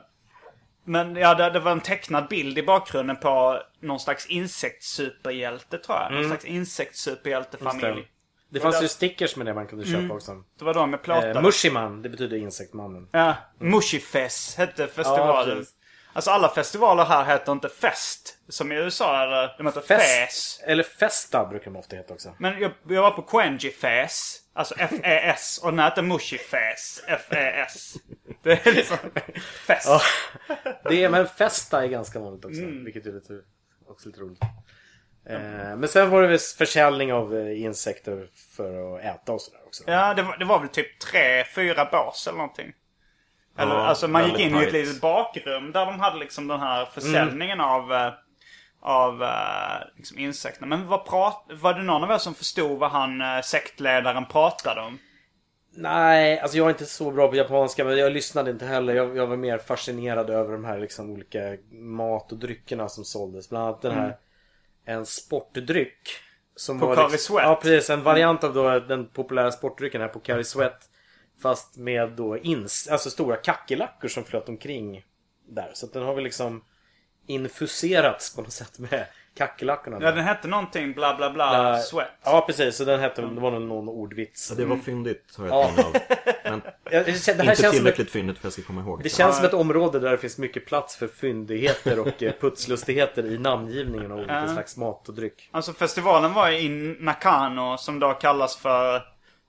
Men 0.89 1.17
ja, 1.17 1.35
det, 1.35 1.51
det 1.51 1.61
var 1.61 1.73
en 1.73 1.81
tecknad 1.81 2.29
bild 2.29 2.59
i 2.59 2.63
bakgrunden 2.63 3.17
på 3.17 3.63
någon 3.81 4.01
slags 4.01 4.27
insektssuperhjälte 4.27 5.79
tror 5.79 5.99
jag. 5.99 6.13
Någon 6.13 6.25
slags 6.25 6.45
insektssuperhjältefamilj. 6.45 8.07
Det 8.51 8.61
fanns 8.61 8.83
ju 8.83 8.89
stickers 8.89 9.37
med 9.37 9.47
det 9.47 9.55
man 9.55 9.67
kunde 9.67 9.85
köpa 9.87 10.15
också. 10.15 10.33
Det 10.59 10.65
var 10.65 10.75
de 10.75 10.91
jag 10.93 11.03
plåtade. 11.03 11.31
Eh, 11.31 11.43
Mushiman, 11.43 12.03
det 12.03 12.09
betyder 12.09 12.37
insektmannen. 12.37 13.09
Ja, 13.13 13.35
Mushifest 13.61 14.59
hette 14.59 14.83
Ja, 14.83 14.89
festivalen. 14.89 15.59
precis. 15.59 15.75
alltså 16.13 16.31
alla 16.31 16.49
festivaler 16.49 17.05
här 17.05 17.25
heter 17.25 17.53
inte 17.53 17.69
fest. 17.69 18.38
Som 18.49 18.73
i 18.73 18.75
USA 18.75 19.23
eller 19.23 19.55
de 19.59 19.67
heter 19.67 19.81
fest. 19.81 20.63
Eller 20.67 20.83
Festa 20.83 21.47
brukar 21.47 21.71
de 21.71 21.77
ofta 21.79 21.97
heta 21.97 22.15
också. 22.15 22.35
Men 22.39 22.61
jag, 22.61 22.73
jag 22.89 23.03
var 23.03 23.11
på 23.11 23.23
Quenji 23.23 23.71
Fest. 23.71 24.43
Alltså 24.53 24.75
F-E-S. 24.79 25.61
Och 25.63 25.71
den 25.71 25.79
här 25.79 25.91
heter 25.91 26.03
Mushifest. 26.03 27.05
F-E-S. 27.07 27.95
Det 28.43 28.67
är 28.67 28.73
liksom 28.73 28.97
fest. 29.67 29.89
Ja. 29.89 30.01
Det 30.91 31.05
är, 31.05 31.09
men 31.09 31.27
Festa 31.27 31.85
är 31.85 31.89
ganska 31.89 32.19
vanligt 32.19 32.45
också. 32.45 32.61
Mm. 32.61 32.85
Vilket 32.85 33.07
är 33.07 33.13
lite, 33.13 33.33
också 33.89 34.09
lite 34.09 34.21
roligt. 34.21 34.43
Eh, 35.29 35.77
men 35.77 35.89
sen 35.89 36.11
var 36.11 36.23
det 36.23 36.29
väl 36.29 36.39
försäljning 36.39 37.13
av 37.13 37.37
eh, 37.37 37.63
insekter 37.63 38.29
för 38.57 38.97
att 38.97 39.05
äta 39.05 39.33
och 39.33 39.41
sådär 39.41 39.61
också. 39.67 39.85
Ja, 39.87 40.15
det 40.15 40.23
var, 40.23 40.37
det 40.37 40.45
var 40.45 40.61
väl 40.61 40.69
typ 40.69 41.01
tre, 41.01 41.45
fyra 41.45 41.89
bås 41.93 42.27
eller 42.27 42.39
någonting. 42.39 42.73
Eller, 43.59 43.75
Ja, 43.75 43.87
alltså 43.87 44.09
man 44.09 44.29
gick 44.29 44.39
in 44.39 44.57
i 44.57 44.63
ett 44.63 44.73
litet 44.73 45.01
bakrum 45.01 45.73
där 45.73 45.87
de 45.87 46.01
hade 46.01 46.19
liksom 46.19 46.49
den 46.49 46.61
här 46.61 46.85
försäljningen 46.87 47.61
av, 47.61 47.93
eh, 47.93 48.13
av 48.81 49.23
eh, 49.23 49.87
liksom 49.97 50.19
insekterna. 50.19 50.67
Men 50.67 50.87
vad 50.87 51.07
prat, 51.07 51.45
var 51.51 51.75
det 51.75 51.83
någon 51.83 52.05
av 52.05 52.11
er 52.11 52.19
som 52.19 52.35
förstod 52.35 52.79
vad 52.79 52.91
han 52.91 53.21
eh, 53.21 53.41
sektledaren 53.43 54.27
pratade 54.27 54.81
om? 54.81 54.99
Nej, 55.71 56.41
alltså 56.41 56.57
jag 56.59 56.67
är 56.67 56.71
inte 56.71 56.87
så 56.87 57.11
bra 57.11 57.29
på 57.29 57.37
japanska 57.37 57.85
men 57.85 57.99
jag 57.99 58.13
lyssnade 58.13 58.51
inte 58.51 58.67
heller. 58.67 58.95
Jag, 58.95 59.17
jag 59.17 59.27
var 59.27 59.37
mer 59.37 59.59
fascinerad 59.59 60.31
över 60.31 60.53
de 60.53 60.65
här 60.65 60.79
liksom 60.79 61.11
olika 61.11 61.57
mat 61.71 62.33
och 62.33 62.39
dryckerna 62.39 62.89
som 62.89 63.05
såldes. 63.05 63.51
Bland 63.51 63.65
annat 63.65 63.83
den 63.83 63.93
här 63.93 64.17
en 64.85 65.07
sportdryck. 65.07 66.09
Som 66.57 66.81
Pocari 66.81 67.13
liksom, 67.13 67.19
Sweat. 67.19 67.49
Ja 67.49 67.61
precis, 67.63 67.91
en 67.91 68.03
variant 68.03 68.45
av 68.45 68.55
då 68.55 68.81
den 68.81 69.07
populära 69.07 69.53
sportdrycken 69.53 70.01
här 70.01 70.09
Pocari 70.09 70.45
Sweat. 70.45 70.89
Fast 71.43 71.77
med 71.77 72.11
då 72.11 72.39
ins, 72.39 72.89
alltså 72.89 73.11
stora 73.11 73.37
kackerlackor 73.37 74.09
som 74.09 74.25
flöt 74.25 74.49
omkring 74.49 75.05
där. 75.49 75.71
Så 75.75 75.87
att 75.87 75.93
den 75.93 76.03
har 76.03 76.15
väl 76.15 76.25
liksom 76.25 76.65
infuserats 77.29 78.37
på 78.37 78.43
något 78.43 78.53
sätt 78.53 78.79
med 78.79 79.07
kackerlackorna. 79.37 79.99
Ja, 80.01 80.13
den 80.13 80.25
hette 80.25 80.49
någonting 80.49 80.93
bla 80.93 81.17
bla 81.17 81.31
bla 81.31 81.75
Eh, 81.77 81.81
sweat. 81.81 82.09
Ja 82.25 82.45
precis, 82.47 82.77
så 82.77 82.85
den 82.85 83.01
hette, 83.01 83.23
det 83.23 83.41
var 83.41 83.51
nog 83.51 83.63
någon 83.63 83.89
ordvits. 83.89 84.51
Ja, 84.51 84.57
det 84.57 84.65
var 84.65 84.77
fyndigt 84.77 85.35
har 85.39 85.47
jag 85.47 85.55
Ja. 85.55 85.65
ett 85.69 85.77
minne 85.77 85.87
av. 85.87 85.93
Men 86.45 86.61
det, 86.85 86.91
det 86.91 86.95
här 86.95 87.09
inte 87.09 87.15
känns 87.23 87.57
som 87.57 87.65
ett, 87.67 87.73
tillräckligt 87.73 88.11
fyndigt 88.11 88.39
för 88.39 88.41
att 88.49 88.57
jag 88.57 88.65
ska 88.65 88.73
komma 88.73 88.81
ihåg. 88.81 89.03
det 89.03 89.09
känns 89.09 89.37
som 89.37 89.45
ett 89.45 89.55
område 89.55 89.99
där 89.99 90.11
det 90.11 90.19
finns 90.19 90.39
mycket 90.39 90.67
plats 90.67 90.97
för 90.97 91.07
fyndigheter 91.09 91.99
och 92.01 92.23
eh, 92.23 92.33
putslustigheter 92.41 93.27
i 93.27 93.39
namngivningen 93.39 94.13
av 94.13 94.19
olika 94.19 94.49
slags 94.49 94.77
mat 94.77 95.09
och 95.09 95.15
dryck. 95.15 95.49
Alltså 95.53 95.73
festivalen 95.73 96.33
var 96.35 96.51
i 96.51 96.69
Nakano 97.01 97.77
som 97.79 97.99
då 98.01 98.13
kallas 98.15 98.57
för, 98.57 99.03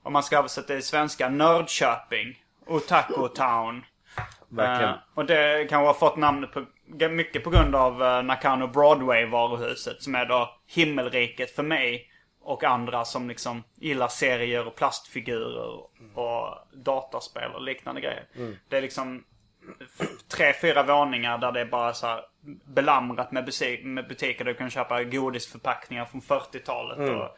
om 0.04 0.14
man 0.14 0.24
ska 0.24 0.38
översätta 0.38 0.74
det 0.74 0.80
i 0.80 0.82
svenska, 0.82 1.30
Nördköping. 1.30 2.44
Otaku 2.68 3.28
Town. 3.36 3.86
Verkligen. 4.50 4.94
Eh, 4.94 5.00
och 5.16 5.26
det 5.26 5.68
kanske 5.70 5.88
har 5.88 5.94
fått 5.94 6.18
namnet 6.18 6.52
på, 6.52 6.66
mycket 7.10 7.44
på 7.44 7.50
grund 7.50 7.76
av 7.76 8.02
uh, 8.02 8.24
Nakano 8.24 8.68
Broadway-varuhuset. 8.68 10.02
Som 10.04 10.16
är 10.16 10.26
då 10.26 10.56
himmelriket 10.68 11.52
för 11.56 11.64
mig 11.64 12.12
och 12.42 12.64
andra 12.64 13.06
som 13.06 13.28
liksom 13.30 13.64
gillar 13.76 14.08
serier 14.08 14.68
och 14.68 14.76
plastfigurer 14.76 15.80
och 16.16 16.58
dataspel 16.74 17.52
och 17.52 17.62
liknande 17.62 18.02
grejer. 18.02 18.26
Det 18.70 18.78
är 18.78 18.82
liksom 18.82 19.24
tre, 20.28 20.54
fyra 20.54 20.84
våningar 20.84 21.38
där 21.38 21.52
det 21.52 21.60
är 21.62 21.66
bara 21.66 21.94
så 21.94 22.08
här 22.08 22.22
belamrat 22.66 23.32
med, 23.32 23.50
med 23.84 24.08
butiker 24.08 24.46
du 24.46 24.54
kan 24.54 24.70
köpa 24.70 25.04
godisförpackningar 25.04 26.06
från 26.06 26.22
40-talet. 26.22 26.98
Och 27.16 27.38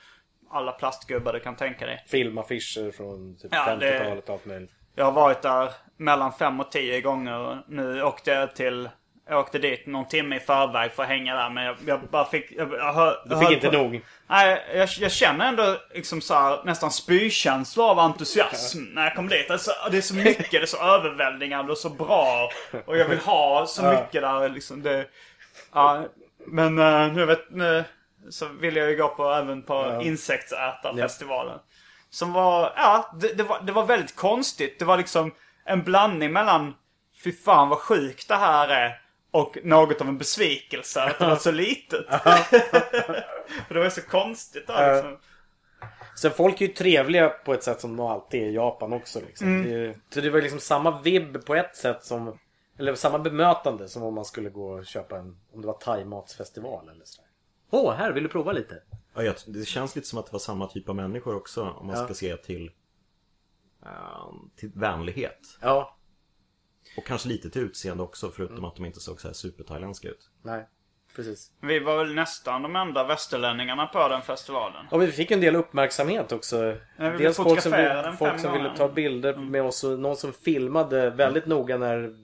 alla 0.49 0.71
plastgubbar 0.71 1.33
du 1.33 1.39
kan 1.39 1.55
tänka 1.55 1.85
dig. 1.85 2.03
Filmaffischer 2.07 2.91
från 2.91 3.37
typ 3.37 3.53
Ja, 3.53 3.75
det- 3.75 3.99
50-talet 3.99 4.29
och 4.29 4.33
allt 4.33 4.45
möjligt. 4.45 4.71
Jag 4.95 5.05
har 5.05 5.11
varit 5.11 5.41
där 5.41 5.71
mellan 5.97 6.33
fem 6.33 6.59
och 6.59 6.71
tio 6.71 7.01
gånger. 7.01 7.39
och 7.39 7.57
Nu 7.67 8.03
åkte 8.03 8.31
jag 8.31 8.55
till... 8.55 8.89
Jag 9.32 9.39
åkte 9.39 9.58
dit 9.60 9.86
någon 9.88 10.08
timme 10.08 10.36
i 10.36 10.39
förväg 10.39 10.91
för 10.91 11.04
att 11.04 11.10
hänga 11.10 11.36
där. 11.36 11.50
Men 11.50 11.63
jag, 11.63 11.76
jag 11.86 12.00
bara 12.02 12.26
fick... 12.26 12.52
Jag, 12.52 12.74
jag 12.74 12.94
hör, 12.94 13.22
Du 13.26 13.39
fick 13.39 13.52
inte 13.52 13.67
på- 13.70 13.78
nog. 13.78 14.02
Nej, 14.28 14.63
jag, 14.76 14.89
jag 15.00 15.12
känner 15.12 15.46
ändå 15.48 15.78
liksom 15.94 16.22
så 16.22 16.34
här, 16.34 16.60
nästan 16.65 16.91
spykänsla 16.91 17.84
av 17.84 18.00
entusiasm 18.00 18.84
när 18.84 19.04
jag 19.04 19.15
kom 19.15 19.28
dit. 19.28 19.52
Alltså, 19.52 19.72
det 19.91 19.98
är 19.98 20.02
så 20.02 20.15
mycket, 20.15 20.52
det 20.52 20.58
är 20.58 20.65
så 20.65 20.78
överväldigande 20.78 21.72
och 21.72 21.78
så 21.78 21.89
bra. 21.89 22.50
Och 22.86 22.98
jag 22.98 23.08
vill 23.08 23.20
ha 23.20 23.65
så 23.67 23.84
mycket 23.91 24.22
där 24.22 24.50
liksom. 24.50 24.82
Det, 24.84 25.06
ja, 25.74 26.06
men 26.48 26.80
eh, 26.80 27.13
nu 27.13 27.26
vet 27.26 27.52
nu 27.52 27.84
så 28.30 28.48
vill 28.48 28.76
jag 28.76 28.89
ju 28.89 28.98
gå 28.98 29.08
på 29.08 29.30
även 29.32 29.62
på 29.63 30.02
insektsätarfestivalen. 30.04 31.60
Som 32.10 32.34
var, 32.34 32.74
ja, 32.76 33.12
det, 33.20 33.34
det, 33.34 33.44
var, 33.44 33.60
det 33.62 33.72
var 33.72 33.86
väldigt 33.86 34.15
konstigt. 34.15 34.80
Det 34.80 34.86
var 34.86 34.98
liksom 34.98 35.32
en 35.65 35.84
blandning 35.84 36.32
mellan 36.34 36.74
Fy 37.24 37.32
fan 37.32 37.70
vad 37.70 37.78
sjukt 37.80 38.28
det 38.28 38.36
här 38.36 38.67
är. 38.67 39.02
Och 39.32 39.58
något 39.63 40.02
av 40.02 40.08
en 40.08 40.17
besvikelse 40.17 41.02
att 41.02 41.20
det 41.20 41.26
var 41.26 41.36
så 41.36 41.52
litet. 41.52 42.06
För 43.67 43.74
det 43.74 43.80
var 43.80 43.89
så 43.89 44.02
konstigt 44.02 44.67
där 44.67 44.94
liksom. 44.96 45.17
Sen 46.15 46.32
folk 46.32 46.62
är 46.62 46.65
ju 46.67 46.74
trevliga 46.74 47.30
på 47.30 47.54
ett 47.54 47.63
sätt 47.63 47.82
som 47.82 47.98
de 47.98 48.08
alltid 48.08 48.41
är 48.44 48.46
i 48.46 48.54
Japan 48.56 48.94
också. 48.94 49.20
Liksom. 49.20 49.48
Mm. 49.48 49.70
Det, 49.72 49.96
så 50.13 50.22
det 50.22 50.30
var 50.30 50.41
liksom 50.41 50.60
samma 50.60 51.02
vibb 51.02 51.46
på 51.46 51.56
ett 51.56 51.76
sätt 51.76 52.04
som... 52.06 52.39
Eller 52.80 52.96
samma 52.96 53.20
bemötande 53.20 53.88
som 53.88 54.04
om 54.04 54.13
man 54.13 54.26
skulle 54.26 54.50
gå 54.50 54.70
och 54.72 54.86
köpa 54.86 55.17
en... 55.17 55.38
Om 55.54 55.62
det 55.62 55.67
var 55.67 55.74
thaimatsfestival 55.78 56.89
eller 56.89 57.06
sådär. 57.06 57.30
Åh, 57.70 57.94
här 57.94 58.12
vill 58.12 58.24
du 58.24 58.30
prova 58.30 58.52
lite? 58.52 58.82
Ja, 59.13 59.24
jag, 59.24 59.36
det 59.48 59.65
känns 59.65 59.96
lite 59.96 60.08
som 60.08 60.20
att 60.20 60.26
det 60.26 60.32
var 60.32 60.39
samma 60.39 60.67
typ 60.67 60.89
av 60.89 60.96
människor 60.96 61.36
också 61.36 61.63
om 61.63 61.88
man 61.88 61.96
Ja. 61.96 62.06
ska 62.06 62.13
se 62.13 62.38
till, 62.38 62.72
ehm, 63.86 64.50
till 64.56 64.72
vänlighet. 64.76 65.39
Ja. 65.62 65.98
Och 66.98 67.06
kanske 67.06 67.30
lite 67.30 67.50
till 67.50 67.62
utseende 67.62 68.04
också 68.04 68.32
förutom 68.32 68.65
att 68.65 68.76
de 68.76 68.86
inte 68.86 69.00
såg 69.00 69.22
så 69.22 69.28
här 69.28 69.34
superthailändska 69.36 70.08
ut. 70.08 70.30
Nej, 70.44 70.67
precis. 71.15 71.52
Vi 71.62 71.80
var 71.80 71.98
väl 71.98 72.13
nästan 72.13 72.62
de 72.62 72.76
enda 72.76 73.04
västerlänningarna 73.04 73.86
på 73.88 74.08
den 74.08 74.22
festivalen. 74.22 74.86
Och 74.91 75.02
vi 75.02 75.08
fick 75.12 75.32
en 75.32 75.41
del 75.41 75.56
uppmärksamhet 75.56 76.32
också. 76.32 76.78
Ja, 76.98 77.10
vi 77.10 77.17
Dels 77.24 77.38
folk 77.38 77.62
som, 77.62 77.72
vill, 77.72 78.13
folk 78.20 78.39
som 78.39 78.54
ville 78.54 78.76
ta 78.78 78.88
bilder 78.89 79.36
med 79.36 79.62
oss 79.63 79.84
och 79.84 80.00
någon 80.00 80.15
som 80.17 80.34
filmade 80.34 81.10
väldigt 81.10 81.46
noga 81.46 81.78
när... 81.78 82.15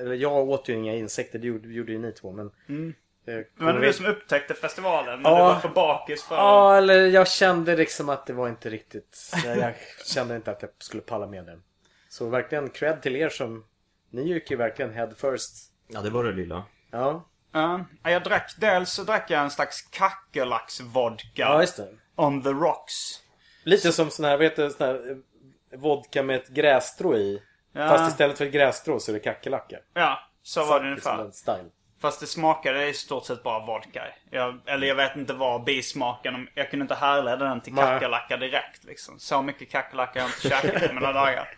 Eller 0.00 0.14
jag 0.14 0.48
åt 0.48 0.68
ju 0.68 0.72
inga 0.74 0.94
insekter, 0.94 1.38
det 1.38 1.46
gjorde, 1.46 1.68
gjorde 1.68 1.92
ju 1.92 1.98
ni 1.98 2.12
två. 2.12 2.32
Men 2.32 2.50
Men 2.66 2.94
det 3.26 3.44
var 3.64 3.72
du 3.72 3.78
kommer- 3.78 3.92
som 3.92 4.06
upptäckte 4.06 4.54
festivalen. 4.54 5.22
Men 5.22 5.32
Ja. 5.32 5.38
du 5.38 5.44
var 5.44 5.60
för 5.60 5.68
bakis 5.68 6.22
för... 6.24 6.34
Ja, 6.34 6.76
eller 6.76 7.06
jag 7.06 7.28
kände 7.28 7.76
liksom 7.76 8.08
att 8.08 8.26
det 8.26 8.32
var 8.32 8.48
inte 8.48 8.70
riktigt... 8.70 9.30
Jag, 9.44 9.58
jag 9.58 9.74
kände 10.06 10.36
inte 10.36 10.50
att 10.50 10.62
jag 10.62 10.70
skulle 10.78 11.02
palla 11.02 11.26
med 11.26 11.44
den. 11.46 11.62
Så 12.08 12.28
verkligen 12.28 12.68
cred 12.70 13.02
till 13.02 13.16
er 13.16 13.28
som... 13.28 13.64
Ni 14.10 14.22
gick 14.22 14.50
ju 14.50 14.56
verkligen 14.56 14.94
head 14.94 15.10
first. 15.16 15.72
Ja, 15.88 16.00
det 16.00 16.10
var 16.10 16.24
det 16.24 16.32
lilla. 16.32 16.64
Ja, 16.90 17.26
Ja, 17.52 17.84
jag 18.02 18.22
drack, 18.22 18.54
dels 18.58 18.90
så 18.92 19.02
drack 19.04 19.30
jag 19.30 19.40
en 19.42 19.50
slags 19.50 19.82
kackerlacksvodka. 19.82 21.26
ja 21.34 21.60
just 21.60 21.76
det. 21.76 21.88
On 22.16 22.42
the 22.42 22.48
rocks. 22.48 23.20
Lite 23.64 23.92
som 23.92 24.10
sån 24.10 24.24
här, 24.24 24.36
vet 24.36 24.56
du, 24.56 24.70
sån 24.70 24.86
här 24.86 25.10
eh, 25.10 25.78
vodka 25.78 26.22
med 26.22 26.36
ett 26.36 26.48
grässtrå 26.48 27.16
i. 27.16 27.42
Ja. 27.72 27.88
Fast 27.88 28.10
istället 28.12 28.38
för 28.38 28.46
ett 28.46 28.52
grässtrå 28.52 29.00
så 29.00 29.10
är 29.10 29.12
det 29.12 29.20
kackerlacka. 29.20 29.76
Ja, 29.94 30.20
så 30.42 30.64
var 30.64 30.80
det 30.80 30.88
ungefär. 30.88 31.30
style. 31.30 31.70
Fast 32.00 32.20
det 32.20 32.26
smakade 32.26 32.88
i 32.88 32.94
stort 32.94 33.26
sett 33.26 33.42
bara 33.42 33.66
vodka. 33.66 34.02
Jag, 34.30 34.60
eller 34.66 34.86
jag 34.86 34.94
vet 34.94 35.16
inte 35.16 35.32
vad 35.32 35.64
bismaken, 35.64 36.48
jag 36.54 36.70
kunde 36.70 36.82
inte 36.82 36.94
härleda 36.94 37.44
den 37.44 37.60
till 37.60 37.74
kackerlacka 37.76 38.36
direkt 38.36 38.84
liksom. 38.84 39.18
Så 39.18 39.42
mycket 39.42 39.70
kackerlacka 39.70 40.22
har 40.22 40.28
jag 40.28 40.36
inte 40.36 40.48
käkat 40.48 40.90
i 40.90 40.94
mina 40.94 41.12
dagar. 41.12 41.48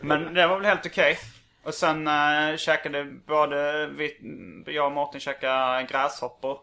Men 0.00 0.34
det 0.34 0.46
var 0.46 0.56
väl 0.56 0.64
helt 0.66 0.86
okej. 0.86 1.18
Och 1.62 1.74
sen 1.74 2.06
äh, 2.08 2.56
käkade 2.56 3.04
både 3.26 3.86
vi, 3.86 4.16
jag 4.66 4.86
och 4.86 4.92
Mårten 4.92 5.20
käkade 5.20 5.86
gräshoppor. 5.90 6.58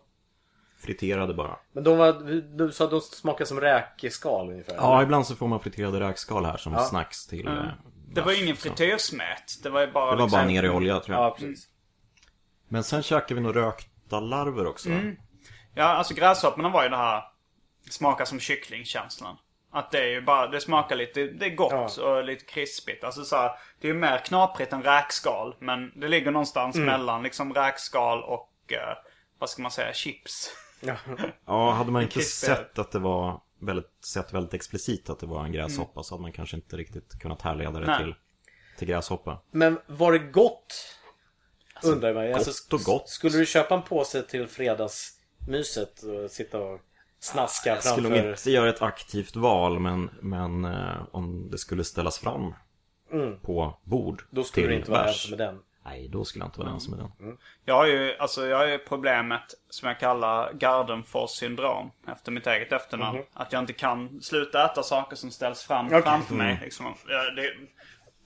Friterade 0.78 1.34
bara. 1.34 1.58
Men 1.72 1.84
de 1.84 1.98
var, 1.98 2.14
du 2.58 2.72
sa 2.72 2.84
att 2.86 2.92
de 2.92 3.02
smakade 3.02 3.46
som 3.46 3.62
räkskal 3.62 4.50
ungefär? 4.52 4.76
Ja, 4.76 5.04
ibland 5.04 5.28
så 5.28 5.36
får 5.36 5.48
man 5.48 5.60
friterade 5.60 6.00
räkskal 6.00 6.46
här 6.46 6.58
som 6.58 6.78
snacks 6.80 7.28
till... 7.28 7.48
eh, 7.48 7.54
Det 8.14 8.22
var 8.22 8.28
bärs, 8.28 8.42
ingen 8.42 8.56
så. 8.56 8.62
frityrsmet. 8.62 9.64
Det 9.64 9.70
var 9.70 9.82
ju 9.82 9.92
bara 9.92 10.12
Det 10.12 10.12
var 10.12 10.18
bara 10.18 10.24
liksom- 10.46 10.48
ner 10.48 10.64
i 10.64 10.70
olja 10.70 11.00
tror 11.00 11.18
jag. 11.18 11.26
Ja, 11.26 11.32
precis. 11.40 11.68
Men 12.68 12.84
sen 12.84 13.04
käkade 13.04 13.36
vi 13.36 13.42
nog 13.42 13.56
rökta 13.56 14.20
larver 14.20 14.68
också. 14.68 14.90
Ja, 15.76 15.84
alltså 15.84 16.14
gräshopporna 16.14 16.70
var 16.70 16.84
ju 16.84 16.90
det 16.90 16.98
här 16.98 17.24
smaka 17.90 18.26
som 18.26 18.40
kycklingkänslan. 18.40 19.38
Att 19.76 19.92
det 19.92 20.00
är 20.00 20.08
ju 20.08 20.22
bara, 20.22 20.48
det 20.48 20.62
smakar 20.62 20.96
lite, 20.96 21.24
det 21.24 21.46
är 21.46 21.56
gott 21.56 21.98
och 21.98 22.24
lite 22.24 22.46
krispigt. 22.46 23.04
Alltså 23.04 23.24
så 23.24 23.36
här, 23.36 23.52
det 23.82 23.88
är 23.88 23.94
ju 23.94 24.00
mer 24.00 24.18
knaprigt 24.18 24.74
än 24.74 24.84
räkskal. 24.84 25.56
Men 25.60 25.92
det 25.96 26.08
ligger 26.08 26.32
någonstans 26.32 26.76
mellan 26.76 27.24
liksom 27.24 27.54
räkskal 27.54 28.24
och, 28.24 28.52
eh, 28.68 28.98
vad 29.40 29.50
ska 29.50 29.62
man 29.62 29.72
säga, 29.72 29.94
chips. 29.94 30.50
Ja. 30.82 30.96
Ja, 31.46 31.72
hade 31.72 31.92
man 31.92 32.02
inte 32.02 32.22
sett 32.22 32.80
att 32.80 32.92
det 32.92 33.00
var 33.00 33.42
väldigt, 33.60 34.06
sett 34.06 34.34
väldigt 34.34 34.54
explicit 34.54 35.10
att 35.10 35.20
det 35.20 35.26
var 35.26 35.44
en 35.44 35.52
gräshoppa 35.52 36.04
så 36.04 36.14
hade 36.14 36.22
man 36.22 36.32
kanske 36.32 36.56
inte 36.56 36.78
riktigt 36.78 37.20
kunnat 37.22 37.42
härleda 37.42 37.80
det 37.80 37.86
Nej. 37.86 37.98
till, 37.98 38.16
till 38.78 38.88
gräshoppa. 38.88 39.42
Men 39.52 39.80
var 39.88 40.12
det 40.12 40.20
gott? 40.20 40.98
Undrar 41.84 42.14
man. 42.14 42.34
Alltså, 42.34 42.52
gott 42.70 42.82
och 42.82 42.86
gott. 42.86 43.10
Skulle 43.10 43.38
du 43.38 43.46
köpa 43.46 43.76
en 43.76 43.82
påse 43.82 44.22
till 44.22 44.48
fredagsmyset 44.48 46.04
och 46.04 46.32
sitta 46.32 46.60
och 46.60 46.82
snaska 47.26 47.70
Jag 47.70 47.84
skulle 47.84 48.10
nog 48.10 48.18
framför? 48.18 48.30
inte 48.30 48.52
göra 48.52 48.70
ett 48.70 48.82
aktivt 48.82 49.36
val 49.36 49.80
men, 49.80 50.10
men 50.22 50.66
eh, 50.66 51.02
om 51.12 51.50
det 51.52 51.58
skulle 51.58 51.84
ställas 51.84 52.20
fram 52.20 52.54
på 53.42 53.78
bord 53.84 54.14
Mm. 54.22 54.28
Då 54.30 54.44
skulle 54.44 54.68
du 54.68 54.76
inte 54.76 54.92
vara 54.92 55.04
bärs. 55.04 55.26
ensam 55.26 55.38
med 55.38 55.48
den. 55.48 55.60
Nej, 55.86 56.08
då 56.08 56.26
skulle 56.26 56.44
jag 56.44 56.48
inte 56.50 56.60
vara 56.60 56.70
ensam 56.70 56.92
med 56.92 57.00
den. 57.20 57.38
Jag 57.66 57.76
har 57.76 57.86
ju, 57.86 58.18
alltså 58.18 58.46
jag 58.48 58.58
har 58.58 58.66
ju 58.68 58.78
problemet 58.78 59.42
som 59.70 59.88
jag 59.88 60.00
kallar 60.00 60.54
Gardenfors 60.54 61.30
syndrom. 61.30 61.92
Efter 62.08 62.32
mitt 62.32 62.48
eget 62.48 62.72
efternamn. 62.72 63.20
Att 63.34 63.54
jag 63.54 63.60
inte 63.60 63.74
kan 63.74 64.22
sluta 64.22 64.66
äta 64.66 64.84
saker 64.84 65.16
som 65.16 65.32
ställs 65.32 65.64
fram 65.64 65.90
framför 65.90 66.36
mig. 66.36 66.60
Liksom. 66.64 66.86
Jag, 67.08 67.36
det, 67.36 67.52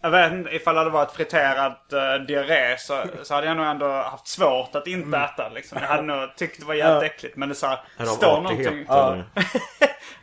jag 0.01 0.11
vet 0.11 0.31
inte, 0.31 0.49
ifall 0.49 0.75
det 0.75 0.79
hade 0.79 0.91
varit 0.91 1.11
friterad 1.11 1.75
uh, 1.93 2.25
diarré 2.25 2.77
så, 2.77 3.03
så 3.23 3.33
hade 3.33 3.47
jag 3.47 3.57
nog 3.57 3.65
ändå 3.65 3.91
haft 3.91 4.27
svårt 4.27 4.75
att 4.75 4.87
inte 4.87 5.17
äta. 5.17 5.49
Liksom. 5.49 5.77
Jag 5.81 5.87
hade 5.87 6.03
nog 6.03 6.35
tyckt 6.35 6.59
det 6.59 6.65
var 6.65 6.73
jävligt 6.73 7.11
äckligt. 7.11 7.35
Men 7.35 7.49
det 7.49 7.55
så 7.55 7.67
här, 7.67 7.79
Är 7.97 8.03
det 8.03 8.09
står 8.09 8.41
någonting... 8.41 8.85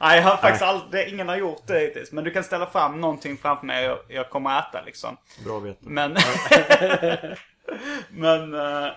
Nej, 0.00 0.16
jag 0.18 0.22
har 0.22 0.36
faktiskt 0.36 0.62
aldrig, 0.62 1.08
ingen 1.08 1.28
har 1.28 1.36
gjort 1.36 1.66
det 1.66 1.78
hittills. 1.78 2.12
Men 2.12 2.24
du 2.24 2.30
kan 2.30 2.44
ställa 2.44 2.66
fram 2.66 3.00
någonting 3.00 3.36
framför 3.36 3.66
mig 3.66 3.90
och 3.90 4.04
jag 4.08 4.30
kommer 4.30 4.58
äta 4.58 4.82
liksom. 4.86 5.16
Bra 5.44 5.58
vete. 5.58 5.78
Men... 5.80 6.12
men... 8.08 8.54
eh, 8.54 8.92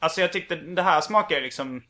alltså 0.00 0.20
jag 0.20 0.32
tyckte 0.32 0.56
det 0.56 0.82
här 0.82 1.00
smakar 1.00 1.40
liksom... 1.40 1.82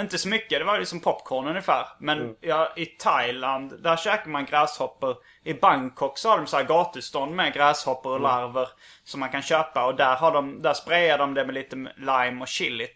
Inte 0.00 0.18
så 0.18 0.28
mycket, 0.28 0.58
det 0.58 0.64
var 0.64 0.78
liksom 0.78 1.00
popcorn 1.00 1.48
ungefär. 1.48 1.86
Men 1.98 2.36
ja, 2.40 2.72
i 2.76 2.86
Thailand, 2.86 3.82
där 3.82 3.96
käkar 3.96 4.30
man 4.30 4.44
gräshoppor. 4.44 5.16
I 5.44 5.54
Bangkok 5.54 6.18
så 6.18 6.28
har 6.28 6.36
de 6.36 6.46
så 6.46 6.56
här 6.56 6.64
gatustånd 6.64 7.34
med 7.34 7.52
gräshoppor 7.52 8.12
och 8.12 8.20
larver. 8.20 8.68
Som 9.04 9.20
man 9.20 9.28
kan 9.28 9.42
köpa. 9.42 9.86
Och 9.86 9.94
där, 9.96 10.16
har 10.16 10.32
de, 10.32 10.62
där 10.62 10.72
sprayar 10.72 11.18
de 11.18 11.34
det 11.34 11.44
med 11.44 11.54
lite 11.54 11.76
lime 11.96 12.40
och 12.40 12.48
chili. 12.48 12.86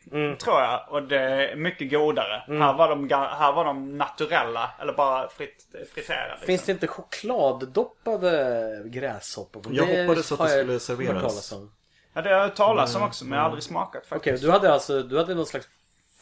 Tror 0.42 0.60
jag. 0.60 0.80
Och 0.88 1.02
det 1.02 1.20
är 1.20 1.56
mycket 1.56 1.90
godare. 1.90 2.42
Här, 2.48 2.72
var 2.72 2.88
de, 2.88 3.10
här 3.10 3.52
var 3.52 3.64
de 3.64 3.98
naturella. 3.98 4.70
Eller 4.80 4.92
bara 4.92 5.28
fritt, 5.28 5.66
friterade. 5.94 6.30
Liksom. 6.30 6.46
Finns 6.46 6.64
det 6.64 6.72
inte 6.72 6.86
chokladdoppade 6.86 8.82
gräshoppor? 8.86 9.62
Jag 9.70 9.86
hoppades 9.86 10.32
att 10.32 10.38
det 10.38 10.44
jag 10.44 10.50
skulle 10.50 10.80
serveras. 10.80 11.22
talas 11.22 11.52
om. 11.52 11.72
Ja, 12.12 12.22
det 12.22 12.28
har 12.28 12.36
jag 12.36 12.44
hört 12.44 12.54
talas 12.54 12.94
om 12.94 13.02
också. 13.02 13.24
Men 13.24 13.32
jag 13.32 13.40
har 13.40 13.44
aldrig 13.44 13.62
smakat 13.62 14.02
Okej, 14.06 14.18
faktiskt. 14.18 14.42
du 14.42 14.50
hade 14.50 14.72
alltså 14.72 15.02
du 15.02 15.18
hade 15.18 15.34
någon 15.34 15.46
slags 15.46 15.66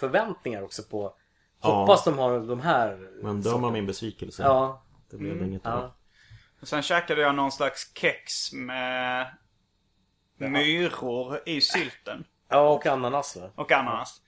förväntningar 0.06 0.62
också 0.62 0.82
på 0.82 1.14
Hoppas 1.60 2.04
de 2.04 2.18
har 2.18 2.40
de 2.40 2.60
här 2.60 3.08
Men 3.22 3.40
döm 3.40 3.64
av 3.64 3.72
min 3.72 3.86
besvikelse. 3.86 4.42
Ja, 4.42 4.82
Det 5.10 5.16
blev 5.16 5.42
inget 5.42 5.66
av. 5.66 5.80
ja. 6.60 6.66
Sen 6.66 6.82
käkade 6.82 7.20
jag 7.20 7.34
någon 7.34 7.52
slags 7.52 7.92
kex 7.94 8.52
med 8.52 9.26
myror 10.36 11.40
i 11.46 11.60
sylten. 11.60 12.24
ja 12.48 12.68
och 12.70 12.86
ananas 12.86 13.36
va? 13.36 13.50
Och 13.54 13.72
ananas. 13.72 14.20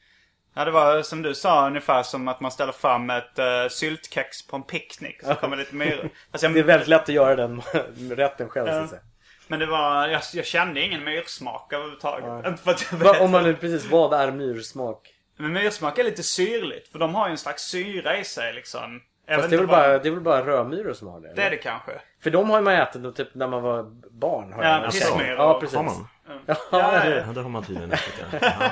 Ja, 0.55 0.65
det 0.65 0.71
var 0.71 1.03
som 1.03 1.23
du 1.23 1.35
sa 1.35 1.67
ungefär 1.67 2.03
som 2.03 2.29
att 2.29 2.41
man 2.41 2.51
ställer 2.51 2.73
fram 2.73 3.11
ett 3.11 3.39
uh, 3.39 3.69
syltkex 3.71 4.47
på 4.47 4.57
en 4.57 4.63
picknick. 4.63 5.23
Så 5.23 5.35
kommer 5.35 5.57
lite 5.57 5.75
myror. 5.75 6.11
Fast 6.33 6.45
jag, 6.45 6.55
Det 6.55 6.61
är 6.61 6.65
väldigt 6.65 6.89
lätt 6.89 7.03
att 7.03 7.09
göra 7.09 7.37
den 7.37 7.61
rätten 8.17 8.49
själv 8.49 8.67
så 8.67 8.73
att 8.73 8.91
säga. 8.91 9.03
Men 9.49 9.59
det 9.61 9.67
var, 9.67 10.09
jag, 10.09 10.23
jag 10.35 10.47
kände 10.47 10.81
ingen 10.83 11.05
myrsmak 11.05 11.73
överhuvudtaget. 11.73 12.47
Inte 12.47 12.63
för 12.63 12.71
att 12.71 12.87
jag 12.93 12.99
Va, 12.99 13.13
vet. 13.13 13.23
om 13.23 13.31
man 13.31 13.43
nu 13.43 13.55
precis, 13.57 13.91
vad 13.91 14.13
är 14.15 14.31
myrsmak? 14.33 15.14
Men 15.37 15.53
myrsmak 15.53 15.99
är 15.99 16.05
lite 16.05 16.23
syrligt. 16.23 16.89
För 16.89 16.99
de 16.99 17.15
har 17.15 17.27
ju 17.27 17.31
en 17.31 17.39
slags 17.39 17.63
syra 17.63 18.19
i 18.19 18.25
sig 18.25 18.53
liksom. 18.53 19.01
Jag 19.27 19.37
Fast 19.37 19.51
det 19.51 19.57
är, 19.57 19.59
väl 19.59 19.67
bara, 19.67 19.99
det 19.99 20.09
är 20.09 20.13
väl 20.13 20.21
bara 20.21 20.47
rödmyror 20.47 20.93
som 20.93 21.09
har 21.09 21.21
det? 21.21 21.27
eller? 21.29 21.37
Det 21.37 21.43
är 21.43 21.51
det 21.51 21.57
kanske. 21.57 21.93
För 22.23 22.31
de 22.31 22.51
har 22.51 22.59
ju 22.59 22.65
man 22.65 22.75
ätit 22.75 23.03
då, 23.03 23.13
typ 23.13 23.35
när 23.35 23.49
man 23.49 23.63
var 23.63 23.83
barn. 24.11 24.53
Har 24.53 24.65
Ja. 24.65 24.89
Pissmyror. 24.93 25.37
Ja, 25.37 25.61
precis. 25.61 25.77
Har 25.77 25.85
man? 25.85 26.09
Ja, 26.47 26.57
Ja, 26.73 26.93
det- 27.05 27.25
Ja, 27.27 27.33
det 27.33 27.41
har 27.41 27.49
man 27.49 27.65
tydligen 27.65 27.93
ätit 27.93 28.15
ja. 28.33 28.39
ja. 28.43 28.71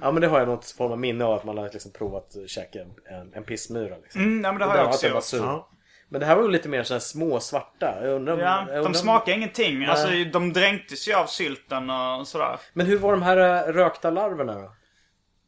ja, 0.00 0.10
men 0.12 0.20
det 0.20 0.26
har 0.28 0.38
jag 0.38 0.48
något 0.48 0.70
form 0.70 0.92
av 0.92 0.98
minne 0.98 1.24
av 1.24 1.32
att 1.34 1.44
man 1.44 1.58
har 1.58 1.64
liksom 1.72 1.92
provat 1.92 2.36
att 2.36 2.50
käka 2.50 2.78
en, 3.10 3.32
en 3.34 3.44
pissmyra. 3.44 3.96
Liksom. 4.02 4.20
Mm, 4.20 4.44
ja, 4.44 4.52
men 4.52 4.58
det 4.58 4.64
har 4.64 4.76
jag 4.76 4.86
också 4.88 5.06
gjort. 5.36 5.46
Ja. 5.46 5.68
Men 6.08 6.20
det 6.20 6.26
här 6.26 6.36
var 6.36 6.42
ju 6.42 6.48
lite 6.50 6.68
mer 6.68 6.82
så 6.82 6.94
här 6.94 6.98
små 7.00 7.40
svarta. 7.40 7.94
Jag 8.02 8.12
undrar, 8.12 8.34
om- 8.34 8.40
Ja, 8.40 8.46
jag 8.58 8.62
undrar 8.68 8.82
de 8.82 8.86
om- 8.86 8.94
smakar 8.94 9.32
ingenting. 9.32 9.84
Alltså 9.84 10.08
de 10.32 10.52
dränktes 10.52 11.08
ju 11.08 11.14
av 11.14 11.26
sylten 11.26 11.90
och 11.90 12.28
sådär. 12.28 12.56
Men 12.72 12.86
hur 12.86 12.98
var 12.98 13.10
de 13.12 13.22
här 13.22 13.36
äh, 13.68 13.72
rökta 13.72 14.10
larverna 14.10 14.54
då? 14.54 14.72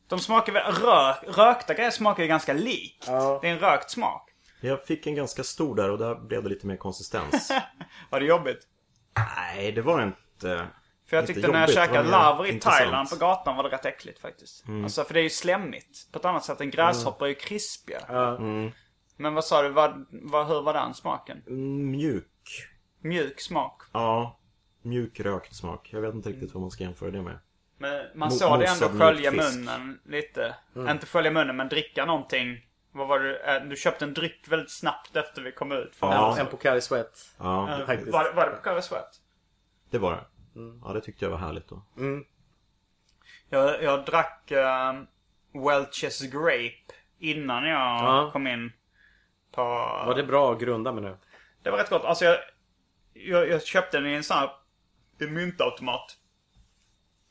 De 0.09 0.19
smakar 0.19 0.53
väl, 0.53 0.73
rök, 0.73 1.39
rökta 1.39 1.75
grejer 1.75 1.91
smakar 1.91 2.23
ju 2.23 2.29
ganska 2.29 2.53
likt. 2.53 3.05
Ja. 3.07 3.39
Det 3.43 3.49
är 3.49 3.53
en 3.53 3.59
rökt 3.59 3.91
smak. 3.91 4.31
Jag 4.61 4.85
fick 4.85 5.07
en 5.07 5.15
ganska 5.15 5.45
stor 5.45 5.75
där 5.77 5.91
och 5.91 5.99
där 5.99 6.15
blev 6.15 6.43
det 6.43 6.49
lite 6.49 6.67
mer 6.67 6.77
konsistens. 6.77 7.53
Var 8.11 8.21
det 8.21 8.27
jobbigt? 8.27 8.59
Nej, 9.37 9.73
det 9.73 9.83
var 9.83 10.03
inte... 10.03 10.67
För 11.09 11.17
jag 11.17 11.23
Inte 11.23 11.35
tyckte 11.35 11.53
när 11.53 11.61
jag 11.61 11.73
käkade 11.73 12.09
larver 12.11 12.47
i 12.47 12.53
intressant. 12.53 12.79
Thailand 12.79 13.11
på 13.11 13.17
gatan 13.17 13.57
var 13.57 13.63
det 13.63 13.69
rätt 13.69 13.85
äckligt 13.87 14.21
faktiskt. 14.21 14.65
Alltså 14.83 15.05
för 15.05 15.15
det 15.15 15.21
är 15.21 15.23
ju 15.25 15.31
slemmigt. 15.31 16.13
På 16.13 16.19
ett 16.19 16.25
annat 16.25 16.45
sätt 16.45 16.61
än 16.61 16.71
gräshoppor 16.71 17.25
är 17.27 17.29
ju 17.29 17.35
krispiga. 17.35 18.01
Ja. 18.09 18.39
Men 19.17 19.35
vad 19.35 19.45
sa 19.45 19.63
du, 19.63 19.69
vad, 19.69 20.07
vad, 20.11 20.47
hur 20.47 20.63
var 20.63 20.75
den 20.75 20.95
smaken? 20.95 21.43
Mm, 21.47 21.91
Mjuk. 21.91 22.69
Mjuk 23.01 23.41
smak. 23.41 23.83
Ja. 23.93 24.39
Mjuk 24.83 25.21
rökt 25.21 25.55
smak. 25.57 25.89
Jag 25.93 26.01
vet 26.01 26.15
inte 26.15 26.29
riktigt 26.29 26.55
vad 26.55 26.61
man 26.61 26.71
ska 26.71 26.85
jämföra 26.85 27.11
det 27.11 27.23
med. 27.23 27.39
Men 27.79 28.07
man 28.19 28.29
Mo- 28.29 28.33
såg 28.33 28.59
det 28.61 28.67
ändå 28.67 28.99
skölja 28.99 29.31
munnen 29.33 30.01
lite. 30.05 30.55
Inte 30.77 31.07
skölja 31.07 31.31
munnen 31.31 31.57
men 31.57 31.69
dricka 31.69 32.05
någonting. 32.05 32.65
Vad 32.93 33.09
var 33.09 33.21
det? 33.21 33.39
Eh, 33.39 33.63
Du 33.65 33.77
köpte 33.77 34.05
en 34.05 34.15
dryck 34.15 34.49
väldigt 34.49 34.71
snabbt 34.71 35.17
efter 35.17 35.43
vi 35.43 35.53
kom 35.53 35.73
ut. 35.73 35.97
från 35.97 36.11
Ja. 36.13 36.39
En 36.39 36.47
Pocari 36.47 36.81
Sweat. 36.81 37.35
Ja, 37.39 37.81
faktiskt. 37.87 38.13
Var, 38.13 38.33
var 38.33 38.47
det 38.47 38.53
på 38.57 38.63
Curry 38.63 38.83
Sweat? 38.83 39.21
det 39.91 39.99
var 39.99 40.13
det. 40.13 40.25
Ja, 40.85 40.93
det 40.93 41.01
tyckte 41.01 41.25
jag 41.25 41.31
var 41.31 41.39
härligt 41.39 41.69
då. 41.69 41.83
Jag, 43.49 43.83
jag 43.83 44.05
drack 44.05 44.53
uh, 44.53 45.03
Welch's 45.53 46.27
Grape 46.31 46.95
innan 47.19 47.65
jag 47.69 47.79
Ja. 48.05 48.31
kom 48.33 48.47
in 48.47 48.73
på... 49.53 49.63
Var 50.07 50.15
det 50.15 50.25
bra 50.25 50.53
att 50.53 50.61
grunda 50.61 50.93
med 50.93 51.03
nu? 51.03 51.17
Det 51.63 51.71
var 51.71 51.79
rätt 51.79 51.91
gott. 51.91 52.05
Alltså 52.05 52.25
jag, 52.25 52.37
jag, 53.13 53.49
jag 53.49 53.63
köpte 53.63 53.99
den 54.01 54.07
i 54.11 54.15
en 54.15 54.25
sån 54.25 54.37
här 54.37 54.51
myntautomat. 55.19 56.17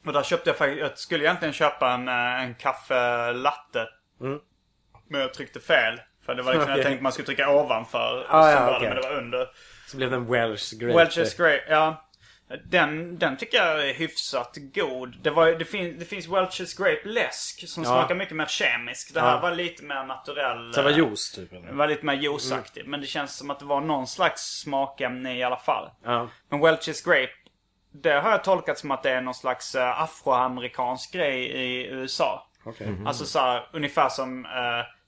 Och 0.06 0.14
där 0.14 0.24
köpte 0.24 0.50
jag 0.50 0.58
faktiskt, 0.58 0.80
jag 0.82 0.98
skulle 0.98 1.24
egentligen 1.24 1.54
köpa 1.54 1.92
en, 1.92 2.08
eh, 2.08 2.44
en 2.44 2.56
kaffe 2.56 3.34
latte. 3.34 3.88
Mm. 4.22 4.40
Men 5.10 5.22
jag 5.22 5.34
tryckte 5.34 5.60
fel. 5.60 6.02
För 6.26 6.36
det 6.36 6.42
var 6.44 6.54
liksom, 6.54 6.70
jag 6.70 6.76
Okej. 6.80 6.84
tänkte 6.84 7.04
man 7.04 7.12
skulle 7.12 7.26
trycka 7.26 7.50
ovanför. 7.50 8.26
Ah, 8.30 8.52
ja, 8.52 8.66
var 8.66 8.80
det, 8.80 8.88
men 8.88 8.96
det 8.96 9.10
var 9.10 9.16
under. 9.18 9.48
Så 9.88 9.98
blev 9.98 10.10
det 10.10 10.16
en 10.16 10.32
Welsh 10.32 10.76
Grape. 10.76 10.94
Welch's 11.04 11.38
Grape, 11.38 11.64
ja. 11.70 12.04
Den, 12.66 13.18
den 13.18 13.38
tycker 13.38 13.58
jag 13.58 13.90
är 13.90 13.94
hyfsat 13.94 14.58
god. 14.76 15.16
Det, 15.22 15.30
var, 15.30 15.48
det, 15.52 15.66
fin, 15.66 15.96
det 16.00 16.06
finns 16.06 16.28
Welch's 16.28 16.78
Grape 16.84 17.02
läsk 17.10 17.70
som 17.70 17.84
Ja. 17.84 17.90
smakar 17.90 18.16
mycket 18.16 18.36
mer 18.36 18.46
kemisk. 18.46 19.14
Det 19.14 19.22
här 19.22 19.32
Ja. 19.32 19.40
var 19.40 19.52
lite 19.52 19.84
mer 19.84 20.04
naturell. 20.04 20.74
Så 20.74 20.82
det 20.82 20.84
var 20.84 20.92
eh, 20.92 20.98
juice 20.98 21.32
typ 21.32 21.54
eller? 21.54 21.68
Det 21.68 21.74
var 21.74 21.88
lite 21.88 22.06
mer 22.06 22.14
juiceaktigt. 22.14 22.88
Men 22.88 23.02
det 23.02 23.08
känns 23.08 23.38
som 23.38 23.50
att 23.50 23.60
det 23.60 23.66
var 23.66 23.82
någon 23.82 24.08
slags 24.08 24.42
smakämne 24.42 25.38
i 25.38 25.44
alla 25.44 25.58
fall. 25.58 25.90
Ja. 26.04 26.30
Men 26.50 26.60
Welch's 26.64 27.06
Grape, 27.06 27.32
det 28.04 28.14
har 28.20 28.32
jag 28.32 28.44
tolkat 28.44 28.80
som 28.80 28.92
att 28.92 29.04
det 29.04 29.12
är 29.12 29.22
någon 29.22 29.34
slags 29.34 29.76
uh, 29.76 30.02
afroamerikansk 30.02 31.12
grej 31.14 31.44
i 31.46 31.88
USA. 31.88 32.48
Okej. 32.64 32.88
Alltså 33.06 33.26
så 33.26 33.40
här, 33.40 33.68
ungefär 33.74 34.10
som 34.10 34.46
eh, 34.46 34.52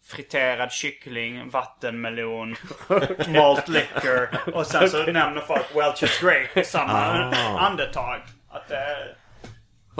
friterad 0.07 0.71
kyckling, 0.71 1.49
vattenmelon, 1.49 2.55
malt 3.27 3.67
liquor. 3.67 4.29
Och 4.53 4.65
sen 4.67 4.89
så 4.89 4.97
nämner 4.97 5.41
folk 5.41 5.65
Welch's 5.73 6.21
Grape 6.23 6.59
i 6.59 6.63
samma 6.63 7.31
Ah. 7.33 7.57
andetag. 7.59 8.21
Att 8.49 8.67
det 8.67 9.15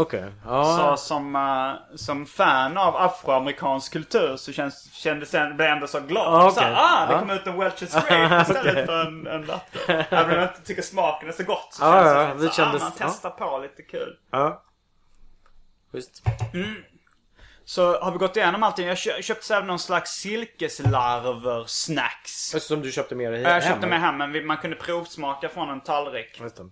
Okej. 0.02 0.32
så 0.44 0.50
Ja. 0.50 0.98
som, 0.98 1.36
eh, 1.36 1.72
som 1.98 2.26
fan 2.26 2.78
av 2.78 2.96
afroamerikansk 2.96 3.94
kultur 3.94 4.38
så 4.38 4.52
känns, 4.52 4.94
kändes 4.94 5.34
jag 5.34 5.56
blev 5.56 5.68
jag 5.68 5.76
ändå 5.76 5.88
så 5.88 6.00
glad. 6.00 6.34
Ah, 6.34 6.44
okej. 6.46 6.56
så 6.56 6.62
här, 6.62 6.74
ah, 6.78 7.06
det 7.08 7.14
Ja. 7.14 7.20
kom 7.20 7.30
ut 7.30 7.48
en 7.48 7.62
Welch's 7.62 8.08
Grape 8.08 8.42
istället 8.52 8.72
Okej. 8.74 8.86
för 8.86 9.06
en, 9.06 9.28
en 9.28 9.42
latte. 9.46 10.06
Även 10.10 10.30
om 10.30 10.36
jag 10.40 10.44
inte 10.50 10.62
tycker 10.62 10.82
smaken 10.82 11.30
är 11.30 11.34
så 11.34 11.44
gott 11.44 11.68
så 11.72 11.84
Ja, 11.84 11.92
känns 11.94 12.06
ja, 12.14 12.28
det 12.28 12.34
det 12.34 12.40
så, 12.40 12.48
ah, 12.62 12.66
kändes- 12.66 12.82
man 12.82 12.92
testar 12.98 13.30
på 13.30 13.60
lite 13.62 13.82
kul. 13.82 14.18
ja. 14.32 14.64
Schysst. 15.92 16.24
Så 17.66 18.00
har 18.02 18.12
vi 18.12 18.18
gått 18.18 18.38
igenom 18.38 18.64
allting. 18.64 18.88
Jag 18.88 18.98
kö- 18.98 19.22
köpte 19.22 19.56
även 19.56 19.68
någon 19.68 19.80
slags 19.80 20.26
silkeslarver-snacks. 20.26 22.54
Just 22.54 22.68
som 22.68 22.82
du 22.82 22.92
köpte 22.92 23.16
med 23.16 23.32
dig 23.32 23.42
Jag 23.42 23.64
köpte 23.64 23.80
hem, 23.80 23.90
med 23.90 24.02
hem, 24.02 24.18
men 24.18 24.46
man 24.48 24.58
kunde 24.58 24.76
provsmaka 24.76 25.50
från 25.50 25.70
en 25.70 25.82
tallrik. 25.82 26.40
Just 26.42 26.56
det. 26.58 26.64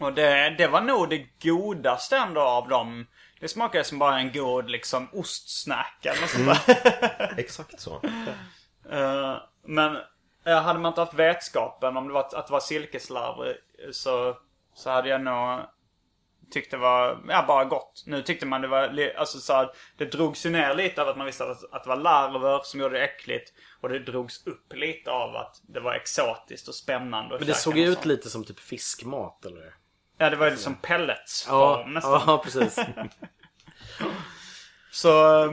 Och 0.00 0.12
det, 0.12 0.54
det 0.58 0.66
var 0.66 0.80
nog 0.80 1.08
det 1.08 1.26
godaste 1.42 2.16
ändå 2.16 2.40
av 2.40 2.68
dem. 2.68 3.06
Det 3.40 3.48
smakade 3.48 3.84
som 3.84 3.98
bara 3.98 4.18
en 4.18 4.32
god 4.32 4.70
liksom 4.70 5.08
ostsnack 5.12 6.06
eller 6.06 6.20
något 6.20 6.30
sånt 6.30 6.66
där. 6.66 7.34
Exakt 7.38 7.80
så. 7.80 8.00
Eh, 8.90 9.36
men 9.64 9.96
eh, 10.46 10.62
hade 10.62 10.78
man 10.78 10.90
inte 10.90 11.00
haft 11.00 11.14
vetskapen 11.14 11.96
om 11.96 12.08
det 12.08 12.14
var, 12.14 12.20
att 12.20 12.46
det 12.46 12.52
var 12.52 12.60
silkeslarver 12.60 13.56
så, 13.92 14.36
så 14.74 14.90
hade 14.90 15.08
jag 15.08 15.20
nog 15.20 15.60
tyckt 16.50 16.70
det 16.70 16.76
var, 16.76 17.22
ja 17.28 17.44
bara 17.46 17.64
gott. 17.64 18.02
Nu 18.06 18.22
tyckte 18.22 18.46
man 18.46 18.60
det 18.60 18.68
var, 18.68 19.12
alltså 19.16 19.38
så 19.38 19.52
att 19.52 19.76
det 19.96 20.04
drogs 20.04 20.46
ju 20.46 20.50
ner 20.50 20.74
lite 20.74 21.02
av 21.02 21.08
att 21.08 21.16
man 21.16 21.26
visste 21.26 21.44
att, 21.44 21.72
att 21.72 21.82
det 21.82 21.88
var 21.88 21.96
larver 21.96 22.60
som 22.64 22.80
gjorde 22.80 22.98
det 22.98 23.04
äckligt. 23.04 23.52
Och 23.80 23.88
det 23.88 23.98
drogs 23.98 24.46
upp 24.46 24.72
lite 24.74 25.10
av 25.10 25.36
att 25.36 25.60
det 25.62 25.80
var 25.80 25.94
exotiskt 25.94 26.68
och 26.68 26.74
spännande 26.74 27.38
Men 27.38 27.46
det 27.46 27.54
såg 27.54 27.78
ju 27.78 27.88
ut 27.88 28.04
lite 28.04 28.30
som 28.30 28.44
typ 28.44 28.60
fiskmat 28.60 29.44
eller? 29.44 29.74
Ja, 30.22 30.30
det 30.30 30.36
var 30.36 30.46
ju 30.46 30.52
liksom 30.52 30.74
pelletsform 30.74 31.60
Ja, 31.60 31.84
nästan. 31.86 32.22
ja 32.26 32.38
precis. 32.44 32.78
Så 34.92 35.44
eh, 35.44 35.52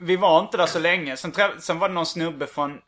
vi 0.00 0.16
var 0.16 0.40
inte 0.40 0.56
där 0.56 0.66
så 0.66 0.78
länge. 0.78 1.16
Sen, 1.16 1.32
sen 1.60 1.78
var 1.78 1.88
det 1.88 1.94
någon 1.94 2.06
snubbe 2.06 2.46
från 2.46 2.78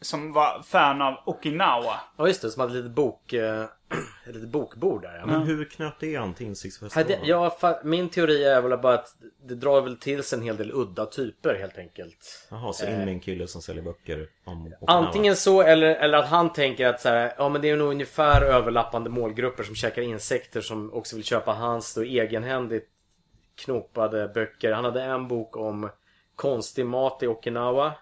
som 0.00 0.32
var 0.32 0.62
fan 0.62 1.02
av 1.02 1.14
Okinawa. 1.26 2.00
Ja 2.16 2.26
just 2.26 2.42
det, 2.42 2.50
som 2.50 2.60
hade 2.60 2.74
lite 2.74 2.88
bok... 2.88 3.32
Eh, 3.32 3.64
ett 4.26 4.34
litet 4.34 4.48
bokbord 4.48 5.02
där 5.02 5.16
ja. 5.16 5.26
Men 5.26 5.42
hur 5.42 5.64
knöt 5.64 5.94
det 6.00 6.16
an 6.16 6.34
till 6.34 6.46
insiktsfestivalen? 6.46 7.18
ja, 7.24 7.80
min 7.84 8.08
teori 8.08 8.44
är 8.44 8.62
väl 8.62 8.78
bara 8.78 8.94
att 8.94 9.14
det 9.42 9.54
drar 9.54 9.80
väl 9.80 9.96
till 9.96 10.22
sig 10.22 10.38
en 10.38 10.44
hel 10.44 10.56
del 10.56 10.72
udda 10.72 11.06
typer 11.06 11.54
helt 11.54 11.78
enkelt. 11.78 12.48
Jaha, 12.50 12.72
så 12.72 12.86
in 12.86 12.98
med 12.98 13.08
en 13.08 13.20
kille 13.20 13.46
som 13.46 13.62
säljer 13.62 13.82
böcker 13.82 14.28
om 14.44 14.60
Okinawa. 14.62 15.06
Antingen 15.06 15.36
så 15.36 15.62
eller, 15.62 15.94
eller 15.94 16.18
att 16.18 16.28
han 16.28 16.52
tänker 16.52 16.86
att 16.86 17.00
så 17.00 17.08
här, 17.08 17.32
ja 17.38 17.48
men 17.48 17.62
det 17.62 17.70
är 17.70 17.76
nog 17.76 17.90
ungefär 17.90 18.42
överlappande 18.42 19.10
målgrupper 19.10 19.62
som 19.62 19.74
käkar 19.74 20.02
insekter 20.02 20.60
som 20.60 20.92
också 20.92 21.16
vill 21.16 21.24
köpa 21.24 21.52
hans 21.52 21.94
då 21.94 22.02
egenhändigt 22.02 22.88
knopade 23.64 24.28
böcker. 24.28 24.72
Han 24.72 24.84
hade 24.84 25.02
en 25.02 25.28
bok 25.28 25.56
om 25.56 25.90
konstig 26.36 26.86
mat 26.86 27.22
i 27.22 27.26
Okinawa. 27.26 27.92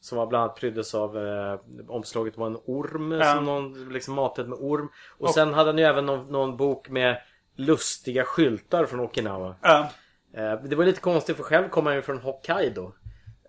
Som 0.00 0.18
var 0.18 0.26
bland 0.26 0.44
annat 0.44 0.56
pryddes 0.56 0.94
av 0.94 1.18
eh, 1.26 1.60
omslaget 1.88 2.36
var 2.36 2.46
en 2.46 2.56
orm 2.66 3.12
Ja. 3.12 3.34
som 3.34 3.44
någon 3.44 3.92
liksom 3.92 4.14
matade 4.14 4.48
med 4.48 4.58
orm. 4.60 4.88
Och, 5.18 5.30
sen 5.30 5.54
hade 5.54 5.68
han 5.70 5.78
ju 5.78 5.84
även 5.84 6.06
någon, 6.06 6.26
någon 6.32 6.56
bok 6.56 6.88
med 6.88 7.22
lustiga 7.56 8.24
skyltar 8.24 8.86
från 8.86 9.00
Okinawa. 9.00 9.54
Ja. 9.62 9.90
Eh, 10.34 10.52
Det 10.62 10.76
var 10.76 10.84
lite 10.84 11.00
konstigt 11.00 11.36
för 11.36 11.42
själv 11.44 11.68
kommer 11.68 11.90
han 11.90 11.96
ju 11.96 12.02
från 12.02 12.18
Hokkaido. 12.18 12.92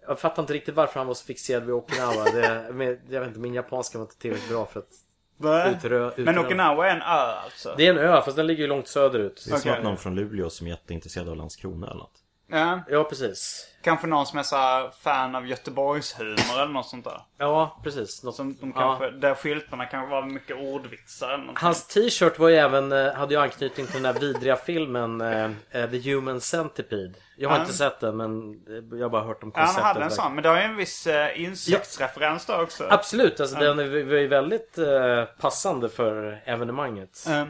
Jag 0.08 0.20
fattar 0.20 0.44
inte 0.44 0.54
riktigt 0.54 0.76
varför 0.76 1.00
han 1.00 1.08
var 1.08 1.14
så 1.14 1.26
fixerad 1.26 1.64
vid 1.64 1.76
Okinawa. 1.76 2.24
Det, 2.24 2.70
men, 2.74 3.00
jag 3.10 3.20
vet 3.20 3.28
inte, 3.28 3.40
min 3.40 3.54
japanska 3.54 3.98
var 3.98 4.06
inte 4.06 4.18
tillräckligt 4.18 4.50
bra 4.50 4.66
för 4.66 4.80
att 4.80 4.90
utrö, 5.76 6.08
utrö. 6.08 6.24
Men 6.24 6.40
Okinawa 6.40 6.88
är 6.88 6.96
en 6.96 7.02
ö 7.02 7.34
alltså? 7.44 7.74
Det 7.78 7.88
är 7.88 7.94
en 7.94 7.98
ö 8.00 8.22
fast 8.22 8.38
den 8.38 8.48
ligger 8.48 8.62
ju 8.62 8.68
långt 8.68 8.88
söderut. 8.88 9.44
Det 9.48 9.54
är 9.54 9.58
som 9.58 9.70
Okej. 9.72 9.78
att 9.80 9.84
någon 9.84 9.98
från 9.98 10.16
Luleå 10.16 10.50
som 10.50 10.68
är 10.68 10.72
jätteintresserad 10.72 11.30
av 11.30 11.36
Landskrona 11.36 11.88
eller 11.88 11.98
något. 12.00 12.24
Ja. 12.52 12.80
Ja 12.90 13.04
precis. 13.04 13.66
Kanske 13.84 14.08
någon 14.08 14.26
som 14.26 14.40
är 14.40 14.44
så 14.44 14.56
här 14.56 14.92
fan 15.02 15.36
av 15.36 15.48
Göteborgshumor 15.48 16.54
eller 16.62 16.68
något 16.74 16.88
sånt 16.88 17.06
där. 17.06 17.22
Ja 17.38 17.80
precis. 17.84 18.24
Något 18.24 18.36
Som 18.36 18.56
de 18.62 18.74
Ja. 18.76 18.82
kanske, 18.82 19.10
Där 19.20 19.36
skyltarna 19.36 19.86
kanske 19.86 20.12
var 20.12 20.22
mycket 20.26 20.58
ordvitsar 20.58 21.30
eller 21.30 21.44
något. 21.44 21.60
Hans 21.60 21.88
t-shirt 21.88 22.40
var 22.40 22.50
ju 22.50 22.56
även, 22.56 22.92
eh, 22.92 23.14
hade 23.14 23.34
ju 23.34 23.40
anknytning 23.42 23.86
till 23.86 24.04
den 24.04 24.14
där 24.14 24.20
vidriga 24.22 24.56
filmen 24.56 25.22
eh, 25.22 25.44
eh, 25.72 25.90
The 25.90 26.12
Human 26.12 26.42
Centipede. 26.42 27.14
Jag 27.38 27.50
har 27.50 27.56
Ja. 27.58 27.62
inte 27.62 27.74
sett 27.74 28.00
den 28.00 28.18
men 28.18 28.60
jag 28.92 29.06
har 29.06 29.10
bara 29.10 29.24
hört 29.24 29.44
om 29.44 29.52
Ja, 29.56 29.60
han 29.60 29.66
konceptet. 29.68 29.86
hade 29.94 30.04
en 30.06 30.12
sån. 30.12 30.34
Men 30.36 30.44
det 30.44 30.50
har 30.50 30.58
ju 30.58 30.62
en 30.64 30.76
viss 30.76 31.08
eh, 31.08 31.42
insektsreferens 31.44 32.46
där 32.46 32.62
också. 32.62 32.88
Absolut, 32.90 33.40
alltså 33.40 33.56
den 33.56 33.80
är 33.80 33.84
var 34.06 34.18
ju 34.18 34.28
väldigt 34.28 34.78
eh, 34.78 35.24
passande 35.40 35.90
för 35.90 36.42
evenemanget. 36.46 37.26
Eh, 37.30 37.46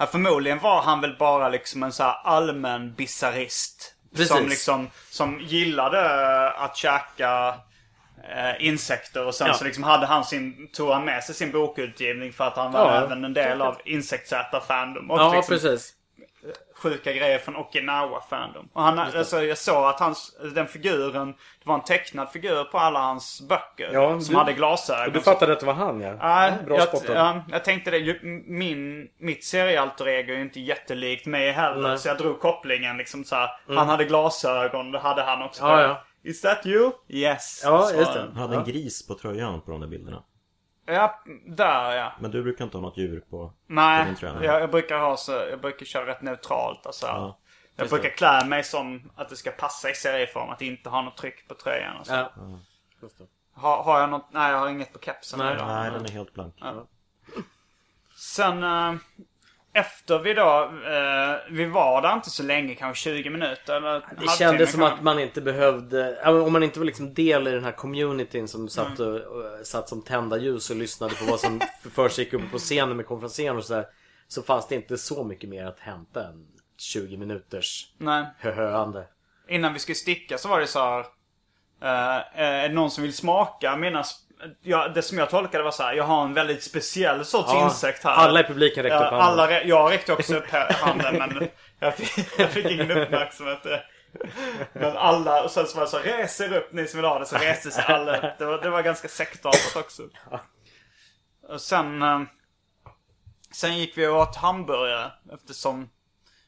Ja, 0.00 0.06
förmodligen 0.06 0.58
var 0.58 0.82
han 0.82 1.00
väl 1.00 1.16
bara 1.18 1.48
liksom 1.48 1.82
en 1.82 1.92
så 1.92 2.02
här 2.02 2.20
allmän 2.24 2.94
bizarrist. 2.94 3.94
Precis. 4.16 4.28
Som 4.28 4.48
liksom, 4.48 4.90
som 5.10 5.40
gillade 5.40 6.00
eh, 6.00 6.62
att 6.62 6.76
käka 6.76 7.54
eh, 8.34 8.66
insekter 8.66 9.26
och 9.26 9.34
sen 9.34 9.46
Ja. 9.46 9.54
så 9.54 9.64
liksom 9.64 9.82
hade 9.84 10.06
han 10.06 10.24
sin, 10.24 10.68
tog 10.72 10.90
han 10.90 11.04
med 11.04 11.24
sig 11.24 11.34
sin 11.34 11.52
bokutgivning 11.52 12.32
för 12.32 12.44
att 12.44 12.56
han 12.56 12.72
var 12.72 12.94
Ja. 12.94 13.04
även 13.04 13.24
en 13.24 13.34
del 13.34 13.62
av 13.62 13.76
insektsätar-fandom. 13.84 15.10
Och 15.10 15.18
Ja, 15.18 15.34
liksom 15.34 15.54
precis. 15.54 15.94
Sjuka 16.78 17.12
grejer 17.12 17.38
från 17.38 17.56
Okinawa-fandom. 17.56 18.68
Och 18.72 18.82
han, 18.82 18.98
alltså, 18.98 19.42
jag 19.42 19.58
såg 19.58 19.84
att 19.84 20.00
hans, 20.00 20.36
den 20.54 20.66
figuren, 20.66 21.32
det 21.32 21.68
var 21.68 21.74
en 21.74 21.84
tecknad 21.84 22.30
figur 22.30 22.64
på 22.64 22.78
alla 22.78 22.98
hans 22.98 23.40
böcker. 23.48 23.90
Ja, 23.92 24.20
som 24.20 24.34
du- 24.34 24.38
hade 24.38 24.52
glasögon. 24.52 25.12
Du 25.12 25.20
fattade 25.20 25.52
att 25.52 25.60
det 25.60 25.66
var 25.66 25.74
han 25.74 26.00
ja? 26.00 26.16
Ja, 26.20 26.52
bra 26.66 26.76
jag, 26.76 26.88
spottat. 26.88 27.10
ja, 27.14 27.44
jag 27.50 27.64
tänkte 27.64 27.90
det. 27.90 28.22
Min, 28.46 29.08
mitt 29.18 29.44
seriealter 29.44 30.08
ego 30.08 30.32
är 30.32 30.36
ju 30.36 30.42
inte 30.42 30.60
jättelikt 30.60 31.26
mig 31.26 31.52
heller. 31.52 31.76
Nej. 31.76 31.84
Mm. 31.86 31.98
Så 31.98 32.08
jag 32.08 32.18
drog 32.18 32.40
kopplingen 32.40 32.96
liksom 32.96 33.24
så 33.24 33.36
här. 33.36 33.50
Han 33.68 33.88
hade 33.88 34.04
glasögon, 34.04 34.92
det 34.92 34.98
hade 34.98 35.22
han 35.22 35.42
också. 35.42 35.62
Ja, 35.62 35.82
ja. 35.82 36.04
Is 36.22 36.40
that 36.40 36.66
you? 36.66 36.90
Yes. 37.08 37.60
Ja, 37.64 37.90
just 37.92 38.12
det. 38.14 38.20
Han 38.20 38.36
hade 38.36 38.56
en 38.56 38.64
gris 38.64 39.06
på 39.06 39.14
tröjan 39.14 39.60
på 39.60 39.70
de 39.70 39.80
där 39.80 39.88
bilderna. 39.88 40.22
Ja, 40.88 41.22
där 41.46 41.96
ja. 41.96 42.12
Men 42.20 42.30
du 42.30 42.42
brukar 42.42 42.64
inte 42.64 42.76
ha 42.76 42.82
något 42.82 42.96
djur 42.96 43.20
på, 43.20 43.26
på 43.30 43.54
Nej, 43.66 44.04
din 44.04 44.16
tröja? 44.16 44.44
jag, 44.44 44.62
jag 44.62 44.70
brukar 44.70 44.98
ha 44.98 45.16
så, 45.16 45.32
jag 45.32 45.60
brukar 45.60 45.86
köra 45.86 46.06
rätt 46.06 46.22
neutralt. 46.22 46.86
Alltså. 46.86 47.06
Ja, 47.06 47.38
jag 47.76 47.88
brukar 47.88 48.08
klä 48.08 48.44
mig 48.44 48.64
som 48.64 49.10
att 49.16 49.28
det 49.28 49.36
ska 49.36 49.50
passa 49.50 49.90
i 49.90 49.94
serieform. 49.94 50.50
Att 50.50 50.62
inte 50.62 50.88
ha 50.88 51.02
något 51.02 51.16
tryck 51.16 51.48
på 51.48 51.54
tröjan 51.54 51.96
och 51.96 52.06
så. 52.06 52.12
Ja. 52.12 52.32
Just 53.02 53.18
det. 53.18 53.24
Har, 53.52 54.00
jag 54.00 54.10
något? 54.10 54.26
Nej, 54.30 54.52
jag 54.52 54.58
har 54.58 54.68
inget 54.68 54.92
på 54.92 54.98
kepsen. 54.98 55.38
Nej. 55.38 55.56
Nej, 55.66 55.90
den 55.90 56.04
är 56.04 56.08
helt 56.08 56.34
blank. 56.34 56.54
Sen 58.16 58.62
eh, 58.62 58.94
efter 59.78 60.18
vi 60.18 60.34
då, 60.34 60.72
eh, 60.86 61.36
vi 61.50 61.64
var 61.64 62.02
där 62.02 62.14
inte 62.14 62.30
så 62.30 62.42
länge, 62.42 62.74
kanske 62.74 63.10
20 63.10 63.30
minuter 63.30 63.74
eller 63.76 64.00
Det 64.20 64.30
kändes 64.38 64.72
som 64.72 64.82
att 64.82 65.02
man 65.02 65.18
inte 65.18 65.40
behövde, 65.40 66.30
om 66.30 66.52
man 66.52 66.62
inte 66.62 66.78
var 66.78 66.86
liksom 66.86 67.14
del 67.14 67.48
i 67.48 67.50
den 67.50 67.64
här 67.64 67.72
communityn 67.72 68.48
som 68.48 68.68
satt, 68.68 69.00
och, 69.00 69.14
och, 69.14 69.66
satt 69.66 69.88
som 69.88 70.02
tända 70.02 70.38
ljus 70.38 70.70
och 70.70 70.76
lyssnade 70.76 71.14
på 71.14 71.24
vad 71.24 71.40
som 71.40 71.60
för 71.94 72.08
sig 72.08 72.26
uppe 72.26 72.46
på 72.52 72.58
scenen 72.58 72.96
med 72.96 73.06
konferenser 73.06 73.56
och 73.56 73.64
sådär. 73.64 73.86
Så 74.28 74.42
fanns 74.42 74.68
det 74.68 74.74
inte 74.74 74.98
så 74.98 75.24
mycket 75.24 75.50
mer 75.50 75.64
att 75.64 75.80
hämta 75.80 76.26
än 76.26 76.46
20 76.78 77.16
minuters 77.16 77.92
Nej. 77.98 78.26
höhöande. 78.38 79.06
Innan 79.48 79.72
vi 79.72 79.78
skulle 79.78 79.96
sticka 79.96 80.38
så 80.38 80.48
var 80.48 80.60
det 80.60 80.66
så 80.66 80.78
här. 80.78 81.00
eh, 81.82 82.40
är 82.40 82.68
det 82.68 82.74
någon 82.74 82.90
som 82.90 83.02
vill 83.02 83.14
smaka 83.14 83.76
mina... 83.76 84.04
sp- 84.40 84.54
Ja, 84.62 84.88
det 84.88 85.02
som 85.02 85.18
jag 85.18 85.30
tolkade 85.30 85.64
var 85.64 85.70
så 85.70 85.82
här. 85.82 85.92
Jag 85.94 86.04
har 86.04 86.24
en 86.24 86.34
väldigt 86.34 86.62
speciell 86.62 87.24
sorts 87.24 87.50
Ja, 87.52 87.64
insekt 87.64 88.04
här. 88.04 88.10
alla 88.12 88.40
i 88.40 88.44
publiken 88.44 88.82
räckte 88.82 88.96
upp 88.96 89.02
handen. 89.02 89.20
alla, 89.20 89.62
Jag 89.62 89.90
räckte 89.92 90.12
också 90.12 90.36
upp 90.36 90.46
här- 90.50 90.72
handen 90.72 91.16
men 91.18 91.48
jag 91.78 91.94
fick, 91.94 92.38
jag 92.40 92.50
fick 92.50 92.66
ingen 92.66 92.90
uppmärksamhet. 92.90 93.66
Men 94.72 94.96
alla, 94.96 95.42
och 95.44 95.50
sen 95.50 95.66
så 95.66 95.76
var 95.76 95.84
det 95.84 95.90
så 95.90 95.98
reser 95.98 96.56
upp 96.56 96.72
ni 96.72 96.86
som 96.86 97.00
vill 97.00 97.08
ha 97.10 97.18
det, 97.18 97.26
så 97.26 97.36
reste 97.36 97.70
sig 97.70 97.84
alla 97.88 98.16
upp. 98.16 98.38
Det 98.38 98.44
var, 98.44 98.58
det 98.62 98.70
var 98.70 98.82
ganska 98.82 99.08
sektartat 99.08 99.76
också. 99.76 100.02
Och 101.48 101.60
sen, 101.60 102.02
eh, 102.02 102.20
sen 103.52 103.78
gick 103.78 103.98
vi 103.98 104.06
och 104.06 104.16
åt 104.16 104.36
hamburgare 104.36 105.10
eftersom 105.34 105.88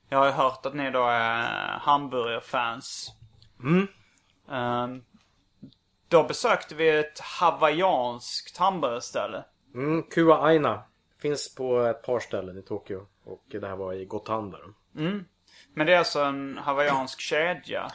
jag 0.08 0.18
har 0.18 0.30
hört 0.30 0.66
att 0.66 0.74
ni 0.74 0.90
då 0.90 1.06
är 1.06 1.42
hamburgerfans. 1.80 3.10
Mm. 3.62 3.88
Eh, 4.50 4.88
Då 6.10 6.22
besökte 6.22 6.74
vi 6.74 6.88
ett 6.88 7.20
hawaiianskt 7.20 8.56
hamburgerställe. 8.56 9.44
Mm, 9.74 10.02
Kua 10.02 10.42
Aina 10.42 10.82
Finns 11.18 11.54
på 11.54 11.80
ett 11.80 12.02
par 12.02 12.20
ställen 12.20 12.58
i 12.58 12.62
Tokyo. 12.62 13.06
Och 13.24 13.44
det 13.50 13.66
här 13.66 13.76
var 13.76 13.92
i 13.92 14.04
Gotanda. 14.04 14.58
då. 14.58 15.00
Men 15.74 15.86
det 15.86 15.94
är 15.94 15.98
alltså 15.98 16.20
en 16.20 16.58
hawaiiansk 16.58 17.20
kedja. 17.20 17.90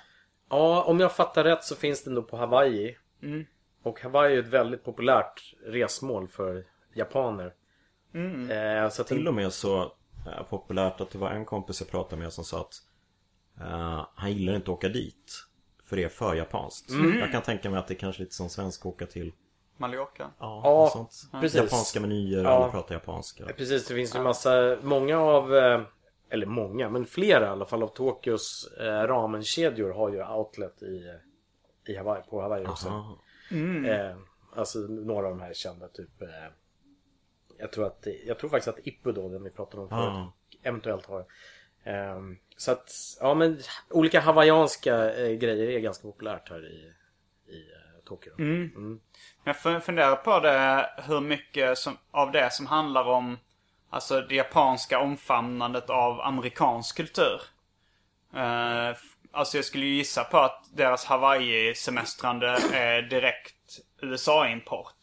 Ja, 0.50 0.84
om 0.84 1.00
jag 1.00 1.16
fattar 1.16 1.44
rätt 1.44 1.64
så 1.64 1.76
finns 1.76 2.04
det 2.04 2.12
nog 2.12 2.28
på 2.28 2.38
Hawaii. 2.38 2.98
Mm. 3.24 3.46
Och 3.84 4.02
Hawaii 4.02 4.36
är 4.36 4.40
ett 4.40 4.48
väldigt 4.48 4.84
populärt 4.84 5.54
resmål 5.66 6.28
för 6.28 6.66
japaner. 6.94 7.54
Mm. 8.14 8.52
Eh, 8.52 8.90
så 8.90 9.02
att 9.02 9.08
Till 9.08 9.28
och 9.28 9.34
med 9.34 9.54
så 9.54 9.82
eh, 10.28 10.44
populärt 10.50 11.02
att 11.02 11.12
det 11.12 11.18
var 11.18 11.30
en 11.30 11.46
kompis 11.46 11.82
jag 11.82 11.90
pratade 11.90 12.22
med 12.22 12.34
som 12.34 12.44
sa 12.44 12.62
att 12.62 12.76
eh, 13.60 14.08
han 14.16 14.32
gillar 14.32 14.56
inte 14.56 14.72
att 14.72 14.78
åka 14.78 14.90
dit. 14.90 15.46
För 15.86 15.96
det 15.96 16.04
är 16.04 16.10
för 16.10 16.36
japanskt. 16.36 16.90
Mm. 16.90 17.20
Jag 17.20 17.32
kan 17.32 17.42
tänka 17.42 17.70
mig 17.70 17.80
att 17.80 17.88
det 17.88 17.94
är 17.94 17.98
kanske 18.00 18.22
lite 18.24 18.36
som 18.36 18.50
svensk 18.50 18.86
åka 18.86 19.06
till 19.06 19.32
Mallorca. 19.78 20.32
ja, 20.40 20.62
Ja, 20.64 20.90
sånt. 20.94 21.42
precis. 21.42 21.62
japanska 21.62 22.00
menyer, 22.00 22.44
Ja. 22.44 22.50
alla 22.50 22.72
pratar 22.72 22.96
japanska. 22.96 23.46
Precis, 23.58 23.88
det 23.88 23.96
finns 23.96 24.16
ju 24.16 24.20
massa, 24.20 24.78
många 24.82 25.20
av, 25.20 25.56
eh, 25.56 25.82
eller 26.30 26.46
många, 26.46 26.90
men 26.90 27.06
flera 27.06 27.46
i 27.46 27.50
alla 27.50 27.66
fall 27.66 27.84
av 27.84 27.88
Tokyos 27.88 28.74
eh, 28.80 28.84
ramenkedjor 29.08 29.90
har 29.94 30.10
ju 30.10 30.24
outlet 30.28 30.84
i, 30.84 31.14
i 31.88 31.96
Hawaii, 31.98 32.24
på 32.30 32.42
Hawaii 32.42 32.66
också. 32.66 32.88
Aha. 32.88 33.18
Eh, 33.88 34.16
alltså 34.56 34.80
några 34.80 35.28
av 35.28 35.32
de 35.34 35.42
här 35.42 35.50
är 35.50 35.54
kända, 35.54 35.88
typ 35.88 36.22
eh, 36.22 36.28
jag, 37.58 37.72
tror 37.72 37.86
att, 37.86 38.08
jag 38.26 38.40
tror 38.40 38.50
faktiskt 38.50 38.68
att 38.78 38.88
Ippu 38.88 39.12
då, 39.12 39.30
den 39.30 39.44
vi 39.44 39.50
pratade 39.50 39.84
om 39.84 39.90
förut, 39.90 40.02
Ah. 40.10 40.34
eventuellt 40.64 41.06
har. 41.06 41.26
Eh, 41.86 42.20
så 42.58 42.72
att, 42.72 42.92
ja 43.20 43.34
men 43.34 43.60
olika 43.90 44.20
hawaiianska 44.20 45.14
eh, 45.16 45.32
grejer 45.32 45.70
är 45.70 45.80
ganska 45.80 46.02
populärt 46.02 46.50
här 46.50 46.66
i, 46.72 46.94
i 47.54 47.58
eh, 47.58 48.04
Tokyo. 48.06 48.34
Jag 49.44 49.56
fun- 49.56 49.80
funderar 49.80 50.16
på 50.16 50.40
det, 50.40 50.90
hur 51.08 51.22
mycket 51.22 51.78
som, 51.78 51.98
av 52.12 52.32
det 52.32 52.54
som 52.54 52.66
handlar 52.66 53.04
om 53.06 53.38
alltså 53.90 54.22
det 54.22 54.36
japanska 54.36 55.00
omfamnandet 55.00 55.90
av 55.90 56.22
amerikansk 56.22 56.98
kultur. 56.98 57.42
F- 58.92 58.98
alltså 59.32 59.58
jag 59.58 59.66
skulle 59.66 59.86
ju 59.86 59.96
gissa 59.96 60.24
på 60.24 60.38
att 60.38 60.66
deras 60.74 61.06
Hawaii-semestrande 61.06 62.48
är 62.74 63.02
direkt 63.02 63.80
USA-import. 64.02 64.96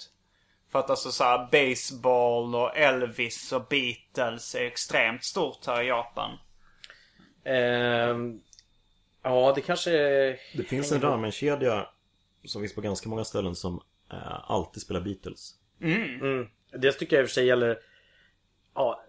För 0.73 0.79
att 0.79 0.91
alltså 0.91 1.11
så 1.13 1.25
här, 1.25 1.39
baseball 1.53 2.55
och 2.55 2.77
Elvis 2.77 3.53
och 3.53 3.67
Beatles 3.71 4.55
är 4.55 4.65
extremt 4.65 5.25
stort 5.25 5.67
här 5.67 5.83
i 5.83 5.87
Japan. 5.87 6.39
Ehm, 7.45 8.41
ja, 9.23 9.53
det 9.55 9.61
kanske. 9.61 9.91
Det 10.55 10.65
finns 10.69 10.93
en 10.93 11.01
ramenkedja 11.01 11.89
som 12.45 12.63
finns 12.63 12.75
på 12.75 12.81
ganska 12.81 13.09
många 13.09 13.25
ställen 13.25 13.55
som 13.55 13.83
eh, 14.13 14.51
alltid 14.51 14.83
spelar 14.83 15.01
Beatles. 15.01 15.55
Mm. 15.81 16.47
Det 16.73 16.93
tycker 16.93 17.17
jag 17.17 17.23
i 17.23 17.25
och 17.25 17.29
för 17.29 17.35
sig 17.35 17.47
gäller... 17.47 17.79
Ja, 18.75 19.05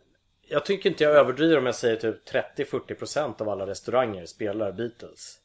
jag 0.47 0.65
tycker 0.65 0.89
inte 0.89 1.03
jag 1.03 1.13
överdriver 1.13 1.57
om 1.57 1.65
jag 1.65 1.75
säger 1.75 1.95
typ 1.95 2.29
30-40% 2.57 3.41
av 3.41 3.49
alla 3.49 3.67
restauranger 3.67 4.25
spelar 4.25 4.71
Beatles. 4.71 5.39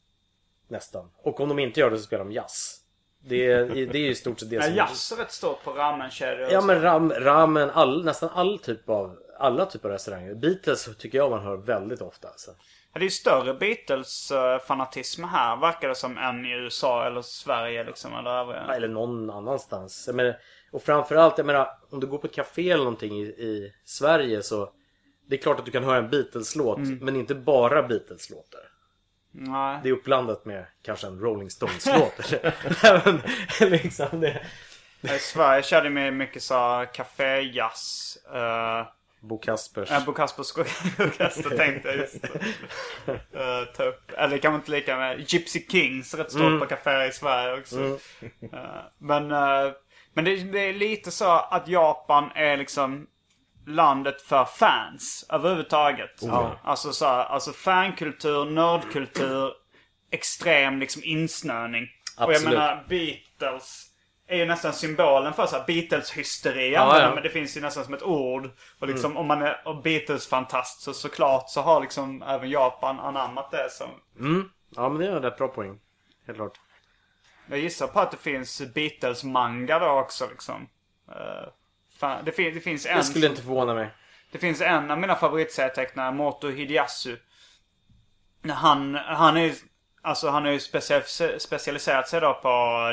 Nästan. 0.69 1.11
Och 1.17 1.41
om 1.41 1.49
de 1.49 1.59
inte 1.59 1.81
gör 1.81 1.91
det 1.91 1.97
så 1.97 2.03
spelar 2.03 2.25
de 2.25 2.33
jazz. 2.33 2.81
Det 3.21 3.47
är, 3.47 3.65
det 3.67 3.99
är 3.99 4.03
ju 4.03 4.11
i 4.11 4.15
stort 4.15 4.41
sett 4.41 4.51
det 4.51 4.57
Ja, 4.57 4.63
som... 4.63 4.75
jazz 4.75 5.13
är 5.13 5.17
rätt 5.17 5.33
stort 5.33 5.65
på 5.65 5.73
ramenkedjor. 5.73 6.49
Ja 6.53 6.61
men 6.61 6.83
ram, 6.83 7.13
ramen, 7.13 7.71
all, 7.71 8.05
nästan 8.05 8.29
all 8.33 8.59
typ 8.59 8.89
av 8.89 9.19
alla 9.39 9.67
typer 9.67 9.89
av 9.89 9.93
restauranger. 9.93 10.35
Beatles 10.35 10.89
tycker 10.99 11.19
jag 11.19 11.31
man 11.31 11.43
hör 11.43 11.57
väldigt 11.57 12.01
ofta. 12.01 12.29
Alltså. 12.29 12.51
Det 12.93 13.01
är 13.01 13.05
ju 13.05 13.11
större 13.11 13.55
Beatles-fanatism 13.55 15.25
här, 15.25 15.57
verkar 15.57 15.89
det 15.89 15.95
som, 15.95 16.19
än 16.19 16.47
i 16.47 16.51
USA 16.51 17.07
eller 17.07 17.23
Sverige 17.23 17.85
liksom, 17.85 18.15
eller 18.15 18.31
övriga. 18.31 18.61
Eller 18.61 18.89
någon 18.89 19.31
annanstans. 19.31 20.05
Jag 20.07 20.17
menar, 20.17 20.37
och 20.73 20.83
framförallt, 20.83 21.39
jag 21.39 21.47
menar, 21.47 21.69
om 21.91 22.01
du 22.01 22.07
går 22.07 22.19
på 22.19 22.27
ett 22.27 22.35
café 22.35 22.71
eller 22.71 22.85
någonting 22.85 23.21
i, 23.21 23.25
i 23.25 23.73
Sverige 23.85 24.43
så 24.43 24.71
Det 25.27 25.37
är 25.37 25.43
klart 25.43 25.59
att 25.59 25.65
du 25.65 25.71
kan 25.71 25.85
höra 25.85 25.97
en 25.99 26.11
Beatles-låt, 26.11 26.79
men 26.79 27.17
inte 27.17 27.35
bara 27.35 27.83
Beatles-låtar. 27.83 28.61
Nej. 29.31 29.81
Det 29.83 29.89
är 29.89 29.93
uppblandat 29.93 30.45
med 30.45 30.67
kanske 30.83 31.07
en 31.07 31.21
Rolling 31.21 31.51
Stones-låt. 31.51 32.33
liksom 33.71 34.21
det. 34.21 34.43
I 35.03 35.19
Sverige 35.19 35.63
körde 35.63 35.91
med 35.91 36.15
mycket 36.15 36.43
så 36.43 36.55
här 36.55 36.85
kaféjazz. 36.85 38.19
Uh, 38.35 38.89
Bo 39.21 39.39
Kaspers. 39.39 40.07
Bo 40.07 40.13
Kaspers 40.13 40.57
orkester 40.99 41.51
tänkte 41.57 41.89
jag 41.89 41.97
just 41.97 42.25
uh, 42.25 43.65
ta 43.77 43.85
upp. 43.85 44.11
Eller 44.17 44.39
kanske 44.39 44.57
inte 44.57 44.71
lika 44.71 44.97
med 44.97 45.33
Gypsy 45.33 45.67
Kings, 45.71 46.15
rätt 46.15 46.31
stort 46.31 46.61
på 46.61 46.67
kaféer 46.67 47.09
i 47.09 47.13
Sverige 47.13 47.61
också. 47.61 47.99
Eh, 48.53 48.83
men 48.99 49.33
eh, 49.33 49.73
men 50.15 50.25
det, 50.25 50.37
det 50.37 50.59
är 50.61 50.73
lite 50.73 51.11
så 51.11 51.31
att 51.31 51.69
Japan 51.69 52.31
är 52.35 52.57
liksom 52.57 53.07
landet 53.67 54.23
för 54.23 54.45
fans 54.45 55.27
överhuvudtaget. 55.31 56.11
ja. 56.21 56.59
Alltså 56.65 56.93
så 56.93 57.05
här, 57.07 57.25
alltså 57.25 57.53
fankultur, 57.53 58.45
nördkultur, 58.45 59.53
extrem 60.11 60.79
liksom 60.81 61.03
insnöning. 61.05 61.89
Och 62.17 62.23
jag 62.23 62.31
Absolut. 62.31 62.59
menar 62.59 62.85
Beatles 62.89 63.88
är 64.29 64.37
ju 64.37 64.45
nästan 64.47 64.73
symbolen 64.73 65.33
för 65.33 65.47
så 65.47 65.57
här 65.57 65.65
Beatles-hysteri. 65.67 66.71
Ja, 66.73 67.01
ja. 67.01 67.15
Men 67.15 67.23
det 67.23 67.31
finns 67.31 67.57
ju 67.57 67.61
nästan 67.61 67.85
som 67.85 67.95
ett 67.95 68.03
ord. 68.03 68.51
Och 68.79 68.89
liksom 68.89 69.17
om 69.17 69.27
man 69.27 69.43
är 69.43 69.83
Beatles-fantast 69.83 70.81
så 70.81 70.93
såklart 70.95 71.51
så 71.51 71.61
har 71.63 71.81
liksom 71.81 72.23
även 72.23 72.51
Japan 72.51 73.01
anammat 73.01 73.51
det 73.51 73.71
som. 73.71 73.89
Mm. 74.19 74.51
Ja 74.77 74.89
men 74.89 74.99
det 75.01 75.07
är 75.07 75.17
en 75.17 75.23
rätt 75.23 75.39
bra 75.39 75.49
poäng. 75.49 75.79
Helt 76.27 76.39
klart. 76.39 76.61
Jag 77.51 77.59
gissar 77.59 77.87
på 77.87 78.01
att 78.01 78.11
det 78.11 78.17
finns 78.17 78.63
Beatles-manga 78.75 79.79
då 79.79 79.87
också 79.91 80.29
liksom. 80.31 80.69
Eh, 81.09 81.49
fan, 81.99 82.25
det, 82.25 82.33
fin- 82.33 82.55
det 82.55 82.61
finns 82.61 82.87
en 82.87 82.97
Det 82.97 83.05
skulle 83.05 83.25
som- 83.27 83.31
inte 83.31 83.43
förvåna 83.43 83.75
mig. 83.75 83.91
Det 84.33 84.39
finns 84.39 84.61
en 84.61 84.91
av 84.91 84.99
mina 84.99 85.15
favoritserietecknare, 85.15 86.13
Moto 86.13 86.49
Hideyasu. 86.51 87.17
Han, 88.49 88.95
han 88.95 89.37
är 89.37 89.41
ju, 89.41 89.55
alltså 90.09 90.29
han 90.29 90.47
är 90.47 90.51
ju 90.51 90.61
special, 90.61 91.03
specialiserat 91.39 92.09
sig 92.09 92.21
då 92.21 92.35
på 92.35 92.49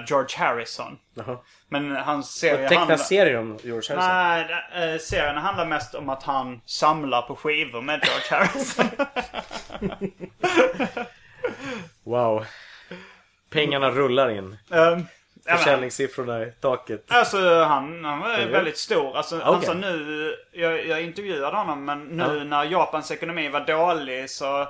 George 0.08 0.38
Harrison. 0.38 0.98
Jaha. 1.14 1.38
Men 1.70 1.96
hans 1.96 2.32
serie 2.32 2.70
Teckna 2.70 2.78
handlar... 2.80 2.98
serier 2.98 3.38
om 3.38 3.58
George 3.64 3.96
Harrison. 3.96 3.98
Nej, 3.98 4.94
äh, 4.94 5.00
serien 5.00 5.38
handlar 5.38 5.66
mest 5.66 5.96
om 5.96 6.10
att 6.10 6.24
han 6.24 6.62
samlar 6.66 7.22
på 7.22 7.36
skivor 7.36 7.82
med 7.82 8.02
George 8.04 8.26
Harrison. 8.30 8.90
Wow. 12.04 12.46
Pengarna 13.50 13.90
rullar 13.90 14.30
in. 14.30 14.58
um, 14.70 15.06
Försäljningssiffrorna 15.46 16.44
i 16.44 16.52
taket. 16.52 17.06
Alltså 17.08 17.64
han, 17.64 18.06
han 18.06 18.20
var 18.20 18.46
väldigt 18.46 18.78
stor. 18.78 19.18
Alltså, 19.18 19.42
Okej. 19.46 19.66
sa 19.66 19.74
nu, 19.74 20.36
jag, 20.52 20.88
jag 20.88 21.02
intervjuade 21.02 21.58
honom 21.58 21.86
men 21.86 22.04
nu 22.04 22.44
när 22.44 22.64
Japans 22.64 23.12
ekonomi 23.12 23.50
var 23.50 23.60
dålig 23.60 24.30
så 24.30 24.68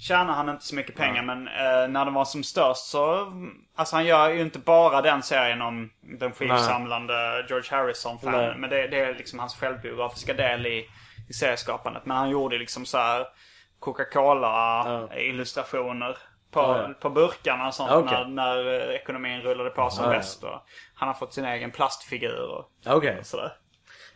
tjänar 0.00 0.32
han 0.32 0.48
inte 0.48 0.64
så 0.64 0.74
mycket 0.74 0.96
pengar. 0.96 1.22
Men 1.22 1.48
eh, 1.48 1.88
när 1.88 2.04
den 2.04 2.14
var 2.14 2.24
som 2.24 2.42
störst 2.42 2.84
så, 2.86 3.32
alltså 3.76 3.96
han 3.96 4.06
gör 4.06 4.28
ju 4.30 4.40
inte 4.40 4.58
bara 4.58 5.02
den 5.02 5.22
serien 5.22 5.62
om 5.62 5.90
den 6.00 6.32
skivsamlande 6.32 7.46
George. 7.48 7.70
Harrison-fanen. 7.70 8.60
Men 8.60 8.70
det, 8.70 8.88
det 8.88 9.00
är 9.00 9.14
liksom 9.14 9.38
hans 9.38 9.54
självbiografiska 9.56 10.34
del 10.34 10.66
i, 10.66 10.86
i 11.28 11.32
serieskapandet. 11.32 12.06
Men 12.06 12.16
han 12.16 12.30
gjorde 12.30 12.58
liksom 12.58 12.86
så 12.86 12.98
här 12.98 13.26
Coca-Cola-illustrationer 13.78 16.16
på, 16.50 16.60
Ja, 16.60 16.82
ja. 16.88 16.94
på 17.00 17.10
burkarna 17.10 17.66
och 17.66 17.74
sånt 17.74 17.90
Ja, 17.90 17.96
okej. 17.96 18.18
när, 18.18 18.28
när 18.28 18.88
eh, 18.88 18.94
ekonomin 18.94 19.40
rullade 19.40 19.70
på 19.70 19.90
som 19.90 20.04
Ja, 20.04 20.10
ja. 20.12 20.16
bäst. 20.18 20.44
Och 20.44 20.64
han 20.94 21.08
har 21.08 21.14
fått 21.14 21.32
sin 21.34 21.44
egen 21.44 21.70
plastfigur 21.70 22.50
och 22.50 22.70
Okej. 22.96 23.18
sådär. 23.24 23.52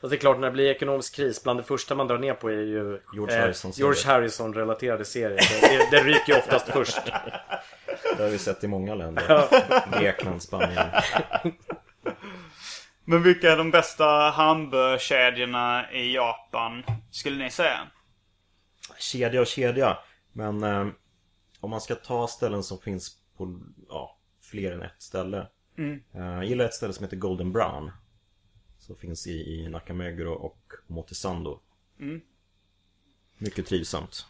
Fast 0.04 0.10
det 0.10 0.16
är 0.16 0.20
klart 0.20 0.38
när 0.38 0.46
det 0.46 0.52
blir 0.52 0.70
ekonomisk 0.70 1.14
kris, 1.14 1.42
bland 1.42 1.58
det 1.58 1.62
första 1.62 1.94
man 1.94 2.06
drar 2.06 2.18
ner 2.18 2.34
på 2.34 2.48
är 2.48 2.52
ju 2.52 3.00
George 3.14 3.40
Harrison-serier. 3.40 3.94
George 3.94 4.12
Harrison-relaterade 4.12 5.04
serier. 5.04 5.36
Det, 5.36 5.78
det, 5.78 5.90
det 5.90 6.04
ryker 6.04 6.32
ju 6.32 6.38
oftast 6.38 6.68
först. 6.72 7.06
Det 8.16 8.22
har 8.22 8.30
vi 8.30 8.38
sett 8.38 8.64
i 8.64 8.68
många 8.68 8.94
länder. 8.94 9.48
Grekland, 10.00 10.42
Spanien. 10.42 10.86
Men 13.04 13.22
vilka 13.22 13.52
är 13.52 13.56
de 13.56 13.70
bästa 13.70 14.04
hamburgerkedjorna 14.30 15.92
i 15.92 16.14
Japan, 16.14 16.82
skulle 17.10 17.44
ni 17.44 17.50
säga? 17.50 17.80
Kedja 18.98 19.40
och 19.40 19.46
kedja. 19.46 19.98
Men 20.32 20.62
eh, 20.62 20.86
om 21.60 21.70
man 21.70 21.80
ska 21.80 21.94
ta 21.94 22.26
ställen 22.26 22.62
som 22.62 22.78
finns 22.78 23.16
på 23.36 23.60
ja, 23.88 24.18
fler 24.50 24.72
än 24.72 24.82
ett 24.82 25.02
ställe. 25.02 25.46
Eh, 26.14 26.20
jag 26.20 26.44
gillar 26.44 26.64
ett 26.64 26.74
ställe 26.74 26.92
som 26.92 27.04
heter 27.04 27.16
Golden 27.16 27.52
Brown. 27.52 27.90
Som 28.86 28.96
finns 28.96 29.26
i, 29.26 29.30
i 29.30 29.68
Nakameguro 29.68 30.32
och 30.32 30.72
Motisando. 30.86 31.58
Mycket 33.38 33.66
trivsamt. 33.66 34.26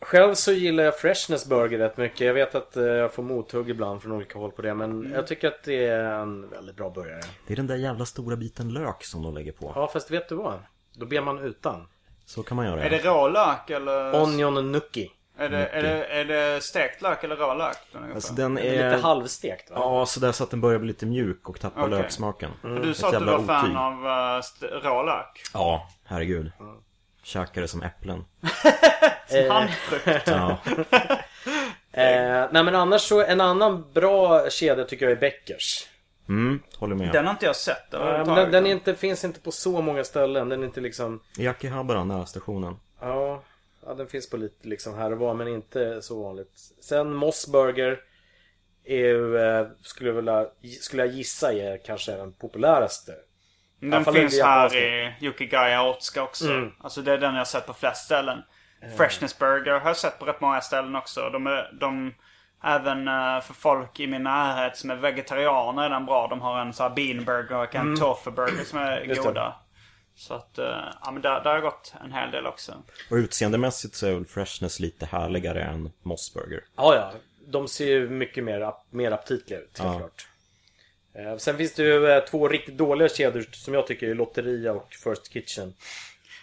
Själv 0.00 0.34
så 0.34 0.52
gillar 0.52 0.84
jag 0.84 0.98
Freshness 0.98 1.46
Burger 1.46 1.78
rätt 1.78 1.96
mycket. 1.96 2.20
Jag 2.20 2.34
vet 2.34 2.54
att 2.54 2.76
eh, 2.76 2.84
jag 2.84 3.12
får 3.12 3.22
mothugg 3.22 3.70
ibland 3.70 4.02
från 4.02 4.12
olika 4.12 4.38
håll 4.38 4.52
på 4.52 4.62
det. 4.62 4.74
Men 4.74 5.12
jag 5.14 5.26
tycker 5.26 5.48
att 5.48 5.62
det 5.64 5.86
är 5.86 6.04
en 6.04 6.50
väldigt 6.50 6.76
bra 6.76 6.90
burgare. 6.90 7.20
Det 7.46 7.54
är 7.54 7.56
den 7.56 7.66
där 7.66 7.76
jävla 7.76 8.06
stora 8.06 8.36
biten 8.36 8.72
lök 8.72 9.04
som 9.04 9.22
de 9.22 9.34
lägger 9.34 9.52
på. 9.52 9.72
Ja, 9.74 9.90
fast 9.92 10.10
vet 10.10 10.28
du 10.28 10.34
vad? 10.34 10.58
Då 10.92 11.06
ber 11.06 11.20
man 11.20 11.38
utan. 11.38 11.86
Så 12.24 12.42
kan 12.42 12.56
man 12.56 12.66
göra. 12.66 12.84
Är 12.84 12.90
det 12.90 12.98
rå 12.98 13.28
lök 13.28 13.70
eller? 13.70 14.22
Onion 14.22 14.72
nuki. 14.72 15.10
Är 15.38 15.48
det, 15.48 15.66
är, 15.66 15.82
det, 15.82 16.04
är 16.04 16.24
det 16.24 16.60
stekt 16.60 17.02
lök 17.02 17.24
eller 17.24 17.36
rå 17.36 17.54
lök? 17.54 17.76
den 17.92 18.10
är 18.10 18.14
Alltså 18.14 18.32
den 18.34 18.58
är 18.58 18.72
lite 18.72 19.02
halvstekt 19.02 19.70
va? 19.70 19.76
Ja, 19.80 20.06
så 20.06 20.20
där 20.20 20.32
så 20.32 20.44
att 20.44 20.50
den 20.50 20.60
börjar 20.60 20.78
bli 20.78 20.88
lite 20.88 21.06
mjuk 21.06 21.48
och 21.48 21.60
tappar 21.60 21.82
Okej. 21.82 21.98
löksmaken. 21.98 22.50
För 22.62 22.80
du 22.80 22.94
sa 22.94 23.06
att 23.06 23.12
du 23.12 23.24
var 23.24 23.32
jävla 23.32 23.46
fan 23.46 23.64
otyg. 23.64 23.76
av 23.76 23.92
uh, 24.72 24.82
rå 24.82 25.02
lök. 25.02 25.42
Ja, 25.54 25.88
herregud. 26.04 26.52
Käkar 27.22 27.60
det 27.60 27.68
som 27.68 27.82
äpplen. 27.82 28.24
Som 29.28 29.50
handfrukt. 29.50 30.28
Ja. 30.28 30.58
Eh, 31.92 32.46
nej 32.50 32.64
men 32.64 32.74
annars 32.74 33.00
så, 33.02 33.22
en 33.24 33.40
annan 33.40 33.84
bra 33.92 34.50
kedja 34.50 34.84
tycker 34.84 35.06
jag 35.06 35.12
är 35.12 35.20
Beckers. 35.20 35.86
Mm, 36.28 36.60
håller 36.76 36.94
med. 36.94 37.12
Den 37.12 37.24
har 37.24 37.32
inte 37.32 37.46
jag 37.46 37.56
sett 37.56 37.94
överhuvudtaget. 37.94 38.44
den 38.44 38.52
den 38.52 38.66
är 38.66 38.70
inte, 38.70 38.94
finns 38.94 39.24
inte 39.24 39.40
på 39.40 39.50
så 39.50 39.80
många 39.82 40.04
ställen. 40.04 40.48
Den 40.48 40.60
är 40.62 40.66
inte 40.66 40.80
liksom... 40.80 41.20
I 41.38 41.48
Akihabara, 41.48 42.04
nära 42.04 42.26
stationen. 42.26 42.76
Ja, 43.00 43.42
ja, 43.86 43.94
den 43.94 44.08
finns 44.08 44.30
på 44.30 44.36
lite 44.36 44.68
liksom 44.68 44.94
här 44.94 45.12
och 45.12 45.18
var 45.18 45.34
men 45.34 45.48
inte 45.48 46.02
så 46.02 46.22
vanligt. 46.22 46.52
Sen 46.80 47.14
Mossburger 47.14 48.00
är 48.84 48.96
ju, 48.96 49.38
eh, 49.38 49.66
skulle 49.80 50.08
jag, 50.08 50.16
vilja, 50.16 50.46
skulle 50.80 51.06
jag 51.06 51.14
gissa 51.14 51.52
är 51.52 51.84
kanske 51.84 52.12
den 52.12 52.32
populäraste. 52.32 53.12
Den 53.80 54.04
finns 54.04 54.42
här 54.42 54.76
i 54.76 55.14
Yukigaya 55.20 55.90
Otsuka 55.90 56.22
också. 56.22 56.50
Mm. 56.50 56.72
Alltså 56.80 57.02
det 57.02 57.12
är 57.12 57.18
den 57.18 57.32
jag 57.32 57.40
har 57.40 57.44
sett 57.44 57.66
på 57.66 57.72
flest 57.72 58.04
ställen. 58.04 58.42
Freshness 58.96 59.38
Burger 59.38 59.80
har 59.80 59.90
jag 59.90 59.96
sett 59.96 60.18
på 60.18 60.24
rätt 60.24 60.40
många 60.40 60.60
ställen 60.60 60.96
också. 60.96 61.30
De 61.30 61.46
är, 61.46 61.72
de, 61.80 62.14
även 62.64 63.08
eh, 63.08 63.40
för 63.40 63.54
folk 63.54 64.00
i 64.00 64.06
min 64.06 64.22
närhet 64.22 64.76
som 64.76 64.90
är 64.90 64.96
vegetarianer 64.96 65.82
är 65.82 65.90
den 65.90 66.06
bra. 66.06 66.26
De 66.28 66.40
har 66.40 66.60
en 66.60 66.72
sån 66.72 66.88
här 66.88 66.94
bean 66.94 67.24
burger 67.24 67.56
och 67.56 67.74
en 67.74 67.96
tofu 67.96 68.30
burger 68.30 68.64
som 68.64 68.78
är 68.78 68.96
Mm. 68.96 69.08
Just 69.08 69.22
goda. 69.22 69.54
Så 70.18 70.34
att, 70.34 70.58
eh, 70.58 70.64
ja 71.04 71.10
men 71.10 71.22
där, 71.22 71.30
där 71.40 71.44
har 71.44 71.54
jag 71.54 71.62
gått 71.62 71.92
en 72.04 72.12
hel 72.12 72.30
del 72.30 72.46
också. 72.46 72.72
Och 73.10 73.14
utseendemässigt 73.16 73.94
så 73.94 74.06
är 74.06 74.12
väl 74.12 74.24
Freshness 74.26 74.80
lite 74.80 75.06
härligare 75.06 75.62
än 75.62 75.92
Mossburger. 76.02 76.64
Ja, 76.76 76.94
ja. 76.94 77.12
De 77.48 77.68
ser 77.68 77.86
ju 77.86 78.08
mycket 78.08 78.44
mer, 78.44 78.72
mer 78.90 79.10
aptitliga 79.12 79.60
ut, 79.60 79.78
helt 79.78 79.92
Ja. 79.92 79.98
klart. 79.98 80.26
Eh, 81.14 81.36
Sen 81.38 81.56
finns 81.56 81.74
det 81.74 81.82
ju 81.82 82.08
eh, 82.10 82.24
två 82.24 82.48
riktigt 82.48 82.76
dåliga 82.78 83.08
kedjor 83.08 83.44
som 83.52 83.74
jag 83.74 83.86
tycker 83.86 84.08
är 84.08 84.14
Lotteria 84.14 84.72
och 84.72 84.88
First 85.04 85.32
Kitchen. 85.32 85.74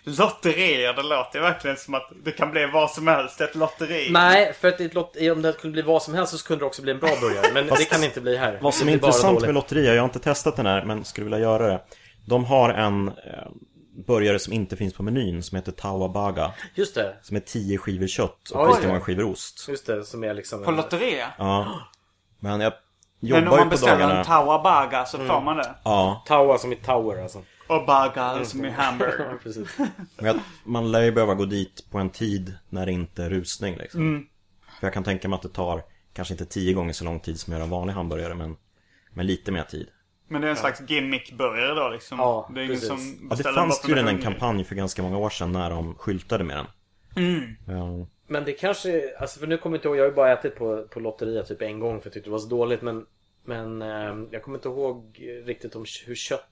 Lotterier, 0.06 0.94
det 0.94 1.04
låter 1.04 1.40
verkligen 1.42 1.78
som 1.78 1.94
att 1.94 2.12
det 2.24 2.32
kan 2.32 2.52
bli 2.52 2.66
vad 2.74 2.92
som 2.92 3.08
helst. 3.08 3.42
Ett 3.42 3.56
lotteri. 3.56 4.08
Nej, 4.12 4.54
för 4.54 4.68
att 4.68 4.80
ett 4.82 4.94
lot- 4.94 5.32
om 5.32 5.42
det 5.42 5.54
kunde 5.54 5.74
bli 5.74 5.82
vad 5.82 6.04
som 6.04 6.14
helst 6.14 6.32
så 6.32 6.38
skulle 6.38 6.60
det 6.60 6.66
också 6.66 6.82
bli 6.82 6.92
en 6.92 7.00
bra 7.00 7.10
burgare. 7.22 7.54
Men 7.54 7.68
det 7.68 7.86
kan 7.90 8.04
inte 8.04 8.22
bli 8.22 8.38
här. 8.38 8.60
Vad 8.62 8.74
som 8.74 8.88
är 8.90 8.94
intressant 8.94 9.34
dåligt. 9.34 9.46
med 9.46 9.54
Lotteria, 9.56 9.94
jag 9.94 10.02
har 10.02 10.06
inte 10.08 10.20
testat 10.20 10.56
den 10.56 10.66
här 10.66 10.86
men 10.86 11.06
skulle 11.06 11.24
vilja 11.26 11.40
göra 11.40 11.68
det. 11.68 11.82
De 12.26 12.46
har 12.46 12.70
en 12.70 13.08
eh, 13.08 13.14
burgare 14.08 14.40
som 14.40 14.54
inte 14.54 14.76
finns 14.76 14.94
på 14.94 15.04
menyn 15.04 15.44
som 15.44 15.56
heter 15.56 15.72
Tawabaga. 15.72 16.52
Just 16.76 16.96
det, 16.96 17.16
Som 17.22 17.38
är 17.38 17.42
10 17.42 17.78
skivor 17.78 18.08
kött 18.08 18.50
och 18.50 18.66
ganska 18.66 18.88
många 18.88 19.00
skivor 19.00 19.24
ost. 19.24 19.66
just 19.70 19.88
det. 19.88 20.04
Som 20.04 20.24
är 20.24 20.34
liksom... 20.34 20.64
På 20.64 20.70
en- 20.72 20.78
Lotteria? 20.78 21.28
Ja. 21.38 21.82
Men 22.40 22.62
jag 22.62 22.74
Men 23.20 23.30
jobbar 23.30 23.42
om 23.42 23.54
ju 23.54 23.58
man 23.60 23.64
på 23.64 23.70
beställer 23.70 23.94
en 23.94 24.00
dagarna. 24.10 24.24
tawabaga 24.24 25.06
så 25.06 25.18
får 25.18 25.42
man 25.42 25.58
det. 25.58 25.76
Ja, 25.84 26.24
Tawa 26.28 26.58
som 26.58 26.74
i 26.74 26.76
Tower 26.76 27.22
alltså. 27.22 27.42
Och 27.68 27.86
baga 27.86 28.46
som 28.46 28.66
i 28.66 28.70
hamburger. 28.70 29.26
Ja, 29.32 29.38
precis. 29.44 29.78
men 29.78 30.26
jag, 30.26 30.40
man 30.64 30.92
lär 30.92 31.02
ju 31.02 31.12
behöva 31.12 31.34
gå 31.34 31.46
dit 31.46 31.86
på 31.92 31.98
en 31.98 32.10
tid 32.10 32.54
när 32.70 32.86
det 32.86 32.92
inte 32.92 33.24
är 33.24 33.30
rusning 33.30 33.76
liksom. 33.78 34.28
För 34.80 34.88
jag 34.88 34.94
kan 34.94 35.04
tänka 35.04 35.28
mig 35.30 35.36
att 35.38 35.42
det 35.42 35.50
tar 35.50 35.82
kanske 36.14 36.34
inte 36.34 36.46
tio 36.46 36.74
gånger 36.74 36.94
så 36.94 37.06
lång 37.06 37.20
tid 37.20 37.40
som 37.40 37.54
att 37.54 37.56
göra 37.56 37.64
en 37.64 37.70
vanlig 37.70 37.94
hamburgare 37.94 38.36
men, 38.36 38.56
men 39.14 39.26
lite 39.28 39.52
mer 39.52 39.64
tid. 39.64 39.88
Men 40.34 40.42
det 40.42 40.48
är 40.48 40.50
en 40.50 40.58
slags 40.58 40.82
gimmick-burgare 40.82 41.74
då 41.76 41.90
liksom. 41.90 42.20
Ja, 42.20 42.50
det 42.56 42.62
är 42.62 42.68
precis. 42.68 42.88
som 42.88 43.28
Ja, 43.30 43.36
det 43.36 43.44
fanns 43.44 43.82
tydligen 43.82 44.08
en 44.08 44.22
kampanj 44.22 44.64
för 44.64 44.76
ganska 44.76 45.02
många 45.02 45.18
år 45.18 45.30
sedan 45.30 45.52
när 45.52 45.70
de 45.70 45.96
skyltade 45.96 46.44
med 46.44 46.58
den. 46.58 46.66
Ja. 47.68 48.08
Men 48.28 48.46
det 48.46 48.52
kanske, 48.54 49.16
alltså 49.18 49.40
för 49.40 49.48
nu 49.48 49.58
kommer 49.58 49.76
jag 49.76 49.80
inte 49.80 49.88
ihåg, 49.88 49.98
jag 49.98 50.02
har 50.02 50.10
ju 50.10 50.16
bara 50.16 50.34
ätit 50.34 50.56
på, 50.56 50.88
på 50.88 51.00
Lotteria 51.00 51.44
typ 51.44 51.62
en 51.62 51.80
gång 51.80 52.02
för 52.02 52.08
jag 52.08 52.14
tyckte 52.14 52.30
det 52.30 52.32
var 52.32 52.40
så 52.40 52.48
dåligt 52.48 52.82
men 52.82 53.06
Men 53.46 53.82
eh, 53.82 54.28
jag 54.32 54.44
kommer 54.44 54.58
inte 54.58 54.68
ihåg 54.68 55.20
riktigt 55.46 55.76
om 55.76 55.86
hur 56.06 56.16
kött 56.16 56.50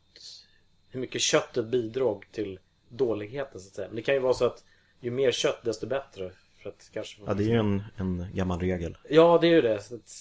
Hur 0.90 1.00
mycket 1.00 1.22
köttet 1.22 1.66
bidrog 1.66 2.26
till 2.32 2.60
dåligheten 2.90 3.60
så 3.60 3.68
att 3.68 3.74
säga 3.74 3.88
Men 3.88 3.96
det 3.96 4.02
kan 4.02 4.16
ju 4.16 4.22
vara 4.22 4.34
så 4.34 4.46
att 4.46 4.64
ju 5.00 5.12
mer 5.12 5.32
kött 5.32 5.64
desto 5.64 5.88
bättre 5.88 6.32
för 6.62 6.70
att 6.70 6.90
kanske 6.94 7.22
Ja, 7.26 7.34
det 7.34 7.44
är 7.44 7.48
ju 7.48 7.60
en, 7.60 7.84
en 7.98 8.28
gammal 8.34 8.60
regel. 8.60 8.98
Ja 9.10 9.38
det 9.42 9.48
är 9.48 9.52
ju 9.52 9.62
det 9.62 9.82
så 9.82 9.96
att, 9.96 10.12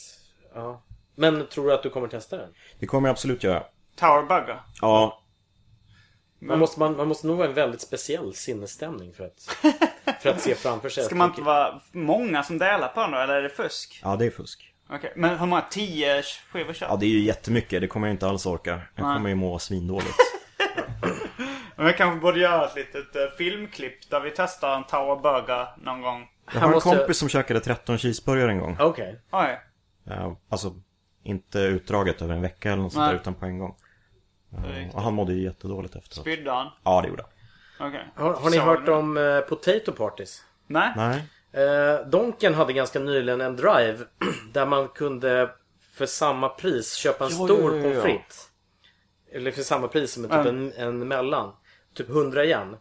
ja. 0.55 0.83
Men 1.21 1.47
tror 1.47 1.67
du 1.67 1.75
att 1.75 1.83
du 1.83 1.91
kommer 1.91 2.09
testa 2.09 2.37
den? 2.37 2.49
Det 2.79 2.87
kommer 2.87 3.09
jag 3.09 3.13
absolut 3.13 3.45
göra. 3.45 3.63
Tower 3.97 4.23
Bugger. 4.23 4.61
Ja, 4.81 5.23
Man 6.39 6.59
måste, 6.59 6.81
man, 6.81 6.97
man 6.97 7.09
måste 7.09 7.27
nog 7.27 7.37
vara 7.37 7.49
en 7.49 7.55
väldigt 7.55 7.81
speciell 7.81 8.35
sinnesstämning 8.35 9.13
för 9.13 9.25
att, 9.25 9.43
för 10.23 10.31
att 10.31 10.41
se 10.41 10.55
framför 10.55 10.89
sig 10.89 11.05
Ska 11.05 11.15
man 11.15 11.29
inte 11.31 11.43
vara 11.43 11.81
många 11.93 12.43
som 12.43 12.59
delar 12.59 12.89
på 12.89 13.01
den 13.01 13.11
då, 13.11 13.19
eller 13.19 13.35
är 13.35 13.43
det 13.43 13.49
fusk? 13.49 14.01
ja 14.05 14.17
det 14.17 14.27
är 14.27 14.31
fusk. 14.31 14.75
Okej, 14.91 15.13
men 15.17 15.39
hur 15.39 15.47
många? 15.47 15.63
Tio 15.71 16.23
skivor 16.23 16.73
kött? 16.73 16.89
Ja, 16.91 16.97
det 16.97 17.07
är 17.07 17.11
ju 17.11 17.21
jättemycket. 17.21 17.81
Det 17.81 17.87
kommer 17.87 18.07
jag 18.07 18.15
inte 18.15 18.29
alls 18.29 18.47
orka. 18.47 18.71
Jag 18.95 19.07
Nej. 19.07 19.15
kommer 19.17 19.29
ju 19.29 19.35
må 19.35 19.59
svindåligt. 19.59 20.17
Men 21.77 21.87
vi 21.87 21.93
kanske 21.93 22.21
borde 22.21 22.41
göra 22.41 22.67
ett 22.67 22.77
litet 22.77 23.17
eh, 23.17 23.23
filmklipp 23.39 24.11
där 24.11 24.21
vi 24.21 24.31
testar 24.37 24.77
en 24.77 24.85
Tower 24.85 25.17
Burger 25.17 25.69
någon 25.85 26.03
gång. 26.03 26.29
Jag 26.55 26.61
har 26.61 26.67
en 26.67 26.73
jag- 26.73 26.83
kompis 26.83 27.19
som 27.19 27.29
käkade 27.29 27.61
13 27.61 27.99
cheeseburgare 27.99 28.51
en 28.51 28.59
gång. 28.59 28.77
Okej 28.81 29.21
Oj. 29.31 29.59
Ja, 30.05 30.41
alltså, 30.49 30.75
inte 31.23 31.59
utdraget 31.59 32.23
över 32.23 32.35
en 32.35 32.43
vecka 32.43 32.73
eller 32.73 32.83
något 32.83 32.93
sånt 32.93 33.11
där, 33.11 33.15
utan 33.15 33.35
på 33.35 33.47
en 33.47 33.59
gång. 33.59 33.77
Riktigt. 34.67 34.95
Och 34.95 35.03
han 35.03 35.15
mådde 35.15 35.33
ju 35.33 35.43
jättedåligt 35.43 35.97
efteråt. 35.97 36.21
Spydde 36.25 36.51
han? 36.51 36.69
Ja, 36.85 37.01
det 37.03 37.09
gjorde 37.09 37.23
han. 37.79 37.89
Okej. 37.89 38.09
har, 38.15 38.33
har 38.35 38.51
ni 38.51 38.57
Så- 38.57 38.63
hört 38.63 38.89
om 38.89 39.17
eh, 39.17 39.41
Potato 39.41 39.93
Parties? 39.93 40.45
Nej? 40.67 40.93
Nej. 40.97 41.23
Eh, 41.65 42.07
Donken 42.07 42.55
hade 42.55 42.73
ganska 42.73 42.99
nyligen 42.99 43.41
en 43.41 43.57
drive 43.57 43.99
där 44.53 44.67
man 44.67 44.89
kunde 44.89 45.51
för 45.93 46.07
samma 46.07 46.49
pris 46.49 46.95
köpa 46.95 47.25
en 47.25 47.31
Ja, 47.31 47.45
stor 47.45 47.51
ja, 47.61 47.77
ja, 47.77 47.83
pommes 47.83 48.03
frites. 48.03 48.49
Eller 49.33 49.51
för 49.51 49.63
samma 49.63 49.89
pris 49.89 50.13
som 50.13 50.23
typ 50.23 50.33
Mm. 50.33 50.47
en, 50.47 50.73
en 50.77 51.09
mellan. 51.09 51.53
Typ 51.95 52.09
100 52.09 52.45
igen. 52.45 52.77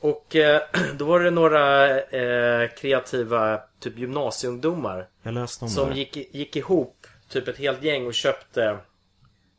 Och 0.00 0.36
eh, 0.36 0.62
då 0.96 1.04
var 1.04 1.20
det 1.20 1.30
några 1.30 2.00
eh, 2.00 2.68
kreativa 2.68 3.60
typ 3.80 3.98
gymnasieungdomar 3.98 5.08
Jag 5.22 5.34
läste 5.34 5.64
om 5.64 5.68
som 5.70 5.88
det. 5.88 5.94
gick, 5.94 6.16
gick 6.34 6.56
ihop 6.56 7.01
typ 7.32 7.48
ett 7.48 7.58
helt 7.58 7.82
gäng 7.82 8.06
och 8.06 8.14
köpte 8.14 8.78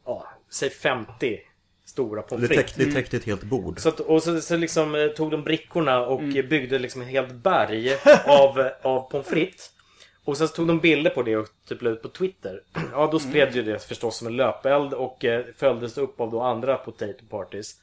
ja, 0.05 0.27
säg 0.51 0.69
50 0.69 1.39
stora 1.85 2.21
pommes 2.21 2.41
Det 2.41 2.47
frites. 2.47 2.65
täckte, 2.65 2.85
det 2.85 2.91
täckte 2.91 3.17
ett 3.17 3.23
helt 3.25 3.43
bord. 3.43 3.79
Så 3.79 3.89
att, 3.89 3.99
och 3.99 4.23
så, 4.23 4.41
så 4.41 4.55
liksom 4.57 4.95
eh, 4.95 5.07
tog 5.07 5.31
de 5.31 5.43
brickorna 5.43 6.05
och 6.05 6.21
eh, 6.21 6.45
byggde 6.45 6.79
liksom 6.79 7.01
ett 7.01 7.07
helt 7.07 7.33
berg 7.33 7.97
av, 8.25 8.69
av 8.81 9.09
pommes 9.09 9.27
frites. 9.27 9.69
Och 10.25 10.37
sen 10.37 10.47
så 10.47 10.55
tog 10.55 10.67
de 10.67 10.79
bilder 10.79 11.11
på 11.11 11.23
det 11.23 11.37
och 11.37 11.47
typ 11.67 11.81
la 11.81 11.89
ut 11.89 12.01
på 12.01 12.09
Twitter. 12.09 12.61
Ja, 12.91 13.09
då 13.11 13.19
spred 13.19 13.55
ju 13.55 13.63
det 13.63 13.83
förstås 13.83 14.17
som 14.17 14.27
en 14.27 14.35
löpeld 14.37 14.93
och 14.93 15.25
eh, 15.25 15.45
följdes 15.55 15.97
upp 15.97 16.19
av 16.21 16.31
då 16.31 16.41
andra 16.41 16.77
potato 16.77 17.25
parties. 17.29 17.81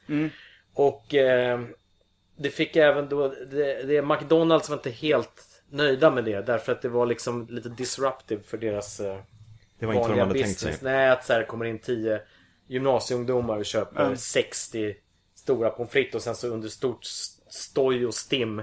Och 0.73 1.13
eh, 1.15 1.59
det 2.37 2.49
fick 2.49 2.75
även 2.75 3.09
då, 3.09 3.27
det, 3.27 3.83
det, 3.83 4.01
McDonalds 4.01 4.69
var 4.69 4.77
inte 4.77 4.89
helt 4.89 5.63
nöjda 5.69 6.11
med 6.11 6.25
det 6.25 6.41
därför 6.41 6.71
att 6.71 6.81
det 6.81 6.89
var 6.89 7.05
liksom 7.05 7.47
lite 7.49 7.69
disruptive 7.69 8.41
för 8.43 8.57
deras 8.57 8.99
eh, 8.99 9.19
Det 9.81 9.85
var 9.87 9.93
inte 9.93 10.01
vad 10.01 10.09
de 10.09 10.19
vanliga 10.19 10.25
hade 10.25 10.33
tänkt 10.39 10.59
business. 10.61 10.79
sig. 10.79 10.91
Nej, 10.91 11.09
att 11.09 11.25
så 11.25 11.33
här 11.33 11.43
kommer 11.43 11.65
in 11.65 11.79
10 11.79 12.21
gymnasieungdomar 12.67 13.57
och 13.57 13.65
köper 13.65 14.03
Mm. 14.05 14.17
60 14.17 14.95
stora 15.35 15.69
pommes 15.69 15.91
frites 15.91 16.15
och 16.15 16.21
sen 16.21 16.35
så 16.35 16.47
under 16.47 16.69
stort 16.69 17.03
stoj 17.49 18.05
och 18.07 18.13
stim 18.13 18.61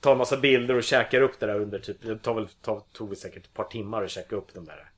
tar 0.00 0.12
en 0.12 0.18
massa 0.18 0.36
bilder 0.36 0.74
och 0.74 0.82
käkar 0.82 1.20
upp 1.20 1.40
det 1.40 1.46
där 1.46 1.60
under 1.60 1.78
typ, 1.78 2.02
det 2.02 2.18
tar 2.18 2.34
väl, 2.34 2.48
tar, 2.48 2.82
tog 2.92 3.08
väl 3.08 3.16
säkert 3.16 3.44
ett 3.46 3.54
par 3.54 3.64
timmar 3.64 4.02
att 4.04 4.10
käka 4.10 4.36
upp 4.36 4.54
de 4.54 4.64
där. 4.64 4.88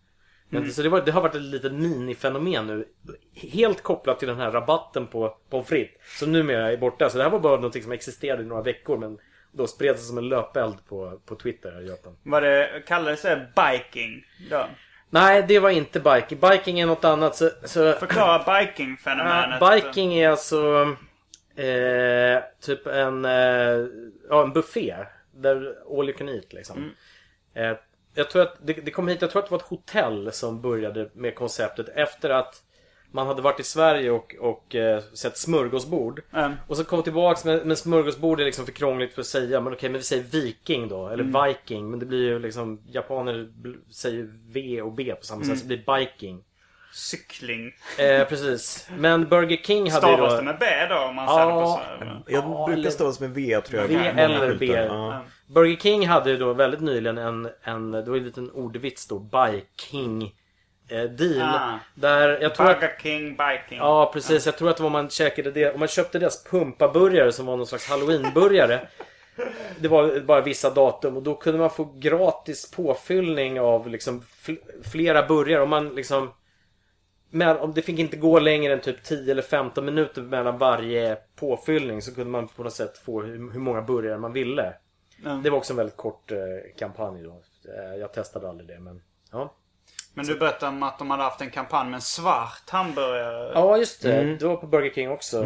Men 0.49 0.63
Mm. 0.63 0.73
så 0.73 0.83
det, 0.83 0.89
var, 0.89 1.03
det 1.03 1.13
har 1.13 1.21
varit 1.23 1.35
ett 1.35 1.43
litet 1.43 1.73
minifenomen 1.73 2.67
nu. 2.67 2.89
Helt 3.35 3.83
kopplat 3.83 4.19
till 4.19 4.29
den 4.29 4.37
här 4.37 4.51
rabatten 4.51 5.07
på 5.07 5.39
pommes 5.51 5.67
frites. 5.69 6.19
Som 6.19 6.33
numera 6.33 6.73
är 6.73 6.77
borta. 6.77 7.11
Så 7.11 7.19
det 7.19 7.25
här 7.25 7.31
var 7.31 7.39
bara 7.41 7.57
någonting 7.57 7.83
som 7.83 7.93
existerade 7.93 8.43
i 8.43 8.47
några 8.47 8.63
veckor. 8.63 8.99
Men 8.99 9.19
då 9.53 9.67
spreds 9.67 10.01
det 10.01 10.07
som 10.07 10.19
en 10.19 10.29
löpeld 10.29 10.87
på, 10.89 11.21
på 11.27 11.35
Twitter 11.37 11.73
här 11.73 11.83
i 11.83 11.89
Japan. 11.89 12.17
Vad 12.23 12.43
det 12.43 12.83
kallades 12.87 13.23
det 13.23 13.49
biking 13.57 14.25
då? 14.51 14.67
Nej, 15.15 15.45
det 15.49 15.59
var 15.59 15.71
inte 15.71 16.01
biking. 16.01 16.39
Biking 16.41 16.81
är 16.81 16.87
något 16.87 17.05
annat. 17.05 17.37
Så, 17.37 17.51
så, 17.65 17.93
Förklara 17.93 18.39
biking-fenomenet. 18.39 19.59
Ja, 19.61 19.75
biking 19.75 20.15
är 20.15 20.29
alltså 20.29 20.97
eh, 21.57 22.43
typ 22.61 22.87
en, 22.87 23.25
eh, 23.25 23.87
ja, 24.29 24.43
en 24.43 24.53
buffé. 24.53 24.97
Där 25.35 25.75
all 25.99 26.09
you 26.09 26.19
can 26.19 26.29
eat 26.29 26.53
liksom. 26.53 26.91
Eh, 27.55 27.73
jag 28.15 28.31
tror 28.31 28.43
att 28.43 28.57
det, 28.63 28.73
det 28.73 28.91
kom 28.91 29.09
hit, 29.09 29.23
jag 29.23 29.31
tror 29.31 29.43
att 29.43 29.49
det 29.49 29.53
var 29.53 29.59
ett 29.59 29.69
hotell 29.69 30.33
som 30.33 30.61
började 30.61 31.11
med 31.13 31.35
konceptet 31.35 31.89
efter 31.89 32.31
att 32.31 32.63
man 33.15 33.27
hade 33.27 33.43
varit 33.43 33.61
i 33.61 33.63
Sverige 33.63 34.11
och, 34.11 34.35
och 34.41 34.75
eh, 34.75 35.01
sett 35.15 35.37
smörgåsbord. 35.39 36.23
Mm. 36.33 36.53
Och 36.69 36.77
så 36.77 36.85
kom 36.85 37.03
tillbaks 37.03 37.45
med, 37.45 37.67
med 37.67 37.79
smörgåsbord 37.79 38.41
är 38.41 38.45
liksom 38.45 38.65
för 38.65 38.73
krångligt 38.73 39.15
för 39.15 39.21
att 39.21 39.27
säga. 39.27 39.61
Men 39.61 39.73
okej, 39.73 39.89
men 39.89 39.99
vi 39.99 40.05
säger 40.05 40.23
viking 40.23 40.89
då. 40.89 41.09
Eller 41.09 41.47
viking. 41.47 41.91
Men 41.91 41.99
det 41.99 42.07
blir 42.07 42.23
ju 42.29 42.39
liksom, 42.39 42.81
japaner 42.91 43.49
säger 43.91 44.29
V 44.53 44.83
och 44.83 44.93
B 44.93 45.15
på 45.15 45.25
samma 45.27 45.45
sätt. 45.45 45.59
Så 45.59 45.67
det 45.67 45.77
blir 45.85 45.99
biking. 45.99 46.43
Cykling. 46.93 47.73
Eh, 47.99 48.29
precis. 48.29 48.89
Men 48.99 49.29
Burger 49.29 49.57
King 49.57 49.91
hade 49.91 50.07
ju 50.11 50.15
Stavas 50.17 50.33
då... 50.33 50.37
det 50.37 50.43
med 50.45 50.57
B 50.61 50.67
då 50.91 50.99
om 50.99 51.15
man 51.15 51.25
Ja. 51.25 51.35
säger 51.35 51.47
det 51.47 51.53
på 51.53 51.67
så? 51.67 52.33
Jag 52.33 52.45
Ja, 52.45 52.65
brukar 52.67 52.81
eller- 52.81 52.91
stavas 52.91 53.21
med 53.21 53.31
V 53.31 53.61
tror 53.61 53.81
jag. 53.81 53.89
V 53.89 53.95
eller. 54.17 54.55
B. 54.55 54.67
Ja. 54.67 55.25
Burger 55.47 55.77
King 55.77 56.07
hade 56.07 56.31
ju 56.31 56.37
då 56.37 56.53
väldigt 56.53 56.81
nyligen 56.81 57.19
en, 57.19 57.49
en 57.63 57.91
det 57.91 58.03
var 58.11 58.17
en 58.17 58.25
liten 58.25 58.51
ordvits 58.51 59.09
då, 59.09 59.19
Biking 59.19 60.35
eh, 60.89 61.03
deal. 61.03 61.41
Ah. 61.43 61.79
Där 61.95 62.39
jag 62.43 62.55
tror 62.55 62.71
att, 62.71 62.81
Burger 62.81 62.97
King, 63.03 63.37
Biking. 63.37 63.79
Ja 63.79 64.11
precis, 64.13 64.47
jag 64.47 64.57
tror 64.59 64.71
att 64.71 64.81
om 64.81 64.93
man 64.93 65.11
käkade 65.11 65.51
det, 65.51 65.73
om 65.73 65.79
man 65.81 65.89
köpte 65.89 66.19
deras 66.19 66.45
pumpaburgare 66.45 67.33
som 67.33 67.47
var 67.47 67.57
någon 67.57 67.67
slags 67.67 67.89
halloweenburgare. 67.89 68.89
Det 69.79 69.89
var 69.89 70.21
bara 70.21 70.41
vissa 70.41 70.71
datum 70.71 71.17
och 71.17 71.23
då 71.23 71.35
kunde 71.35 71.59
man 71.59 71.71
få 71.71 71.85
gratis 71.97 72.71
påfyllning 72.71 73.61
av 73.61 73.89
liksom 73.89 74.23
fl- 74.23 74.83
flera 74.85 75.27
burgare. 75.27 75.63
Om 75.63 75.71
man 75.71 75.95
liksom 75.95 76.33
men 77.31 77.57
om 77.57 77.73
det 77.75 77.83
fick 77.83 77.99
inte 77.99 78.17
gå 78.17 78.39
längre 78.39 78.73
än 78.73 78.81
typ 78.81 79.03
10 79.03 79.31
eller 79.31 79.43
15 79.43 79.85
minuter 79.85 80.23
mellan 80.23 80.59
varje 80.59 81.19
påfyllning 81.37 82.03
så 82.03 82.15
kunde 82.15 82.31
man 82.31 82.49
på 82.49 82.63
något 82.63 82.73
sätt 82.73 82.99
få 82.99 83.23
hur, 83.23 83.53
hur 83.53 83.61
många 83.61 83.83
burgare 83.83 84.19
man 84.19 84.33
ville. 84.33 84.75
Mm. 85.25 85.43
Det 85.43 85.51
var 85.51 85.59
också 85.59 85.73
en 85.73 85.77
väldigt 85.77 85.97
kort 85.97 86.33
eh, 86.33 86.39
kampanj 86.79 87.23
då. 87.23 87.43
Eh, 87.75 88.01
jag 88.01 88.13
testade 88.13 88.49
aldrig 88.49 88.69
det 88.69 88.81
men 88.81 89.03
ja. 89.33 89.55
Men 90.15 90.27
du 90.27 90.39
berättade 90.39 90.69
om 90.73 90.83
att 90.83 90.99
de 90.99 91.11
hade 91.11 91.23
haft 91.23 91.41
en 91.41 91.51
kampanj 91.51 91.91
med 91.91 91.95
en 91.97 92.01
svart 92.03 92.71
hamburgare. 92.71 93.53
Ja 93.55 93.77
just 93.77 94.03
det, 94.03 94.21
Mm. 94.21 94.39
det 94.39 94.47
var 94.47 94.57
på 94.57 94.67
Burger 94.67 94.91
King 94.95 95.11
också. 95.11 95.45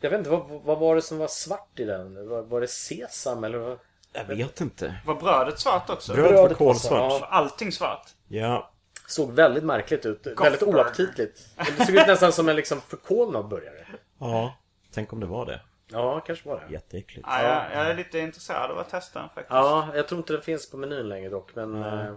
Jag 0.00 0.10
vet 0.10 0.18
inte, 0.18 0.30
vad, 0.30 0.48
vad 0.48 0.78
var 0.78 0.94
det 0.94 1.02
som 1.02 1.18
var 1.18 1.28
svart 1.28 1.78
i 1.80 1.84
den? 1.84 2.28
Var, 2.28 2.42
var 2.42 2.60
det 2.60 2.68
sesam 2.68 3.44
eller 3.44 3.58
vad? 3.58 3.78
Jag 4.12 4.24
vet 4.24 4.60
inte. 4.60 4.94
Var 5.06 5.14
brödet 5.14 5.58
svart 5.60 5.90
också? 5.90 6.12
Bröd 6.12 6.24
var 6.24 6.32
Brödet 6.32 6.50
var 6.60 6.66
kolsvart. 6.66 7.20
Var 7.20 7.28
allting 7.28 7.72
svart? 7.72 8.08
Ja. 8.28 8.70
Såg 9.06 9.32
väldigt 9.32 9.64
märkligt 9.64 10.06
ut. 10.06 10.26
väldigt 10.26 10.60
burger. 10.60 10.76
oaptitligt. 10.78 11.46
Det 11.78 11.86
såg 11.86 11.94
ut 11.94 12.06
nästan 12.06 12.32
som 12.32 12.48
en 12.48 12.56
liksom 12.56 12.80
förkolnad 12.80 13.48
burgare. 13.48 13.86
ja. 14.18 14.54
Tänk 14.94 15.12
om 15.12 15.20
det 15.20 15.26
var 15.26 15.46
det. 15.46 15.60
Ja, 15.88 16.20
kanske 16.20 16.48
var 16.48 16.64
det. 16.66 16.72
Jätteäckligt. 16.72 17.26
Ja, 17.30 17.42
jag, 17.42 17.64
jag 17.82 17.90
är 17.90 17.94
lite 17.94 18.18
intresserad 18.18 18.70
av 18.70 18.78
att 18.78 18.88
testa 18.90 19.18
den 19.18 19.28
faktiskt. 19.28 19.50
Ja, 19.50 19.88
jag 19.94 20.08
tror 20.08 20.18
inte 20.18 20.32
den 20.32 20.42
finns 20.42 20.70
på 20.70 20.76
menyn 20.76 21.08
längre 21.08 21.28
dock. 21.30 21.54
Men, 21.54 21.82
eh, 21.82 22.12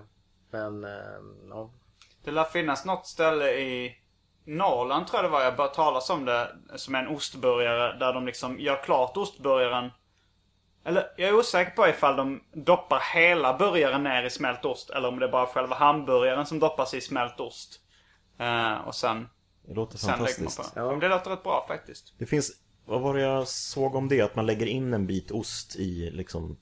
men 0.52 0.84
eh, 0.84 0.90
ja. 1.50 1.70
Det 2.24 2.32
lär 2.32 2.44
finnas 2.44 2.86
något 2.86 3.08
ställe 3.08 3.52
i 3.52 3.96
Norrland 4.46 5.08
tror 5.08 5.18
jag 5.18 5.26
det 5.26 5.30
var. 5.34 5.42
Jag 5.42 5.56
började 5.56 5.76
talas 5.76 6.10
om 6.10 6.26
det. 6.26 6.56
Som 6.76 6.96
är 6.96 7.00
en 7.00 7.08
ostburgare. 7.16 8.00
Där 8.00 8.14
de 8.14 8.26
liksom 8.26 8.60
gör 8.60 8.84
klart 8.84 9.18
ostburgaren. 9.18 9.92
Eller 10.86 11.08
jag 11.18 11.30
är 11.30 11.36
osäker 11.36 11.72
på 11.72 11.88
ifall 11.88 12.16
de 12.16 12.44
doppar 12.54 13.02
hela 13.14 13.58
burgaren 13.58 14.04
ner 14.04 14.24
i 14.24 14.30
smält 14.30 14.66
ost. 14.66 14.90
Eller 14.90 15.08
om 15.08 15.20
det 15.20 15.26
är 15.26 15.32
bara 15.32 15.46
själva 15.48 15.76
hamburgaren 15.76 16.46
som 16.46 16.60
doppas 16.60 16.94
i 16.94 17.02
smält 17.02 17.40
ost. 17.40 17.82
Eh, 18.40 18.74
och 18.74 18.96
sen, 18.96 19.30
Det 19.68 19.74
låter 19.74 19.98
sen 19.98 20.10
lägger 20.10 20.20
man 20.20 20.28
fantastiskt. 20.36 20.74
på. 20.74 20.90
Men 20.92 21.00
det 21.00 21.08
låter 21.10 21.32
rätt 21.32 21.44
bra 21.44 21.66
faktiskt. 21.68 22.14
Det 22.18 22.26
finns, 22.26 22.52
vad 22.86 23.02
var 23.02 23.14
det 23.14 23.22
jag 23.22 23.48
såg 23.48 23.96
om 23.96 24.08
det? 24.08 24.22
Att 24.22 24.36
man 24.36 24.46
lägger 24.46 24.66
in 24.66 24.94
en 24.94 25.08
bit 25.08 25.32
ost 25.32 25.76
i 25.76 26.12
liksom 26.12 26.58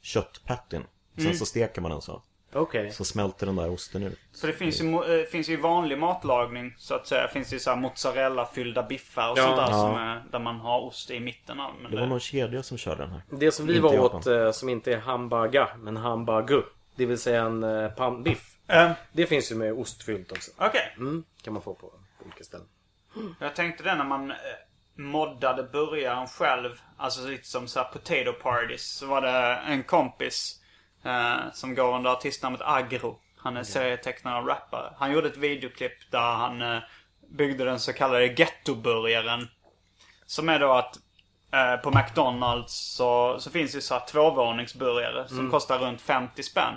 köttpattin. 0.00 0.84
Sen 1.16 1.24
Mm. 1.26 1.36
så 1.36 1.46
steker 1.46 1.80
man 1.82 1.90
den 1.90 2.02
så. 2.02 2.22
Okej. 2.52 2.90
Så 2.90 3.04
smälter 3.04 3.46
den 3.46 3.56
där 3.56 3.70
osten 3.70 4.02
ut. 4.02 4.18
För 4.40 4.46
det 4.46 4.52
finns 4.52 4.80
ju, 4.80 5.20
eh, 5.20 5.26
finns 5.26 5.48
ju 5.48 5.56
vanlig 5.56 5.98
matlagning 5.98 6.74
så 6.78 6.94
att 6.94 7.06
säga. 7.06 7.28
Finns 7.28 7.48
det 7.50 7.56
ju 7.56 7.60
så 7.60 7.70
här 7.70 7.76
mozzarella-fyllda 7.76 8.82
biffar 8.82 9.30
och 9.30 9.38
Ja. 9.38 9.42
sånt 9.42 9.56
där 9.56 9.70
Ja. 9.70 9.72
som 9.72 9.94
är, 9.94 10.22
där 10.30 10.38
man 10.38 10.56
har 10.60 10.80
ost 10.80 11.10
i 11.10 11.20
mitten 11.20 11.60
av. 11.60 11.74
Men 11.82 11.90
Det 11.90 12.00
var 12.00 12.06
någon 12.06 12.20
kedja 12.20 12.62
som 12.62 12.78
körde 12.78 13.02
den 13.02 13.10
här. 13.10 13.22
Det 13.30 13.52
som 13.52 13.66
vi 13.66 13.76
Inte 13.76 13.82
var 13.88 13.98
åt 14.14 14.26
eh, 14.26 14.50
som 14.52 14.68
inte 14.68 14.92
är 14.92 14.98
hamburga, 14.98 15.68
men 15.78 15.96
hamburgu. 15.96 16.62
Det 16.96 17.06
vill 17.06 17.18
säga 17.18 17.42
en 17.42 17.62
eh, 17.62 17.90
pannbiff. 17.90 18.56
Eh, 18.66 18.90
Det 19.12 19.26
finns 19.26 19.52
ju 19.52 19.56
med 19.56 19.72
ostfyllt 19.72 20.32
också. 20.32 20.50
Okej. 20.58 20.94
Mm, 20.96 21.24
kan 21.42 21.52
man 21.52 21.62
få 21.62 21.74
på 21.74 21.92
olika 22.24 22.44
ställen. 22.44 22.66
Jag 23.40 23.56
tänkte 23.56 23.82
det 23.82 23.94
när 23.94 24.04
man 24.04 24.32
moddade 24.94 25.62
burgaren 25.62 26.26
själv. 26.26 26.70
Alltså 26.96 27.28
lite 27.28 27.46
som 27.46 27.68
så 27.68 27.78
här 27.80 27.86
potato 27.92 28.32
parties. 28.32 28.82
Så 28.98 29.06
var 29.06 29.20
det 29.20 29.54
en 29.66 29.82
kompis 29.82 30.59
eh, 31.04 31.36
som 31.52 31.74
går 31.74 31.96
under 31.96 32.10
artistnamnet 32.10 32.60
Agro. 32.64 33.20
Han 33.36 33.56
är 33.56 33.62
serietecknare 33.62 34.40
och 34.42 34.48
rappare. 34.48 34.92
Han 34.98 35.12
gjorde 35.12 35.28
ett 35.28 35.36
videoklipp 35.36 36.10
där 36.10 36.18
han 36.36 36.62
eh, 36.62 36.78
byggde 37.30 37.64
den 37.64 37.80
så 37.80 37.92
kallade 37.92 38.26
gettoburgaren. 38.26 39.48
Som 40.26 40.48
är 40.48 40.58
då 40.58 40.72
att 40.72 40.96
eh, 41.52 41.76
på 41.76 41.90
McDonalds 41.90 42.94
så, 42.96 43.36
så 43.40 43.50
finns 43.50 43.72
det 43.72 43.80
så 43.80 43.94
här 43.94 44.06
tvåvåningsburgare 44.06 45.28
som 45.28 45.50
kostar 45.50 45.78
runt 45.78 46.00
50 46.00 46.42
spänn. 46.42 46.74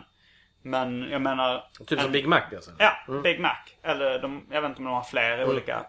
Men 0.62 1.10
jag 1.12 1.22
menar... 1.22 1.64
Typ 1.88 2.00
som 2.00 2.00
en- 2.00 2.12
Big 2.12 2.28
Mac 2.28 2.42
alltså? 2.56 2.72
Ja, 2.80 2.94
Big 3.24 3.40
Mac. 3.40 3.56
Eller 3.84 4.20
de, 4.20 4.48
jag 4.52 4.62
vet 4.62 4.70
inte 4.70 4.80
om 4.80 4.86
de 4.86 4.94
har 4.94 5.04
fler 5.04 5.50
olika. 5.50 5.86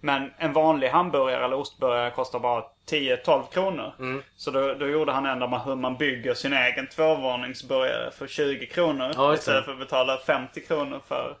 Men 0.00 0.30
en 0.38 0.52
vanlig 0.52 0.88
hamburgare 0.88 1.44
eller 1.44 1.56
ostburgare 1.56 2.10
kostar 2.10 2.38
bara 2.38 2.64
10-12 2.90 3.50
kronor. 3.52 4.22
Så 4.36 4.50
då, 4.50 4.74
då 4.74 4.88
gjorde 4.88 5.12
han 5.12 5.38
man, 5.50 5.60
hur 5.60 5.76
man 5.76 5.96
bygger 5.96 6.34
sin 6.34 6.52
egen 6.52 6.86
tvåvåningsburgare 6.86 8.10
för 8.10 8.26
20 8.26 8.66
kronor. 8.66 9.12
Ja, 9.14 9.34
istället 9.34 9.64
för 9.64 9.72
att 9.72 9.78
betala 9.78 10.16
50 10.16 10.60
kronor 10.60 11.00
för... 11.08 11.36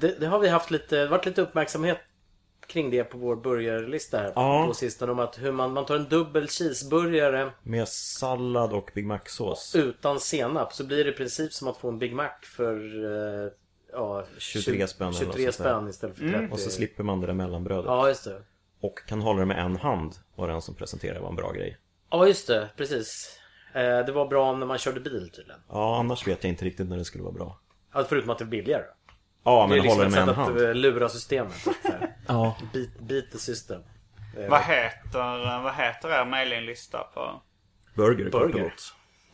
Det, 0.00 0.20
det 0.20 0.26
har 0.26 0.38
vi 0.38 0.48
haft 0.48 0.70
lite, 0.70 1.06
varit 1.06 1.26
lite 1.26 1.42
uppmärksamhet 1.42 1.98
kring 2.66 2.90
det 2.90 3.04
på 3.04 3.18
vår 3.18 3.36
burgarlista 3.36 4.18
här 4.18 4.32
Ja. 4.34 4.64
på 4.66 4.74
sistone. 4.74 5.12
Om 5.12 5.18
att 5.18 5.38
hur 5.42 5.52
man, 5.52 5.72
man 5.72 5.86
tar 5.86 5.96
en 5.96 6.08
dubbel 6.08 6.48
cheeseburgare 6.48 7.50
Med 7.62 7.88
sallad 7.88 8.72
och 8.72 8.90
Big 8.94 9.06
Mac-sås. 9.06 9.74
utan 9.76 10.20
senap 10.20 10.72
så 10.72 10.84
blir 10.86 11.04
det 11.04 11.10
i 11.10 11.14
princip 11.14 11.52
som 11.52 11.68
att 11.68 11.76
få 11.76 11.88
en 11.88 11.98
Big 11.98 12.14
Mac 12.14 12.30
för 12.56 12.74
eh, 13.04 13.50
ja, 13.94 14.24
23 14.38 14.86
spänn 14.86 15.08
eller 15.08 15.18
23 15.18 15.26
något 15.46 15.54
sånt 15.54 15.64
där. 15.66 15.74
spänn 15.74 15.88
istället 15.88 16.16
för 16.16 16.28
30. 16.28 16.52
Och 16.52 16.58
så 16.60 16.70
slipper 16.70 17.02
man 17.04 17.20
det 17.20 17.26
där 17.26 17.34
mellanbrödet. 17.34 17.84
Ja, 17.86 18.08
just 18.08 18.24
det. 18.24 18.42
Och 18.80 18.98
kan 19.06 19.20
hålla 19.20 19.40
det 19.40 19.46
med 19.46 19.58
en 19.58 19.76
hand. 19.76 20.14
Var 20.34 20.48
den 20.48 20.62
som 20.62 20.74
presenterade 20.74 21.20
var 21.20 21.28
en 21.28 21.36
bra 21.36 21.52
grej. 21.52 21.78
Ja, 22.10 22.26
just 22.26 22.46
det. 22.46 22.68
Precis. 22.76 23.38
Eh, 23.74 23.82
det 23.82 24.12
var 24.12 24.26
bra 24.26 24.52
när 24.56 24.66
man 24.66 24.78
körde 24.78 25.00
bil 25.00 25.30
tydligen. 25.36 25.60
Ja, 25.68 25.98
annars 25.98 26.26
vet 26.26 26.44
jag 26.44 26.48
inte 26.52 26.64
riktigt 26.64 26.88
när 26.88 26.96
det 26.96 27.04
skulle 27.04 27.24
vara 27.24 27.34
bra. 27.34 27.58
Ja, 27.94 28.04
förutom 28.08 28.30
att 28.30 28.38
det 28.38 28.44
är 28.44 28.46
billigare. 28.46 28.84
Ja, 29.44 29.62
Det 29.62 29.68
men 29.68 29.78
är 29.78 29.82
liksom 29.82 29.98
håller 29.98 30.10
det 30.10 30.20
ett 30.20 30.26
med 30.26 30.34
sätt 30.36 30.36
en 30.46 30.54
att 30.54 30.60
hand. 30.60 30.68
eh, 30.68 30.74
lura 30.74 31.08
systemet. 31.08 31.52
så 31.54 31.70
att 31.70 31.82
säga. 31.82 32.08
Ja. 32.28 32.56
beat, 32.72 32.98
beat 33.00 33.30
the 33.32 33.38
system. 33.38 33.80
Vad 34.48 34.60
heter, 34.60 35.62
vad 35.62 35.74
heter 35.74 36.08
er 36.08 36.24
mailinglista 36.24 36.98
på 36.98 37.42
Burger, 37.94 38.30
kort 38.30 38.42
och 38.42 38.50
Burger. 38.50 38.72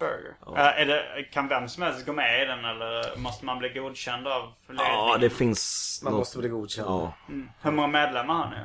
Burger? 0.00 0.34
Eh, 0.56 0.80
är 0.80 0.86
det, 0.86 1.22
kan 1.32 1.48
vem 1.48 1.68
som 1.68 1.82
helst 1.82 2.06
gå 2.06 2.12
med 2.12 2.42
i 2.42 2.46
den 2.46 2.64
eller 2.64 3.16
måste 3.16 3.44
man 3.44 3.58
bli 3.58 3.68
godkänd 3.68 4.26
av 4.26 4.42
ledningen? 4.68 4.92
Ja, 4.92 5.18
det 5.20 5.30
finns 5.30 6.00
Man 6.04 6.12
något- 6.12 6.18
måste 6.20 6.38
bli 6.38 6.48
godkänd. 6.48 6.88
Ja. 6.88 7.14
Hur 7.62 7.70
många 7.70 7.88
medlemmar 7.88 8.34
har 8.34 8.50
ni? 8.50 8.56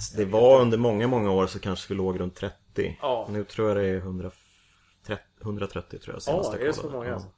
Så 0.00 0.16
Det 0.16 0.24
var 0.24 0.60
under 0.60 0.78
många, 0.78 1.06
många 1.08 1.30
år 1.30 1.46
så 1.46 1.58
kanske 1.60 1.88
vi 1.88 1.94
låg 1.94 2.20
runt 2.20 2.36
30. 2.36 2.98
Ja. 3.02 3.26
Nu 3.30 3.44
tror 3.44 3.68
jag 3.68 3.76
det 3.76 3.84
är 3.88 3.96
130, 3.96 4.38
130 5.42 5.98
tror 5.98 6.14
jag 6.14 6.22
senast 6.22 6.52
Ja, 6.52 6.58
är 6.58 6.64
det 6.66 6.72
så 6.72 6.90
många? 6.90 7.06
Ja. 7.08 7.14
alltså? 7.14 7.28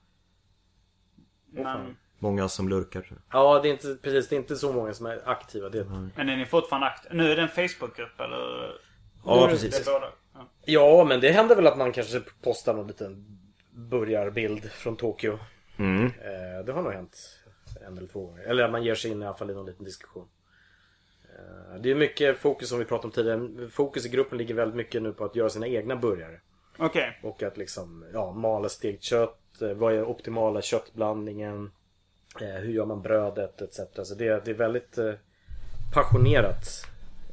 Men, 1.52 1.96
Många 2.18 2.48
som 2.48 2.68
lurkar 2.68 3.00
tror 3.00 3.18
jag. 3.30 3.40
Ja, 3.40 3.60
det 3.62 3.68
är 3.68 3.72
inte, 3.72 3.96
precis. 4.02 4.28
Det 4.28 4.36
är 4.36 4.40
inte 4.40 4.56
så 4.56 4.72
många 4.72 4.94
som 4.94 5.06
är 5.06 5.28
aktiva. 5.28 5.68
Det 5.68 5.84
men 6.16 6.28
är 6.28 6.36
ni 6.36 6.46
fortfarande 6.46 6.86
aktiva? 6.86 7.14
Nu 7.14 7.32
är 7.32 7.36
det 7.36 7.42
en 7.42 7.48
Facebookgrupp 7.68 8.20
eller? 8.20 8.72
Ja, 9.26 9.46
precis. 9.50 9.88
Ja. 10.34 10.48
Ja, 10.64 11.04
men 11.08 11.20
det 11.20 11.30
händer 11.30 11.56
väl 11.56 11.66
att 11.66 11.78
man 11.78 11.92
kanske 11.92 12.22
postar 12.42 12.74
någon 12.74 12.86
liten 12.86 13.38
burgarbild 13.70 14.64
från 14.70 14.96
Tokyo. 14.96 15.38
Mm. 15.76 16.04
Eh, 16.06 16.64
det 16.66 16.72
har 16.72 16.82
nog 16.82 16.92
hänt 16.92 17.40
en 17.86 17.98
eller 17.98 18.08
två 18.08 18.26
gånger. 18.26 18.42
Eller 18.42 18.64
att 18.64 18.70
man 18.70 18.84
ger 18.84 18.94
sig 18.94 19.10
in 19.10 19.22
i 19.22 19.26
alla 19.26 19.36
fall 19.36 19.50
i 19.50 19.54
någon 19.54 19.66
liten 19.66 19.84
diskussion. 19.84 20.28
Eh, 21.24 21.80
det 21.80 21.90
är 21.90 21.94
mycket 21.94 22.38
fokus 22.38 22.68
som 22.68 22.78
vi 22.78 22.84
pratade 22.84 23.06
om 23.06 23.12
tidigare. 23.12 23.68
Fokus 23.68 24.06
i 24.06 24.08
gruppen 24.08 24.38
ligger 24.38 24.54
väldigt 24.54 24.76
mycket 24.76 25.02
nu 25.02 25.12
på 25.12 25.24
att 25.24 25.36
göra 25.36 25.48
sina 25.50 25.66
egna 25.66 25.96
burgare. 25.96 26.40
Okej. 26.78 27.20
Och 27.22 27.42
att 27.42 27.56
liksom, 27.56 28.04
ja, 28.12 28.32
mala 28.32 28.68
stekt 28.68 29.02
kött. 29.02 29.62
eh, 29.62 29.68
Vad 29.72 29.94
är 29.94 30.04
optimala 30.04 30.62
köttblandningen? 30.62 31.70
Eh, 32.40 32.48
hur 32.48 32.72
gör 32.72 32.86
man 32.86 33.02
brödet 33.02 33.62
etc. 33.62 33.80
Så 34.08 34.14
det, 34.14 34.44
det 34.44 34.50
är 34.50 34.54
väldigt 34.54 34.98
passionerat 35.94 36.86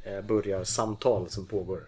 eh, 0.04 0.20
burgarsamtal 0.20 1.28
som 1.28 1.46
pågår 1.46 1.80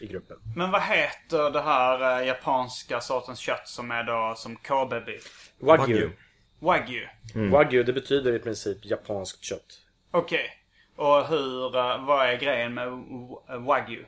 i 0.00 0.06
gruppen. 0.06 0.36
Men 0.56 0.70
vad 0.70 0.82
heter 0.82 1.50
det 1.50 1.60
här 1.60 2.20
eh, 2.20 2.26
japanska 2.26 3.00
sortens 3.00 3.38
kött 3.38 3.68
som 3.68 3.90
är 3.90 4.02
då 4.04 4.34
som 4.36 4.56
KB-biff? 4.56 5.50
Wagyu. 5.58 6.10
Wagyu? 6.58 7.06
Wagyu 7.50 7.82
det 7.82 7.92
betyder 7.92 8.32
i 8.32 8.38
princip 8.38 8.78
japanskt 8.82 9.44
kött. 9.44 9.78
Okej. 10.10 10.50
Och 10.96 11.26
hur, 11.26 11.76
eh, 11.76 12.04
vad 12.06 12.26
är 12.28 12.36
grejen 12.36 12.74
med 12.74 12.88
w- 12.88 13.64
wagyu? 13.66 14.04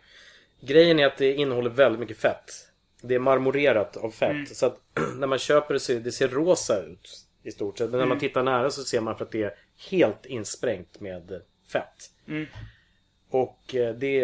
Grejen 0.60 0.98
är 0.98 1.06
att 1.06 1.16
det 1.18 1.34
innehåller 1.34 1.70
väldigt 1.70 2.00
mycket 2.00 2.18
fett. 2.18 2.52
Det 3.02 3.14
är 3.14 3.18
marmorerat 3.18 3.96
av 3.96 4.10
fett. 4.10 4.56
Så 4.56 4.66
att 4.66 4.78
när 5.16 5.26
man 5.26 5.38
köper 5.38 5.74
det 5.74 5.80
så 5.80 5.92
det 5.92 6.12
ser 6.12 6.28
rosa 6.28 6.82
ut. 6.82 7.26
I 7.42 7.50
stort 7.50 7.78
sett. 7.78 7.90
Men 7.90 7.98
när 8.00 8.06
man 8.06 8.18
tittar 8.18 8.42
nära 8.42 8.70
så 8.70 8.82
ser 8.82 9.00
man 9.00 9.16
för 9.16 9.24
att 9.24 9.30
det 9.32 9.42
är 9.42 9.54
helt 9.90 10.26
insprängt 10.26 11.00
med 11.00 11.42
fett. 11.72 12.10
Och 13.30 13.74
eh, 13.74 13.94
det 13.94 14.20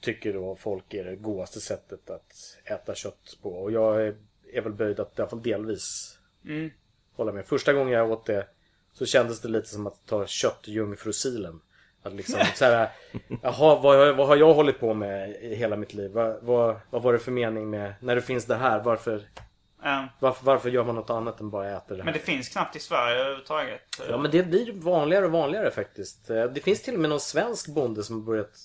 tycker 0.00 0.32
då 0.32 0.56
folk 0.56 0.94
är 0.94 1.04
det 1.04 1.16
godaste 1.16 1.60
sättet 1.60 2.10
att 2.10 2.56
äta 2.64 2.94
kött 2.94 3.38
på. 3.42 3.48
Och 3.50 3.72
jag 3.72 4.02
är, 4.06 4.14
är 4.52 4.60
väl 4.60 4.72
böjd 4.72 5.00
att 5.00 5.18
i 5.18 5.22
alla 5.22 5.30
fall 5.30 5.42
delvis 5.42 6.18
hålla 7.16 7.32
med. 7.32 7.46
Första 7.46 7.72
gången 7.72 7.92
jag 7.92 8.10
åt 8.10 8.26
det 8.26 8.46
Så 8.92 9.06
kändes 9.06 9.40
det 9.40 9.48
lite 9.48 9.68
som 9.68 9.86
att 9.86 10.06
ta 10.06 10.26
köttjungfrusilen. 10.26 11.60
Att 12.02 12.12
liksom 12.14 12.40
så 12.54 12.64
här, 12.64 12.88
jaha, 13.42 13.80
vad, 13.80 13.98
har- 13.98 14.12
vad 14.12 14.26
har 14.28 14.36
jag 14.36 14.54
hållit 14.54 14.80
på 14.80 14.94
med 14.94 15.30
i 15.30 15.54
hela 15.54 15.76
mitt 15.76 15.94
liv? 15.94 16.10
Vad, 16.10 16.36
vad, 16.42 16.76
vad 16.90 17.02
var 17.02 17.12
det 17.12 17.18
för 17.18 17.32
mening 17.32 17.70
med, 17.70 17.94
när 18.00 18.14
det 18.14 18.22
finns 18.22 18.44
det 18.46 18.56
här, 18.56 18.82
varför, 18.82 19.22
Ja. 19.82 20.08
varför, 20.20 20.44
varför 20.44 20.70
gör 20.70 20.84
man 20.84 20.94
något 20.94 21.10
annat 21.10 21.40
än 21.40 21.50
bara 21.50 21.76
äter 21.76 21.96
det 21.96 22.02
här? 22.02 22.04
Men 22.04 22.12
det 22.14 22.20
finns 22.20 22.48
knappt 22.48 22.76
i 22.76 22.78
Sverige 22.78 23.18
överhuvudtaget. 23.20 23.80
Ja 24.08 24.18
men 24.18 24.30
det 24.30 24.42
blir 24.42 24.72
vanligare 24.72 25.24
och 25.24 25.32
vanligare 25.32 25.70
faktiskt. 25.70 26.30
Eh, 26.30 26.44
Det 26.44 26.60
finns 26.60 26.82
till 26.82 26.94
och 26.94 27.00
med 27.00 27.10
någon 27.10 27.20
svensk 27.20 27.68
bonde 27.74 28.02
som 28.04 28.16
har 28.16 28.22
börjat 28.22 28.58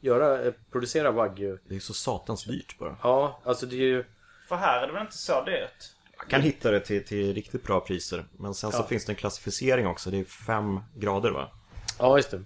göra, 0.00 0.42
eh, 0.44 0.52
producera 0.70 1.10
wagyu. 1.10 1.58
Det 1.68 1.76
är 1.76 1.80
så 1.80 1.94
satans 1.94 2.44
dyrt 2.44 2.78
bara. 2.78 2.96
Ja, 3.02 3.40
alltså 3.44 3.66
det 3.66 3.76
är 3.76 3.80
ju... 3.80 4.04
För 4.48 4.56
här 4.56 4.82
är 4.82 4.86
det 4.86 4.92
väl 4.92 5.02
inte 5.02 5.16
så 5.16 5.44
dyrt? 5.44 5.94
Jag 6.18 6.28
kan 6.28 6.40
hitta 6.40 6.70
det 6.70 6.80
till, 6.80 7.04
till 7.04 7.34
riktigt 7.34 7.62
bra 7.62 7.80
priser. 7.80 8.24
Men 8.38 8.54
sen 8.54 8.72
så 8.72 8.82
finns 8.82 9.04
det 9.04 9.12
en 9.12 9.16
klassificering 9.16 9.86
också. 9.86 10.10
Det 10.10 10.18
är 10.18 10.24
fem 10.24 10.80
grader 10.96 11.30
va? 11.30 11.50
Ja, 11.98 12.16
just 12.16 12.30
det. 12.30 12.44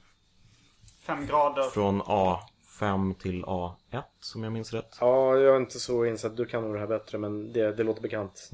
Fem 1.06 1.26
grader. 1.26 1.62
Från 1.62 2.02
A5 2.02 3.14
till 3.14 3.44
A1 3.44 4.02
om 4.34 4.42
jag 4.42 4.52
minns 4.52 4.72
rätt. 4.72 4.96
Ja, 5.00 5.36
jag 5.36 5.54
är 5.56 5.60
inte 5.60 5.80
så 5.80 6.04
insatt. 6.04 6.36
Du 6.36 6.46
kan 6.46 6.62
nog 6.62 6.74
det 6.74 6.80
här 6.80 6.86
bättre, 6.86 7.18
men 7.18 7.52
det, 7.52 7.72
det 7.72 7.82
låter 7.82 8.02
bekant. 8.02 8.50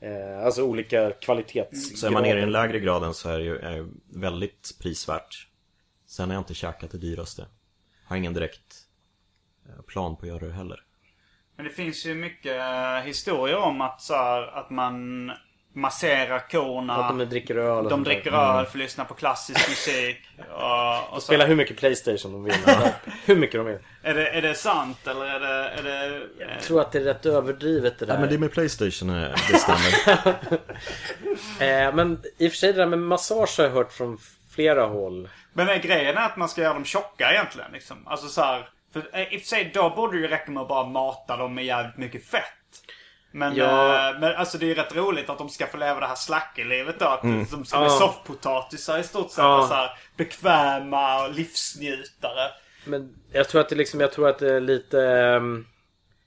Eh, 0.00 0.44
alltså 0.44 0.62
olika 0.62 1.10
kvalitets... 1.10 2.00
Så 2.00 2.06
är 2.06 2.10
man 2.10 2.22
nere 2.22 2.38
i 2.38 2.40
den 2.40 2.52
lägre 2.52 2.80
graden 2.80 3.14
så 3.14 3.28
är 3.28 3.38
det 3.38 3.44
ju 3.44 3.58
är 3.58 3.88
väldigt 4.14 4.78
prisvärt. 4.82 5.48
Sen 6.06 6.28
har 6.28 6.34
jag 6.34 6.40
inte 6.40 6.54
käkat 6.54 6.90
det 6.90 6.98
dyraste. 6.98 7.46
Har 8.04 8.16
ingen 8.16 8.34
direkt 8.34 8.82
eh, 9.68 9.82
plan 9.82 10.16
på 10.16 10.22
att 10.22 10.28
göra 10.28 10.46
det 10.46 10.52
heller. 10.52 10.80
Men 11.56 11.64
det 11.64 11.72
finns 11.72 12.06
ju 12.06 12.14
mycket 12.14 12.60
eh, 12.60 13.06
historier 13.06 13.56
om 13.56 13.80
att, 13.80 14.00
så 14.00 14.14
här, 14.14 14.58
att 14.58 14.70
man 14.70 15.30
masserar 15.74 16.48
korna. 16.50 16.94
Att 16.94 17.18
de 17.18 17.24
dricker 17.24 17.56
öl 17.56 17.88
de 17.88 18.04
dricker 18.04 18.32
öl 18.32 18.66
för 18.66 18.70
att 18.70 18.74
lyssna 18.74 19.04
på 19.04 19.14
klassisk 19.14 19.68
musik. 19.68 20.16
Och, 20.38 21.14
och 21.14 21.22
så, 21.22 21.26
Spela 21.26 21.46
hur 21.46 21.56
mycket 21.56 21.76
Playstation 21.76 22.32
de 22.32 22.44
vill. 22.44 22.54
hur 23.24 23.36
mycket 23.36 23.60
de 23.60 23.66
vill. 23.66 23.78
är, 24.02 24.14
det, 24.14 24.28
är 24.28 24.42
det 24.42 24.54
sant 24.54 25.06
eller 25.06 25.26
är 25.26 25.40
det... 25.40 25.68
Är 25.68 25.82
det 25.82 26.22
Jag 26.38 26.62
tror 26.62 26.80
att 26.80 26.92
det 26.92 26.98
är 26.98 27.02
rätt 27.02 27.26
överdrivet 27.26 27.98
det 27.98 28.06
där. 28.06 28.14
Ja 28.14 28.20
men 28.20 28.28
det 28.28 28.38
med 28.38 28.52
Playstation, 28.52 29.10
eh, 29.10 29.30
det 29.50 29.58
stämmer. 29.58 30.18
eh, 31.88 31.94
men 31.94 32.22
i 32.38 32.48
och 32.48 32.52
för 32.52 32.56
sig 32.56 32.72
det 32.72 32.78
där 32.78 32.86
med 32.86 32.98
massage 32.98 33.58
har 33.58 33.64
jag 33.64 33.72
hört 33.72 33.92
från 33.92 34.18
flera 34.54 34.86
håll. 34.86 35.28
Men 35.52 35.68
eh, 35.68 35.76
grejen 35.76 36.16
är 36.16 36.26
att 36.26 36.36
man 36.36 36.48
ska 36.48 36.62
göra 36.62 36.74
dem 36.74 36.84
tjocka 36.84 37.32
egentligen. 37.32 37.72
Liksom. 37.72 38.06
Alltså 38.08 38.28
så 38.28 38.40
här, 38.40 38.68
för, 38.92 39.02
eh, 39.12 39.34
I 39.34 39.36
och 39.36 39.40
för 39.40 39.46
sig 39.48 39.70
då 39.74 39.90
borde 39.90 40.16
det 40.16 40.20
ju 40.20 40.28
räcka 40.28 40.50
med 40.50 40.60
att 40.62 40.68
bara 40.68 40.86
mata 40.86 41.36
dem 41.36 41.54
med 41.54 41.64
jävligt 41.64 41.96
mycket 41.96 42.24
fett. 42.26 42.42
Men, 43.32 43.56
Ja. 43.56 44.10
eh, 44.10 44.20
men 44.20 44.34
alltså 44.36 44.58
det 44.58 44.64
är 44.66 44.68
ju 44.68 44.74
rätt 44.74 44.96
roligt 44.96 45.30
att 45.30 45.38
de 45.38 45.48
ska 45.48 45.66
få 45.66 45.76
leva 45.76 46.00
det 46.00 46.06
här 46.06 46.14
slackelivet 46.14 46.98
då. 46.98 47.06
Att 47.06 47.22
de 47.22 47.46
ska 47.46 47.78
bli 47.78 47.86
Ja. 47.86 47.88
soffpotatisar 47.98 48.98
i 48.98 49.02
stort 49.02 49.30
sett. 49.30 49.38
Ja. 49.38 49.58
Och 49.62 49.68
så 49.68 49.74
här, 49.74 49.90
bekväma 50.16 51.24
och 51.24 51.34
livsnjutare. 51.34 52.50
Men 52.84 53.14
jag 53.32 53.48
tror 53.48 53.60
att 53.60 53.68
det 53.68 53.74
liksom, 53.76 54.00
jag 54.00 54.12
tror 54.12 54.28
att 54.28 54.38
det 54.38 54.54
är 54.54 54.60
lite... 54.60 55.02
ehm, 55.02 55.66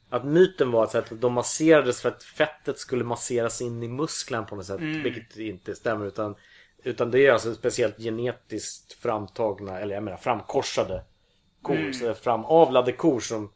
att 0.09 0.25
myten 0.25 0.71
var 0.71 0.83
att, 0.83 1.11
de 1.21 1.33
masserades 1.33 2.01
för 2.01 2.09
att 2.09 2.23
fettet 2.23 2.79
skulle 2.79 3.03
masseras 3.03 3.61
in 3.61 3.83
i 3.83 3.87
musklerna 3.87 4.43
på 4.43 4.55
något 4.55 4.65
sätt. 4.65 4.79
Vilket 4.79 5.37
inte 5.37 5.75
stämmer 5.75 6.05
utan, 6.05 6.35
utan 6.83 7.11
det 7.11 7.27
är 7.27 7.31
alltså 7.31 7.53
speciellt 7.53 7.97
genetiskt 7.97 8.93
framtagna, 8.93 9.79
eller 9.79 9.95
jag 9.95 10.03
menar 10.03 10.17
framkorsade 10.17 11.03
kor. 11.61 11.91
Så 11.91 12.13
framavlade 12.13 12.91
kor 12.91 13.19
som, 13.19 13.51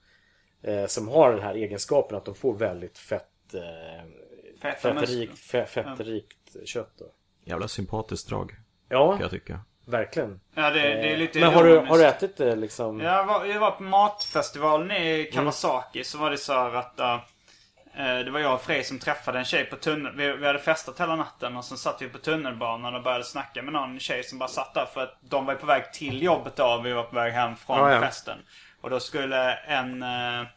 eh, 0.63 0.85
som 0.85 1.07
har 1.07 1.31
den 1.31 1.41
här 1.41 1.53
egenskapen 1.55 2.17
att 2.17 2.25
de 2.25 2.35
får 2.35 2.53
väldigt 2.53 2.97
fett, 2.97 3.53
eh, 3.53 4.73
fettrikt, 4.81 5.39
fe, 5.39 5.65
fettrikt 5.65 6.55
kött. 6.65 6.93
Då. 6.97 7.05
Jävla 7.43 7.67
sympatiskt 7.67 8.29
drag, 8.29 8.55
Ja, 8.89 9.11
kan 9.11 9.21
jag 9.21 9.31
tycka. 9.31 9.59
verkgen. 9.85 10.39
Ja, 10.53 10.69
det, 10.69 10.79
det 10.79 11.13
är 11.13 11.17
lite 11.17 11.39
Men 11.39 11.53
har 11.53 11.63
du, 11.63 11.77
har 11.77 11.97
du 11.97 12.05
ätit 12.05 12.37
det 12.37 12.55
liksom? 12.55 12.99
Jag 12.99 13.25
var, 13.25 13.45
jag 13.45 13.59
var 13.59 13.71
på 13.71 13.83
matfestivalen 13.83 14.91
i 14.91 15.29
Kawasaki. 15.33 16.03
Så 16.03 16.17
var 16.17 16.29
det 16.31 16.37
så 16.37 16.53
här 16.53 16.73
att... 16.73 16.99
eh, 16.99 17.13
eh, 17.13 17.19
det 17.97 18.31
var 18.31 18.39
jag 18.39 18.53
och 18.53 18.61
Frej 18.61 18.83
som 18.83 18.99
träffade 18.99 19.39
en 19.39 19.45
tjej 19.45 19.65
på 19.65 19.75
tunnel. 19.75 20.15
Vi, 20.15 20.47
hade 20.47 20.59
festat 20.59 20.99
hela 20.99 21.15
natten 21.15 21.57
och 21.57 21.65
sen 21.65 21.77
satt 21.77 22.01
vi 22.01 22.09
på 22.09 22.17
tunnelbanan 22.17 22.95
och 22.95 23.03
började 23.03 23.23
snacka 23.23 23.61
med 23.61 23.73
någon 23.73 23.99
tjej 23.99 24.23
som 24.23 24.39
bara 24.39 24.49
satt 24.49 24.73
där. 24.73 24.85
För 24.85 25.03
att 25.03 25.17
de 25.21 25.45
var 25.45 25.55
på 25.55 25.65
väg 25.65 25.93
till 25.93 26.23
jobbet 26.23 26.55
då 26.55 26.65
och 26.65 26.85
vi 26.85 26.93
var 26.93 27.03
på 27.03 27.15
väg 27.15 27.33
hem 27.33 27.55
från 27.55 27.77
Ja, 27.77 27.93
ja. 27.93 28.01
festen. 28.01 28.37
Och 28.81 28.89
då 28.89 28.99
skulle 28.99 29.53
en... 29.53 30.03
eh, 30.03 30.47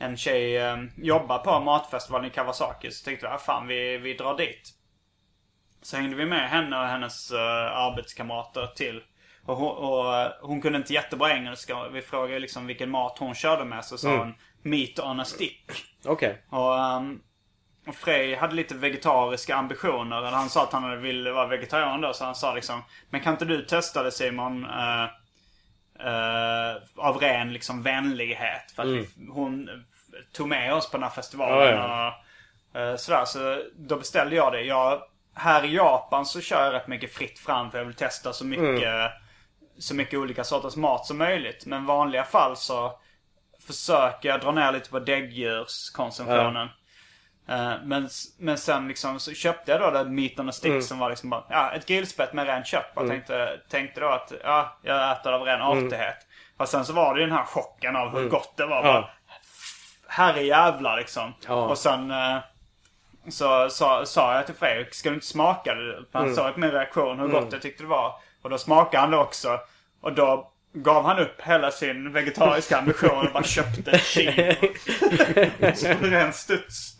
en 0.00 0.16
tjej 0.16 0.56
eh, 0.56 0.76
jobba 0.96 1.38
på 1.38 1.60
matfestivalen 1.60 2.26
i 2.26 2.30
Kawasaki. 2.30 2.90
Så 2.90 3.04
tänkte 3.04 3.26
vi, 3.26 3.32
ah, 3.32 3.38
fan 3.38 3.66
vi, 3.66 3.98
vi 3.98 4.14
drar 4.14 4.36
dit. 4.36 4.70
Så 5.82 5.96
hängde 5.96 6.16
vi 6.16 6.26
med 6.26 6.48
henne 6.50 6.78
och 6.78 6.86
hennes 6.86 7.32
arbetskamrater 7.32 8.66
till. 8.66 9.02
Och 9.44 9.56
hon, 9.56 9.76
och 9.76 10.16
eh, 10.16 10.30
hon 10.40 10.62
kunde 10.62 10.78
inte 10.78 10.92
jättebra 10.92 11.32
engelska. 11.32 11.88
Vi 11.88 12.02
frågade 12.02 12.38
liksom 12.40 12.66
vilken 12.66 12.90
mat 12.90 13.18
hon 13.18 13.34
körde 13.34 13.64
med. 13.64 13.84
Så 13.84 13.98
sa 13.98 14.16
hon 14.16 14.34
meat 14.62 14.98
on 14.98 15.20
a 15.20 15.24
stick. 15.24 15.70
Okej. 16.06 16.42
Och, 16.50 16.74
um, 16.74 17.22
och 17.86 17.94
Frej 17.94 18.34
hade 18.34 18.54
lite 18.54 18.74
vegetariska 18.74 19.56
ambitioner. 19.56 20.18
Eller 20.18 20.30
han 20.36 20.48
sa 20.48 20.62
att 20.62 20.72
han 20.72 21.02
ville 21.02 21.32
vara 21.32 21.46
vegetarian 21.46 22.00
då. 22.00 22.12
Så 22.12 22.24
han 22.24 22.34
sa 22.34 22.54
liksom 22.54 22.82
Men 23.10 23.20
kan 23.20 23.32
inte 23.32 23.44
du 23.44 23.62
testa 23.64 24.02
det 24.02 24.12
Simon? 24.12 24.64
eh, 24.64 25.04
eh, 26.06 26.76
av 26.96 27.16
ren 27.18 27.52
liksom 27.52 27.82
vänlighet. 27.82 28.72
För 28.76 28.82
att 28.82 28.88
vi, 28.88 29.08
hon 29.30 29.84
tog 30.32 30.48
med 30.48 30.74
oss 30.74 30.90
på 30.90 30.96
den 30.96 31.04
här 31.04 31.10
festivalen. 31.10 31.74
Ja, 31.76 32.14
Och, 32.74 32.80
eh, 32.80 32.96
sådär. 32.96 33.24
Så 33.24 33.62
då 33.76 33.96
beställde 33.96 34.36
jag 34.36 34.52
det. 34.52 34.62
Jag, 34.62 35.02
här 35.34 35.64
i 35.64 35.74
Japan 35.74 36.26
så 36.26 36.40
kör 36.40 36.64
jag 36.64 36.72
rätt 36.74 36.88
mycket 36.88 37.14
fritt 37.14 37.38
fram. 37.38 37.70
För 37.70 37.78
jag 37.78 37.84
vill 37.84 37.94
testa 37.94 38.32
så 38.32 38.44
mycket, 38.44 39.10
så 39.78 39.94
mycket 39.94 40.18
olika 40.18 40.44
sorters 40.44 40.76
mat 40.76 41.06
som 41.06 41.18
möjligt. 41.18 41.66
Men 41.66 41.86
vanliga 41.86 42.24
fall 42.24 42.56
så 42.56 42.98
försöker 43.72 44.28
jag 44.28 44.40
dra 44.40 44.52
ner 44.52 44.72
lite 44.72 44.90
på 44.90 44.98
däggdjurskonsumtionen. 44.98 46.68
Eh, 47.48 47.72
Men, 47.84 48.08
men 48.38 48.58
sen 48.58 48.88
liksom 48.88 49.20
så 49.20 49.32
köpte 49.32 49.70
jag 49.72 49.80
då 49.80 49.90
det 49.90 50.04
meat 50.04 50.38
on 50.40 50.48
a 50.48 50.52
stick 50.52 50.70
som 50.82 50.98
var 50.98 51.10
liksom 51.10 51.30
bara, 51.30 51.44
ja, 51.50 51.72
ett 51.72 51.86
grillspett 51.86 52.32
med 52.32 52.46
rent 52.46 52.66
kött. 52.66 52.94
Bara 52.94 53.04
tänkte, 53.08 53.60
tänkte 53.70 54.00
då 54.00 54.08
att, 54.08 54.32
ja, 54.44 54.76
jag 54.82 55.12
äter 55.12 55.32
av 55.32 55.42
ren 55.42 55.62
artighet. 55.62 56.16
Och 56.56 56.68
sen 56.68 56.84
så 56.84 56.92
var 56.92 57.14
det 57.14 57.20
ju 57.20 57.26
den 57.26 57.36
här 57.36 57.44
chocken 57.44 57.96
av 57.96 58.08
hur 58.16 58.28
gott 58.28 58.56
det 58.56 58.66
var. 58.66 58.82
Bara, 58.82 59.08
herre 60.08 60.42
jävlar 60.42 60.96
liksom. 60.96 61.34
Ja. 61.48 61.54
Och 61.54 61.78
sen 61.78 62.10
eh, 62.10 62.38
så 63.30 63.70
sa, 64.06 64.34
jag 64.34 64.46
till 64.46 64.54
Fredrik, 64.54 64.94
ska 64.94 65.08
du 65.08 65.14
inte 65.14 65.26
smaka 65.26 65.74
det? 65.74 66.04
Han 66.12 66.34
såg 66.34 66.54
på 66.54 66.60
min 66.60 66.70
reaktion 66.70 67.18
hur 67.20 67.28
gott 67.28 67.52
jag 67.52 67.62
tyckte 67.62 67.82
det 67.82 67.88
var. 67.88 68.14
Och 68.42 68.50
då 68.50 68.58
smakade 68.58 69.00
han 69.00 69.10
det 69.10 69.16
också. 69.16 69.60
Och 70.00 70.12
då 70.12 70.50
gav 70.72 71.04
han 71.04 71.18
upp 71.18 71.40
hela 71.40 71.70
sin 71.70 72.12
vegetariska 72.12 72.78
ambition 72.78 73.26
och 73.26 73.32
bara 73.32 73.42
köpte 73.44 73.90
ett 73.90 74.04
kilo. 74.04 74.54
På 76.00 76.06
ren 76.06 76.32
studs. 76.32 76.96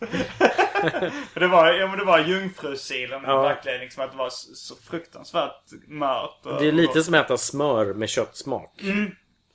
Det 1.35 1.47
var, 1.47 1.73
ja, 1.73 1.87
men 1.87 1.99
det 1.99 2.05
var 2.05 2.19
jungfrusilen. 2.19 3.23
Ja. 3.27 3.43
Verkligen 3.43 3.81
liksom 3.81 4.05
att 4.05 4.11
det 4.13 4.19
var 4.19 4.31
så, 4.31 4.55
så 4.55 4.75
fruktansvärt 4.77 5.63
mört. 5.89 6.41
och- 6.47 6.61
Det 6.61 6.69
är 6.69 6.73
lite 6.73 7.03
som 7.03 7.15
att 7.15 7.25
äta 7.25 7.37
smör 7.37 7.95
med 7.95 8.09
köttsmak. 8.09 8.73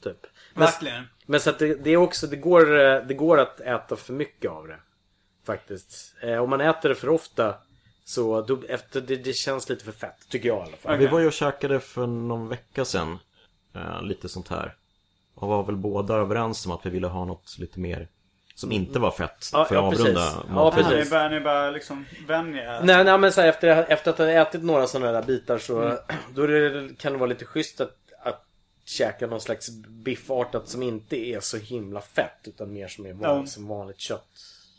Typ. 0.04 0.18
Men, 0.54 0.66
Verkligen. 0.66 1.04
men 1.26 1.40
så 1.40 1.50
att 1.50 1.60
det, 1.60 1.76
det 1.76 1.90
är 1.92 1.98
också, 1.98 2.28
det 2.28 2.36
går, 2.36 2.80
eh, 2.80 3.02
det 3.08 3.14
går 3.14 3.40
att 3.40 3.60
äta 3.60 3.96
för 3.96 4.14
mycket 4.14 4.52
av 4.52 4.68
det. 4.68 4.80
Faktiskt. 5.46 6.16
Eh, 6.22 6.38
om 6.38 6.50
man 6.50 6.62
äter 6.62 6.90
det 6.90 6.96
för 6.96 7.10
ofta 7.10 7.56
så 8.06 8.42
då, 8.42 8.62
efter, 8.70 9.02
det, 9.02 9.16
det 9.16 9.34
känns 9.34 9.70
lite 9.70 9.86
för 9.86 9.92
fett. 9.92 10.30
Tycker 10.30 10.48
jag 10.50 10.58
i 10.58 10.62
alla 10.62 10.78
fall. 10.78 10.98
Vi 10.98 11.08
var 11.08 11.20
ju 11.20 11.28
och 11.28 11.34
käkade 11.34 11.80
för 11.80 12.08
någon 12.08 12.48
vecka 12.50 12.86
sedan. 12.86 13.20
Eh, 13.76 14.04
lite 14.04 14.30
sånt 14.30 14.48
här. 14.48 14.76
Och 15.36 15.48
var 15.48 15.64
väl 15.64 15.76
båda 15.76 16.14
överens 16.14 16.66
om 16.66 16.72
att 16.72 16.86
vi 16.86 16.90
ville 16.90 17.08
ha 17.08 17.26
något 17.26 17.58
lite 17.60 17.80
mer 17.80 18.08
som 18.56 18.72
inte 18.72 19.00
var 19.00 19.12
fett. 19.12 19.50
Ja, 19.54 19.66
för 19.66 19.76
att 19.76 19.82
ja, 19.82 19.88
avrunda. 19.88 20.44
Ja, 20.56 20.72
precis. 20.72 21.06
ni 21.06 21.10
börjar, 21.10 21.30
ni 21.30 21.40
börjar 21.40 21.72
liksom 21.72 22.06
vänja. 22.28 22.82
Nej, 22.84 23.04
nej 23.04 23.18
men 23.18 23.32
så 23.32 23.42
här, 23.42 23.48
efter, 23.48 23.86
efter 23.90 24.12
att 24.12 24.18
ha 24.18 24.26
ätit 24.26 24.64
några 24.64 24.88
sådana 24.88 25.12
där 25.12 25.24
bitar 25.24 25.58
så 25.58 25.98
då 26.36 26.44
är 26.44 26.48
det, 26.48 26.96
kan 26.98 27.14
det 27.14 27.20
vara 27.20 27.30
lite 27.30 27.46
schysst 27.46 27.82
att, 27.82 27.98
att 28.24 28.46
käka 28.86 29.28
någon 29.28 29.42
slags 29.42 29.70
biffartat 29.88 30.68
som 30.68 30.84
inte 30.84 31.18
är 31.18 31.40
så 31.40 31.58
himla 31.58 32.02
fett 32.02 32.40
utan 32.44 32.74
mer 32.74 32.88
som 32.88 33.06
är 33.06 33.14
vanligt, 33.14 33.28
Ja. 33.28 33.46
som 33.46 33.68
vanligt 33.68 34.00
kött. 34.00 34.28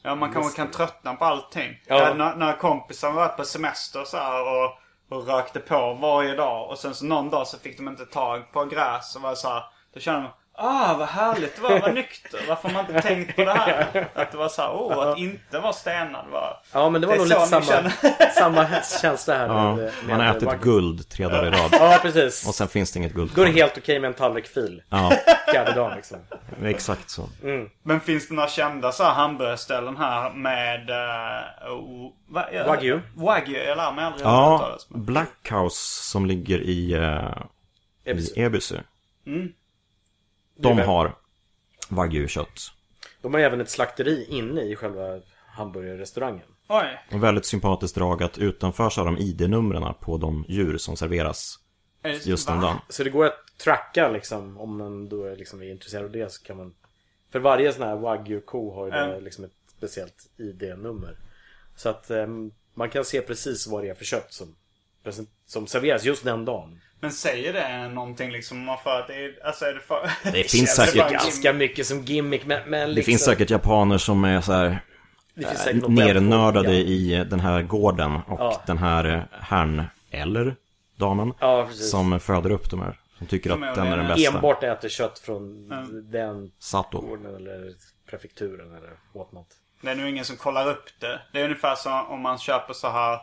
Ja, 0.03 0.15
man 0.15 0.33
kanske 0.33 0.57
kan 0.57 0.71
tröttna 0.71 1.15
på 1.15 1.25
allting. 1.25 1.83
Ja. 1.87 1.99
Jag 2.09 2.17
När, 2.17 2.37
när 2.37 2.57
kompisar 2.57 3.13
var 3.13 3.29
på 3.29 3.45
semester 3.45 4.05
så 4.05 4.17
här 4.17 4.43
och, 4.43 4.79
och 5.15 5.27
rökte 5.27 5.61
på 5.61 5.95
varje 5.95 6.35
dag. 6.35 6.71
Och 6.71 6.79
sen 6.79 6.95
så 6.95 7.05
någon 7.05 7.31
dag 7.31 7.47
så 7.47 7.59
fick 7.59 7.77
de 7.77 7.89
inte 7.89 8.07
tag 8.07 8.53
på 8.53 8.65
gräs. 8.65 9.17
Och 9.17 9.23
var 9.23 9.35
så 9.35 9.49
här, 9.49 9.63
då 9.95 10.01
kände 10.01 10.21
de 10.21 10.29
Ah, 10.57 10.95
vad 10.99 11.09
härligt 11.09 11.57
det 11.57 11.63
var 11.63 11.77
att 11.77 11.83
vara 11.83 11.93
nykter. 11.93 12.41
Varför 12.49 12.69
har 12.69 12.75
man 12.75 12.87
inte 12.91 13.09
tänkt 13.09 13.37
på 13.37 13.45
det 13.45 13.51
här? 13.53 14.09
Att 14.15 14.33
det 14.33 14.39
var 14.39 14.49
så 14.49 14.63
här, 14.63 14.71
oh, 14.71 14.99
att 14.99 15.19
inte 15.19 15.59
vara 15.59 15.73
stenad 15.73 16.27
var... 16.33 16.61
Ja 16.73 16.91
men 16.91 17.01
det 17.01 17.07
var 17.07 17.15
Det 17.15 17.19
nog 17.19 17.29
lite 17.29 17.47
samma, 17.47 17.91
samma 18.39 18.83
känsla 19.01 19.35
här. 19.35 19.47
Ja, 19.47 19.77
med- 19.77 19.93
man 20.09 20.21
har 20.21 20.37
ätit 20.37 20.61
guld 20.61 21.09
tre 21.09 21.29
dagar 21.29 21.47
i 21.47 21.51
rad. 21.51 21.69
Ja 21.73 21.99
precis. 22.03 22.49
Och 22.49 22.55
sen 22.55 22.69
finns 22.69 22.93
det 22.93 22.99
inget 22.99 23.13
guld 23.13 23.33
Då 23.35 23.43
är 23.43 23.47
det 23.47 23.53
helt 23.53 23.79
okej 23.79 24.01
med 24.01 24.09
en 24.09 24.15
tallrik 24.15 24.47
fil. 24.47 24.83
Ja, 24.89 25.13
Fjärde 25.53 25.73
dagen 25.73 25.97
liksom. 25.97 26.19
exakt 26.65 27.11
så. 27.11 27.29
Men 27.83 28.01
finns 28.01 28.29
det 28.29 28.35
några 28.35 28.49
kända 28.49 28.93
så 28.93 29.05
här 29.05 29.13
hamburgerställen 29.13 29.97
här 29.97 30.31
med... 30.31 30.91
Uh, 30.91 32.11
va, 32.29 32.47
Wagyu. 32.67 33.01
Wagyu, 33.15 33.59
jag 33.59 33.77
lär 33.77 33.93
mig 33.93 34.05
aldrig 34.05 34.27
Ja, 34.27 34.79
Blackhouse 34.89 36.03
som 36.05 36.27
ligger 36.27 36.59
i, 36.61 36.93
eh, 36.93 37.31
Ebbs. 38.05 38.37
i 38.37 38.41
Ebysu. 38.43 38.77
Mm. 39.27 39.49
De 40.57 40.79
har 40.79 41.15
Wagyu-kött. 41.89 42.61
De 43.23 43.35
har 43.35 43.41
även 43.41 43.61
ett 43.61 43.71
slakteri 43.71 44.27
inne 44.31 44.63
i 44.63 44.77
själva 44.77 45.21
hamburgerrestaurangen. 45.47 46.47
Oj. 46.69 46.99
Och 47.13 47.23
väldigt 47.25 47.47
sympatiskt 47.47 47.97
drag 47.97 48.23
att 48.23 48.39
utanför 48.39 48.91
så 48.91 49.01
har 49.01 49.07
de 49.07 49.19
ID-numren 49.19 49.95
på 50.01 50.19
de 50.19 50.45
djur 50.49 50.79
som 50.79 50.97
serveras 50.97 51.59
just 52.25 52.49
den 52.49 52.61
dagen. 52.61 52.77
Så 52.89 53.05
det 53.05 53.11
går 53.11 53.25
att 53.27 53.39
tracka 53.59 54.09
liksom 54.09 54.59
om 54.59 54.77
man 54.79 55.09
då 55.09 55.25
är, 55.25 55.37
liksom, 55.37 55.63
är 55.63 55.71
intresserad 55.71 56.05
av 56.05 56.11
det 56.11 56.33
så 56.33 56.43
kan 56.43 56.57
man 56.57 56.75
För 57.31 57.39
varje 57.39 57.73
sån 57.73 57.83
här 57.83 57.97
wagyu-ko 57.97 58.75
har 58.75 58.87
ju 58.87 58.93
Mm. 58.93 59.25
liksom 59.25 59.45
ett 59.45 59.53
speciellt 59.77 60.31
ID-nummer. 60.37 61.19
Så 61.77 61.89
att 61.89 62.11
ehm, 62.11 62.53
man 62.75 62.91
kan 62.91 63.05
se 63.05 63.21
precis 63.21 63.67
vad 63.67 63.83
det 63.85 63.89
är 63.89 63.95
för 63.95 64.05
kött 64.05 64.33
som, 64.33 64.57
som 65.47 65.67
serveras 65.67 66.05
just 66.05 66.25
den 66.25 66.45
dagen. 66.45 66.81
Men 67.01 67.13
säger 67.13 67.53
det 67.53 67.89
någonting 67.89 68.31
liksom 68.31 68.59
om 68.59 68.65
man 68.65 68.79
för 68.85 69.01
att 69.01 69.07
det 69.09 69.15
är... 69.15 69.47
Alltså 69.47 69.65
är 69.65 69.75
det 69.75 69.81
för... 69.81 70.11
Det 70.33 70.33
finns 70.51 70.53
känns 70.53 70.75
säkert- 70.91 71.13
Ganska 71.13 71.53
mycket 71.53 71.87
som 71.87 72.01
gimmick 72.03 72.47
men, 72.47 72.71
men 72.71 72.81
liksom, 72.89 72.95
Det 72.95 73.03
finns 73.03 73.25
säkert 73.25 73.51
japaner 73.51 73.99
som 73.99 74.25
är 74.25 74.41
så 74.41 74.53
här 74.53 74.79
det 75.35 75.47
finns 75.47 75.67
eh, 75.67 75.77
något 75.77 75.91
nernördade 75.91 76.69
där- 76.69 76.75
i 76.75 77.25
den 77.31 77.41
här 77.41 77.63
gården 77.63 78.15
och 78.17 78.41
Ja. 78.41 78.63
den 78.67 78.79
här 78.79 79.05
eh, 79.05 79.21
herrn, 79.41 79.83
eller 80.11 80.57
damen, 80.97 81.33
Ja, 81.41 81.69
som 81.73 82.21
föder 82.21 82.51
upp 82.51 82.71
de 82.71 82.81
här. 82.83 83.01
Som 83.19 83.27
tycker 83.27 83.51
att 83.51 83.75
den 83.77 83.87
är 83.87 83.97
den 83.97 84.07
bästa. 84.09 84.35
Enbart 84.37 84.63
äter 84.63 84.89
kött 84.89 85.19
från 85.19 85.73
Mm. 85.73 86.11
den 86.11 86.51
Sato. 86.59 87.01
gården 87.01 87.37
eller 87.37 87.73
prefekturen 88.11 88.75
eller 88.75 88.91
whatnot. 89.15 89.47
Det 89.81 89.91
är 89.91 89.95
nog 89.95 90.09
ingen 90.09 90.25
som 90.25 90.37
kollar 90.37 90.69
upp 90.71 90.85
det. 91.01 91.21
Det 91.33 91.41
är 91.41 91.45
ungefär 91.45 91.75
som 91.75 92.07
om 92.07 92.21
man 92.21 92.39
köper 92.39 92.75
så 92.75 92.89
här 92.91 93.19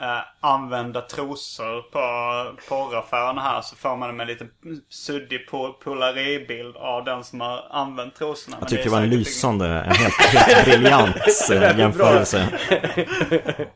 eh, 0.00 0.20
använda 0.40 1.00
trosor 1.00 1.82
på 1.82 2.56
porraffären 2.68 3.38
här 3.38 3.60
så 3.60 3.76
får 3.76 3.96
man 3.96 4.20
en 4.20 4.26
liten 4.26 4.50
suddig 4.88 5.48
po- 5.50 5.72
polaribild 5.72 6.76
av 6.76 7.04
den 7.04 7.24
som 7.24 7.40
har 7.40 7.66
använt 7.70 8.14
trosorna. 8.14 8.56
Jag 8.60 8.68
tyckte 8.68 8.84
det 8.84 8.90
var 8.90 9.00
en 9.00 9.10
lysande, 9.10 9.66
en 9.66 9.92
helt, 9.94 10.14
helt 10.14 10.64
briljant 10.64 11.16
jämförelse. 11.78 12.48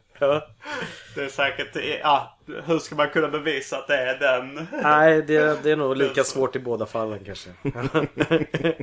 Det 1.14 1.24
är 1.24 1.28
säkert, 1.28 1.76
ja, 2.02 2.38
hur 2.64 2.78
ska 2.78 2.94
man 2.94 3.08
kunna 3.08 3.28
bevisa 3.28 3.76
att 3.78 3.86
det 3.86 3.96
är 3.96 4.18
den? 4.18 4.66
Nej, 4.82 5.22
det, 5.22 5.62
det 5.62 5.70
är 5.70 5.76
nog 5.76 5.96
lika 5.96 6.24
svårt 6.24 6.56
i 6.56 6.58
båda 6.58 6.86
fallen 6.86 7.20
kanske. 7.24 7.50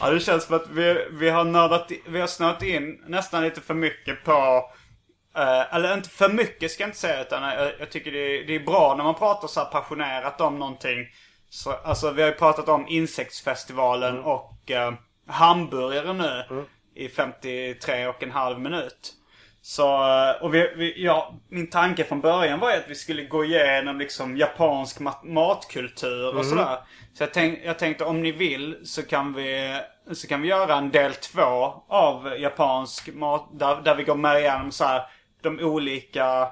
Ja, 0.00 0.10
det 0.10 0.20
känns 0.20 0.44
som 0.44 0.56
att 0.56 0.68
vi, 0.70 1.06
vi 1.10 1.30
har 1.30 1.44
nördat, 1.44 1.92
vi 2.08 2.20
har 2.20 2.26
snöat 2.26 2.62
in 2.62 2.98
nästan 3.06 3.42
lite 3.42 3.60
för 3.60 3.74
mycket 3.74 4.24
på 4.24 4.64
eh, 5.36 5.74
eller 5.74 5.94
inte 5.94 6.08
för 6.08 6.28
mycket 6.28 6.70
ska 6.70 6.82
jag 6.82 6.88
inte 6.88 6.98
säga 6.98 7.20
utan 7.20 7.42
jag, 7.42 7.72
jag 7.78 7.90
tycker 7.90 8.12
det 8.12 8.18
är, 8.18 8.46
det 8.46 8.54
är 8.54 8.60
bra 8.60 8.94
när 8.96 9.04
man 9.04 9.14
pratar 9.14 9.48
så 9.48 9.64
passionerat 9.64 10.40
om 10.40 10.58
någonting. 10.58 11.06
Så, 11.50 11.72
alltså 11.72 12.10
vi 12.10 12.22
har 12.22 12.28
ju 12.28 12.34
pratat 12.34 12.68
om 12.68 12.88
insektsfestivalen 12.88 14.18
och 14.18 14.70
uh, 14.70 14.92
hamburgare 15.28 16.12
nu 16.12 16.64
i 16.94 17.08
53 17.08 18.06
och 18.06 18.22
en 18.22 18.30
halv 18.30 18.60
minut. 18.60 19.12
Så, 19.66 19.86
eh, 19.86 20.42
och 20.42 20.54
vi, 20.54 20.72
vi, 20.76 21.04
ja, 21.04 21.34
min 21.48 21.70
tanke 21.70 22.04
från 22.04 22.20
början 22.20 22.60
var 22.60 22.70
ju 22.70 22.76
att 22.76 22.88
vi 22.88 22.94
skulle 22.94 23.24
gå 23.24 23.44
igenom 23.44 23.98
liksom 23.98 24.36
japansk 24.36 25.00
mat, 25.00 25.24
matkultur 25.24 26.36
och 26.36 26.46
sådär. 26.46 26.78
Så 27.14 27.22
jag, 27.22 27.34
tänk, 27.34 27.60
jag 27.64 27.78
tänkte 27.78 28.04
om 28.04 28.22
ni 28.22 28.32
vill 28.32 28.76
så 28.84 29.02
kan 29.02 29.32
vi, 29.32 29.78
så 30.12 30.26
kan 30.26 30.42
vi 30.42 30.48
göra 30.48 30.76
en 30.76 30.90
del 30.90 31.14
två 31.14 31.84
av 31.88 32.36
japansk 32.38 33.14
mat. 33.14 33.48
Där, 33.52 33.82
där 33.82 33.94
vi 33.94 34.02
går 34.02 34.14
med 34.14 34.40
igenom 34.40 34.72
så 34.72 34.84
här, 34.84 35.02
de 35.46 35.64
olika 35.64 36.48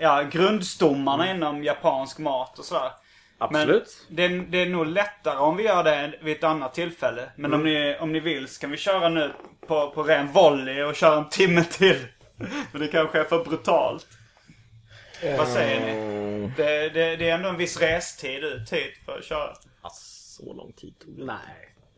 ja, 0.00 0.22
grundstommarna 0.22 1.30
inom 1.30 1.64
japansk 1.64 2.18
mat 2.18 2.58
och 2.58 2.64
sådär. 2.64 2.90
Absolut. 3.38 4.06
Men 4.08 4.16
det 4.16 4.24
är, 4.24 4.28
det 4.50 4.58
är 4.58 4.66
nog 4.66 4.86
lättare 4.86 5.36
om 5.38 5.56
vi 5.56 5.62
gör 5.64 5.84
det 5.84 6.18
vid 6.22 6.36
ett 6.36 6.44
annat 6.44 6.74
tillfälle. 6.74 7.30
Men 7.36 7.54
om, 7.54 7.62
ni, 7.62 7.96
om 8.00 8.12
ni 8.12 8.20
vill 8.20 8.48
så 8.48 8.60
kan 8.60 8.70
vi 8.70 8.76
köra 8.76 9.08
nu 9.08 9.32
på, 9.66 9.90
på 9.90 10.02
ren 10.02 10.32
volley 10.32 10.82
och 10.82 10.94
köra 10.94 11.18
en 11.18 11.28
timme 11.28 11.64
till. 11.64 12.06
Men 12.72 12.80
det 12.80 12.88
kanske 12.88 13.20
är 13.20 13.24
för 13.24 13.44
brutalt. 13.44 14.06
Vad 15.38 15.48
säger 15.48 15.80
ni? 15.80 16.52
Det, 16.56 16.88
det, 16.88 17.16
det 17.16 17.30
är 17.30 17.34
ändå 17.34 17.48
en 17.48 17.56
viss 17.56 17.80
restid 17.80 18.44
ut 18.44 18.72
hit 18.72 18.98
för 19.04 19.18
att 19.18 19.24
köra. 19.24 19.54
Så 19.92 20.52
lång 20.52 20.72
tid 20.72 20.98
tog 20.98 21.18
det. 21.18 21.24
Nej, 21.24 21.36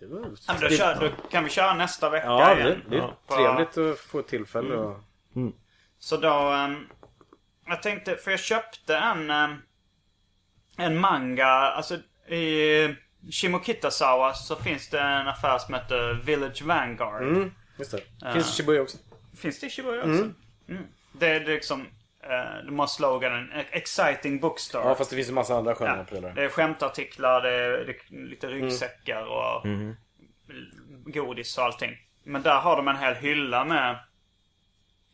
det 0.01 0.07
var 0.07 0.21
Ja, 0.21 0.53
men 0.61 0.61
då, 0.61 0.77
kör, 0.77 0.95
då 1.01 1.09
kan 1.31 1.45
vi 1.45 1.51
köra 1.51 1.75
nästa 1.75 2.11
vecka 2.11 2.27
Ja, 2.27 2.55
det, 2.55 2.61
igen. 2.61 2.83
det 2.91 2.97
är 2.97 3.01
Ja. 3.29 3.37
trevligt 3.37 3.79
att 3.93 3.99
få 3.99 4.23
tillfälle 4.23 4.75
och... 4.77 4.97
Så 5.99 6.17
då... 6.17 6.29
ehm, 6.29 6.87
jag 7.67 7.83
tänkte, 7.83 8.17
för 8.17 8.31
jag 8.31 8.41
köpte 8.41 8.97
en... 8.97 9.31
ehm, 9.31 9.55
en 10.79 10.99
manga, 10.99 11.47
alltså 11.47 11.97
i 12.29 12.95
Shimokitazawa 13.31 14.35
så 14.35 14.57
finns 14.57 14.89
det 14.89 15.01
en 15.01 15.29
affär 15.29 15.59
som 15.59 15.75
heter 15.75 16.13
Village 16.25 16.63
Vanguard. 16.63 17.23
Mm, 17.23 17.53
just 17.79 17.91
det. 17.91 18.33
Finns 18.33 18.49
i 18.53 18.63
Shibuya 18.63 18.83
också. 18.83 18.99
Finns 19.37 19.61
det 19.61 19.67
i 19.67 19.71
Shibuya 19.71 19.99
också? 19.99 20.31
Mm. 20.69 20.83
Det 21.13 21.27
är 21.29 21.45
liksom... 21.45 21.81
Uh, 21.81 22.67
de 22.67 22.79
har 22.79 22.87
sloganen 22.87 23.53
Exciting 23.71 24.41
Bookstore. 24.41 24.85
Ja, 24.89 24.95
fast 24.95 25.11
det 25.11 25.17
finns 25.17 25.29
en 25.29 25.35
massa 25.35 25.55
andra 25.57 25.75
sköna 25.75 25.97
Ja, 25.97 26.05
prylar. 26.05 26.33
det 26.35 26.45
är 26.45 26.49
skämtartiklar, 26.49 27.43
det 27.43 27.51
är, 27.51 27.71
det 27.71 27.93
är 27.93 28.29
lite 28.29 28.47
ryggsäckar 28.47 29.27
och 29.27 29.67
godis 31.07 31.59
och 31.59 31.65
allting. 31.65 31.97
Men 32.25 32.43
där 32.43 32.61
har 32.61 32.77
de 32.77 32.89
en 32.89 32.97
hel 32.97 33.15
hylla 33.15 33.65
med 33.65 33.99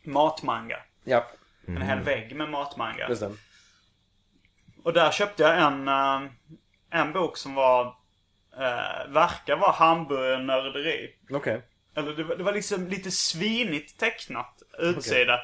matmanga. 0.05 0.77
Ja, 1.03 1.27
En 1.67 1.81
hel 1.81 1.99
vägg 1.99 2.35
med 2.35 2.49
matmanga. 2.49 3.09
just 3.09 3.21
det. 3.21 3.31
Och 4.83 4.93
där 4.93 5.11
köpte 5.11 5.43
jag 5.43 5.61
en, 5.61 5.87
eh, 5.87 6.21
en 6.91 7.13
bok 7.13 7.37
som 7.37 7.55
var, 7.55 7.85
uh, 7.85 7.91
verkar 9.07 9.55
vara 9.55 9.71
hamburgernörderi. 9.71 11.15
Okej. 11.31 11.61
Eller 11.95 12.13
det 12.13 12.23
var, 12.23 12.35
det 12.35 12.43
var 12.43 12.53
liksom 12.53 12.87
lite 12.87 13.11
svinigt 13.11 13.99
tecknat 13.99 14.61
utsida. 14.79 15.39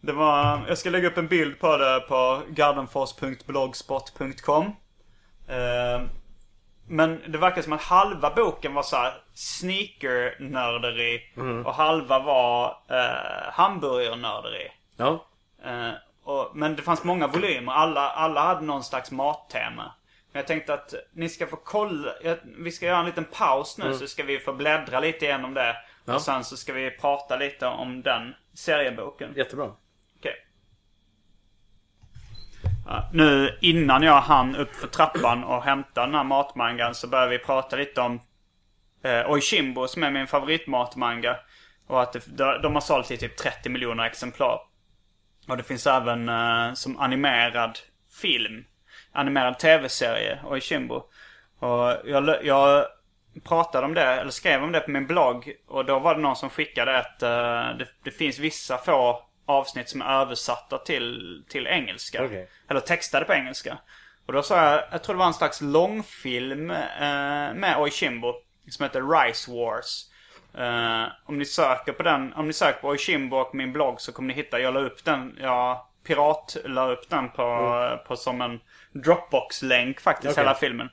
Det 0.00 0.12
var, 0.12 0.64
jag 0.68 0.78
ska 0.78 0.90
lägga 0.90 1.08
upp 1.08 1.18
en 1.18 1.28
bild 1.28 1.60
på 1.60 1.76
det 1.76 2.00
på 2.08 2.42
gardenfors.blogspot.com. 2.48 4.64
Eh, 5.48 6.02
men 6.88 7.20
det 7.28 7.38
verkar 7.38 7.62
som 7.62 7.72
att 7.72 7.82
halva 7.82 8.34
boken 8.34 8.74
var 8.74 8.82
så 8.82 8.96
här 8.96 9.21
sneakernörderi 9.34 11.20
och 11.64 11.74
halva 11.74 12.18
var 12.18 12.68
uh, 12.90 13.52
hamburgernörderi. 13.52 14.68
Ja. 14.96 15.24
Eh, 15.64 15.90
och, 16.24 16.50
men 16.54 16.76
det 16.76 16.82
fanns 16.82 17.04
många 17.04 17.26
volymer. 17.26 17.72
Alla, 17.72 18.10
alla 18.10 18.40
hade 18.42 18.60
någon 18.60 18.84
slags 18.84 19.10
mattema. 19.10 19.92
Men 20.32 20.40
jag 20.40 20.46
tänkte 20.46 20.74
att 20.74 20.94
ni 21.12 21.28
ska 21.28 21.46
få 21.46 21.56
kolla. 21.56 22.12
jag- 22.24 22.38
Vi 22.44 22.70
ska 22.70 22.86
göra 22.86 22.98
en 22.98 23.06
liten 23.06 23.24
paus 23.24 23.78
nu 23.78 23.94
så 23.94 24.06
ska 24.06 24.22
vi 24.22 24.38
få 24.38 24.52
bläddra 24.52 25.00
lite 25.00 25.24
igenom 25.24 25.54
det. 25.54 25.76
Ja. 26.04 26.14
Och 26.14 26.22
sen 26.22 26.44
så 26.44 26.56
ska 26.56 26.72
vi 26.72 26.90
prata 26.90 27.36
lite 27.36 27.66
om 27.66 28.02
den 28.02 28.34
serieboken. 28.54 29.32
Jättebra. 29.36 29.70
Okej. 30.18 30.34
Ja, 32.86 33.08
nu 33.12 33.58
innan 33.60 34.02
jag 34.02 34.20
hann 34.20 34.56
upp 34.56 34.74
för 34.76 34.86
trappan 34.86 35.44
och 35.44 35.62
hämta 35.62 36.06
den 36.06 36.14
här 36.14 36.24
matmangan 36.24 36.94
så 36.94 37.08
började 37.08 37.30
vi 37.30 37.38
prata 37.38 37.76
lite 37.76 38.00
om 38.00 38.20
eh, 39.02 39.30
Oishimbo 39.30 39.88
som 39.88 40.02
är 40.02 40.10
min 40.10 40.26
favoritmatmanga. 40.26 41.36
Och 41.86 42.02
att 42.02 42.12
det, 42.12 42.58
de, 42.62 42.74
har 42.74 42.80
sålt 42.80 43.10
i 43.10 43.16
typ 43.16 43.36
30 43.36 43.68
miljoner 43.68 44.04
exemplar. 44.04 44.60
Och 45.48 45.56
det 45.56 45.62
finns 45.62 45.86
även 45.86 46.28
eh, 46.28 46.72
som 46.74 46.98
animerad 46.98 47.78
film. 48.20 48.64
Animerad 49.12 49.58
tv-serie, 49.58 50.38
Oishimbo. 50.44 51.02
Och 51.58 51.96
jag, 52.04 52.44
jag 52.44 52.86
pratade 53.44 53.86
om 53.86 53.94
det, 53.94 54.02
eller 54.02 54.30
skrev 54.30 54.62
om 54.62 54.72
det 54.72 54.80
på 54.80 54.90
min 54.90 55.06
blogg. 55.06 55.52
Och 55.68 55.84
då 55.84 55.98
var 55.98 56.14
det 56.14 56.20
någon 56.20 56.36
som 56.36 56.50
skickade 56.50 56.98
att 56.98 57.22
eh, 57.22 57.78
det, 57.78 57.88
det 58.04 58.10
finns 58.10 58.38
vissa 58.38 58.78
få 58.78 59.22
avsnitt 59.46 59.88
som 59.88 60.02
är 60.02 60.20
översatta 60.20 60.78
till, 60.78 61.44
till 61.48 61.66
engelska. 61.66 62.24
Okej. 62.24 62.48
Eller 62.68 62.80
textade 62.80 63.24
på 63.24 63.32
engelska. 63.32 63.78
Och 64.26 64.32
då 64.32 64.42
sa 64.42 64.64
jag, 64.64 64.82
jag 64.90 65.02
tror 65.02 65.14
det 65.14 65.18
var 65.18 65.26
en 65.26 65.34
slags 65.34 65.60
långfilm 65.60 66.70
eh, 66.70 67.54
med 67.54 67.76
Oishimbo. 67.78 68.34
Som 68.70 68.82
heter 68.82 69.02
Rice 69.02 69.50
Wars. 69.50 70.06
Eh, 70.54 71.12
om 71.24 71.38
ni 71.38 71.44
söker 71.44 71.92
på 71.92 72.02
den, 72.02 72.32
om 72.32 72.46
ni 72.46 72.52
söker 72.52 72.80
på 72.80 72.88
Oishimbo 72.88 73.36
och 73.36 73.54
min 73.54 73.72
blogg 73.72 74.00
så 74.00 74.12
kommer 74.12 74.28
ni 74.28 74.34
hitta, 74.34 74.60
jag 74.60 74.74
la 74.74 74.80
upp 74.80 75.04
den, 75.04 75.36
jag 75.40 75.86
pirat 76.04 76.56
la 76.64 76.90
upp 76.90 77.10
den 77.10 77.28
på, 77.30 77.98
på 78.06 78.16
som 78.16 78.40
en 78.40 78.60
Dropbox-länk 78.92 80.00
faktiskt, 80.00 80.32
Okej. 80.32 80.44
hela 80.44 80.54
filmen. 80.54 80.88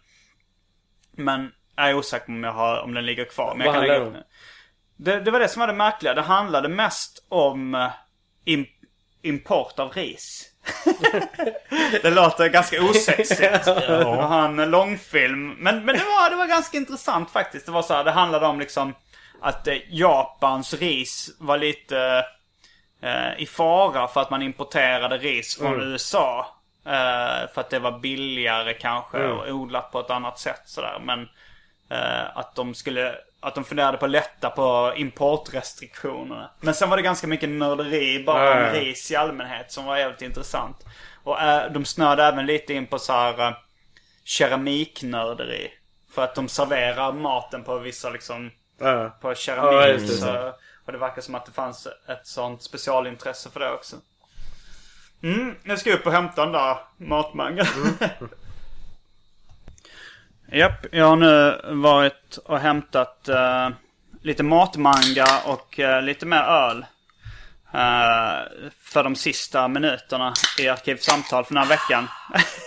Men 1.12 1.52
jag 1.76 1.90
är 1.90 1.94
osäker 1.94 2.30
om, 2.30 2.44
jag 2.44 2.52
har, 2.52 2.82
om 2.82 2.94
den 2.94 3.06
ligger 3.06 3.26
kvar. 3.26 3.56
Men 3.56 3.68
Vad 3.68 3.76
jag 3.76 3.82
kan 3.82 3.88
lägga 3.88 4.00
upp 4.00 4.14
den. 4.14 4.24
Det, 4.96 5.20
det 5.20 5.32
var 5.32 5.40
det 5.40 5.48
som 5.48 5.60
var 5.60 5.68
det 5.68 5.74
märkliga. 5.74 6.14
Det 6.14 6.22
handlade 6.22 6.70
mest 6.70 7.26
om 7.30 7.76
eh, 7.76 7.90
im, 8.46 8.66
import 9.22 9.80
av 9.80 9.92
ris. 9.92 10.50
det 12.02 12.10
låter 12.10 12.50
ganska 12.50 12.82
osexigt 12.84 13.68
att 13.68 13.86
ha 14.06 14.46
en 14.46 14.56
långfilm. 14.72 15.50
Men, 15.50 15.86
men 15.86 15.98
det, 15.98 16.04
var, 16.04 16.30
det 16.30 16.36
var 16.36 16.48
ganska 16.48 16.78
intressant 16.78 17.32
faktiskt. 17.32 17.66
Det 17.66 17.72
var 17.72 17.82
så 17.82 17.94
här, 17.94 18.04
det 18.04 18.12
handlade 18.12 18.46
om 18.48 18.60
liksom 18.60 18.94
att 19.42 19.68
eh, 19.68 19.78
Japans 19.90 20.74
ris 20.74 21.30
var 21.40 21.58
lite 21.58 22.26
eh, 23.02 23.42
i 23.42 23.46
fara 23.46 24.08
för 24.08 24.22
att 24.22 24.30
man 24.30 24.42
importerade 24.42 25.18
ris 25.18 25.58
från 25.58 25.74
Mm. 25.74 25.88
USA. 25.88 26.56
Eh, 26.86 27.50
för 27.54 27.62
att 27.62 27.70
det 27.70 27.80
var 27.80 28.00
billigare 28.00 28.74
kanske 28.74 29.18
Mm. 29.18 29.38
och 29.38 29.48
odlat 29.50 29.92
på 29.92 30.00
ett 30.00 30.10
annat 30.10 30.40
sätt 30.40 30.62
sådär. 30.66 31.00
Men 31.04 31.30
eh, 31.90 32.38
att 32.38 32.56
de 32.56 32.76
skulle 32.76 33.16
att 33.40 33.56
de 33.56 33.64
funderade 33.64 33.98
på 33.98 34.06
att 34.06 34.12
lätta 34.12 34.50
på 34.50 34.94
importrestriktionerna. 34.96 36.52
Men 36.62 36.74
sen 36.74 36.90
var 36.90 36.98
det 36.98 37.04
ganska 37.04 37.28
mycket 37.28 37.50
nörderi 37.50 38.24
bara 38.24 38.52
om 38.52 38.58
ja. 38.60 38.74
ris 38.74 39.12
i 39.12 39.16
allmänhet 39.16 39.72
som 39.72 39.86
var 39.86 39.98
jävligt 39.98 40.22
intressant. 40.22 40.86
Och 41.24 41.42
eh, 41.42 41.72
de 41.72 41.86
snöade 41.86 42.24
även 42.24 42.46
lite 42.46 42.74
in 42.74 42.88
på 42.88 43.00
så 43.00 43.14
här 43.14 43.48
eh, 43.48 43.54
keramiknörderi. 44.24 45.72
För 46.14 46.24
att 46.24 46.36
de 46.36 46.48
serverar 46.48 47.14
maten 47.14 47.64
på 47.64 47.80
vissa 47.80 48.10
liksom 48.10 48.52
Ja. 48.80 49.18
på 49.22 49.36
keramik. 49.36 50.08
det. 50.08 50.14
så, 50.14 50.54
och 50.86 50.92
det 50.92 50.98
verkar 50.98 51.22
som 51.22 51.36
att 51.36 51.46
det 51.46 51.52
fanns 51.52 51.88
ett 52.08 52.28
sånt 52.28 52.64
specialintresse 52.64 53.50
för 53.50 53.60
det 53.60 53.72
också. 53.72 53.96
Mm, 55.24 55.56
nu 55.64 55.78
ska 55.78 55.90
jag 55.90 56.00
upp 56.00 56.06
och 56.06 56.12
hämta 56.12 56.44
den 56.44 56.52
där 56.52 56.78
matmangeln. 56.98 57.68
Japp, 60.52 60.86
jag 60.92 61.06
har 61.06 61.16
nu 61.16 61.62
varit 61.82 62.38
och 62.46 62.60
hämtat 62.60 63.30
eh, 63.30 63.70
lite 64.22 64.44
matmanga 64.44 65.26
och 65.46 65.80
eh, 65.80 66.02
lite 66.02 66.26
mer 66.26 66.42
öl. 66.42 66.86
eh, 67.74 68.48
för 68.82 69.04
de 69.04 69.16
sista 69.16 69.68
minuterna 69.68 70.34
i 70.60 70.68
Arkivsamtal 70.70 71.46
för 71.46 71.54
den 71.54 71.64
här 71.64 71.70
veckan. 71.70 72.08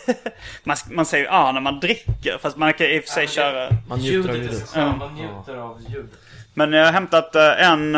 man, 0.65 0.77
man 0.91 1.07
säger 1.07 1.25
ju 1.25 1.31
ah 1.31 1.53
när 1.53 1.61
man 1.61 1.81
dricker, 1.81 2.39
fast 2.43 2.57
man 2.57 2.73
kan 2.73 2.87
i 2.87 3.01
och 3.01 3.05
för 3.05 3.11
sig 3.11 3.29
köra... 3.29 3.69
Man 3.89 3.99
njuter 3.99 4.29
av 4.31 4.37
ljudet. 4.37 4.73
Ja, 4.75 4.97
man 4.97 5.15
njuter 5.15 5.57
av 5.57 5.81
ljudet. 5.89 6.11
Men 6.55 6.73
jag 6.73 6.85
har 6.85 6.93
hämtat 6.93 7.37
en, 7.37 7.97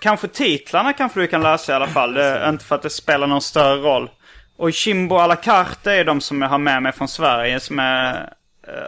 kanske 0.00 0.28
titlarna 0.28 0.92
kanske 0.92 1.20
du 1.20 1.26
kan 1.26 1.42
läsa 1.42 1.72
i 1.72 1.74
alla 1.74 1.86
fall. 1.86 2.14
Det 2.14 2.24
är 2.24 2.48
inte 2.48 2.64
för 2.64 2.74
att 2.74 2.82
det 2.82 2.90
spelar 2.90 3.26
någon 3.26 3.42
större 3.42 3.76
roll. 3.76 4.10
Och 4.56 4.72
Chimbo 4.72 5.16
à 5.16 5.26
la 5.26 5.36
carte 5.36 5.92
är 5.92 6.04
de 6.04 6.20
som 6.20 6.42
jag 6.42 6.48
har 6.48 6.58
med 6.58 6.82
mig 6.82 6.92
från 6.92 7.08
Sverige 7.08 7.60
som 7.60 7.78
är 7.78 8.32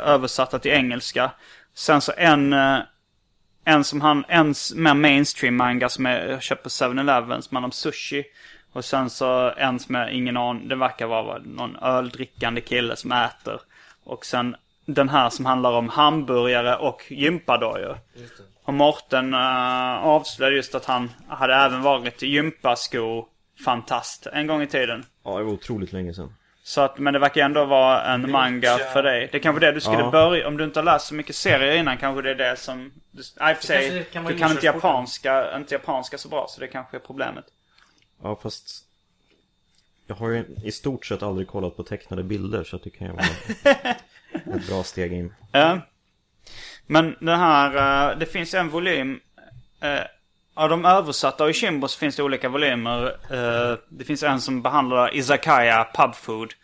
översatta 0.04 0.58
till 0.58 0.70
engelska. 0.70 1.30
Sen 1.74 2.00
så 2.00 2.12
en, 2.16 2.52
eh, 2.52 2.78
en 3.64 3.84
som 3.84 4.00
han, 4.00 4.24
en 4.28 4.54
mer 4.74 4.94
mainstream 4.94 5.56
manga 5.56 5.88
som 5.88 6.04
jag 6.04 6.28
jag 6.28 6.42
köpt 6.42 6.62
på 6.62 6.68
7-Eleven 6.68 7.42
som 7.42 7.56
handlar 7.56 7.68
om 7.68 7.72
sushi. 7.72 8.24
Och 8.72 8.84
sen 8.84 9.10
så 9.10 9.52
en 9.56 9.78
som 9.78 9.94
jag 9.94 10.12
ingen 10.12 10.36
aning, 10.36 10.68
det 10.68 10.76
verkar 10.76 11.06
vara 11.06 11.38
någon 11.38 11.76
öldrickande 11.76 12.60
kille 12.60 12.96
som 12.96 13.12
äter. 13.12 13.60
Och 14.04 14.26
sen 14.26 14.56
den 14.86 15.08
här 15.08 15.30
som 15.30 15.46
handlar 15.46 15.72
om 15.72 15.88
hamburgare 15.88 16.76
och 16.76 17.02
gympadojor. 17.08 17.98
Och 18.64 18.74
Morten 18.74 19.34
uh, 19.34 20.06
avslöjade 20.06 20.56
just 20.56 20.74
att 20.74 20.84
han 20.84 21.10
hade 21.28 21.54
även 21.54 21.82
varit 21.82 22.22
gympasko-fantast 22.22 24.26
en 24.32 24.46
gång 24.46 24.62
i 24.62 24.66
tiden. 24.66 25.04
Ja, 25.24 25.38
det 25.38 25.44
var 25.44 25.52
otroligt 25.52 25.92
länge 25.92 26.14
sedan. 26.14 26.34
Så 26.66 26.80
att, 26.80 26.98
men 26.98 27.12
det 27.12 27.18
verkar 27.18 27.44
ändå 27.44 27.64
vara 27.64 28.04
en 28.04 28.30
manga 28.30 28.78
för 28.78 29.02
dig. 29.02 29.28
Det 29.32 29.38
är 29.38 29.42
kanske 29.42 29.66
det 29.66 29.72
du 29.72 29.80
skulle 29.80 29.98
Ja. 29.98 30.10
börja, 30.10 30.48
om 30.48 30.56
du 30.56 30.64
inte 30.64 30.78
har 30.78 30.84
läst 30.84 31.06
så 31.06 31.14
mycket 31.14 31.36
serier 31.36 31.76
innan 31.76 31.98
kanske 31.98 32.22
det 32.22 32.30
är 32.30 32.34
det 32.34 32.56
som... 32.56 32.92
Du, 33.10 33.20
i 33.20 33.54
för 33.54 33.62
sig, 33.62 34.04
kan 34.04 34.24
du 34.24 34.38
kan 34.38 34.50
inte 34.50 34.66
japanska, 34.66 35.56
inte 35.56 35.74
japanska 35.74 36.18
så 36.18 36.28
bra 36.28 36.46
så 36.48 36.60
det 36.60 36.68
kanske 36.68 36.96
är 36.96 37.00
problemet. 37.00 37.44
Ja, 38.22 38.38
fast... 38.42 38.84
Jag 40.06 40.14
har 40.14 40.28
ju 40.28 40.44
i 40.64 40.72
stort 40.72 41.06
sett 41.06 41.22
aldrig 41.22 41.48
kollat 41.48 41.76
på 41.76 41.82
tecknade 41.82 42.22
bilder 42.22 42.64
så 42.64 42.76
att 42.76 42.82
det 42.84 42.90
kan 42.90 43.06
ju 43.06 43.12
vara 43.12 43.26
ett 44.56 44.68
bra 44.68 44.82
steg 44.82 45.12
in. 45.12 45.34
Ja. 45.52 45.80
Men 46.86 47.16
den 47.20 47.38
här, 47.38 48.10
eh, 48.10 48.18
det 48.18 48.26
finns 48.26 48.54
en 48.54 48.68
volym. 48.68 49.20
Av 50.54 50.68
de 50.68 50.84
översatta 50.84 51.44
och 51.44 51.50
i 51.50 51.52
Shimbo 51.52 51.88
så 51.88 51.98
finns 51.98 52.16
det 52.16 52.22
olika 52.22 52.48
volymer. 52.48 53.06
Eh, 53.30 53.78
Det 53.88 54.04
finns 54.04 54.22
en 54.22 54.40
som 54.40 54.62
behandlar 54.62 55.14
izakaya 55.14 55.86
pub 55.94 56.14
food. 56.14 56.54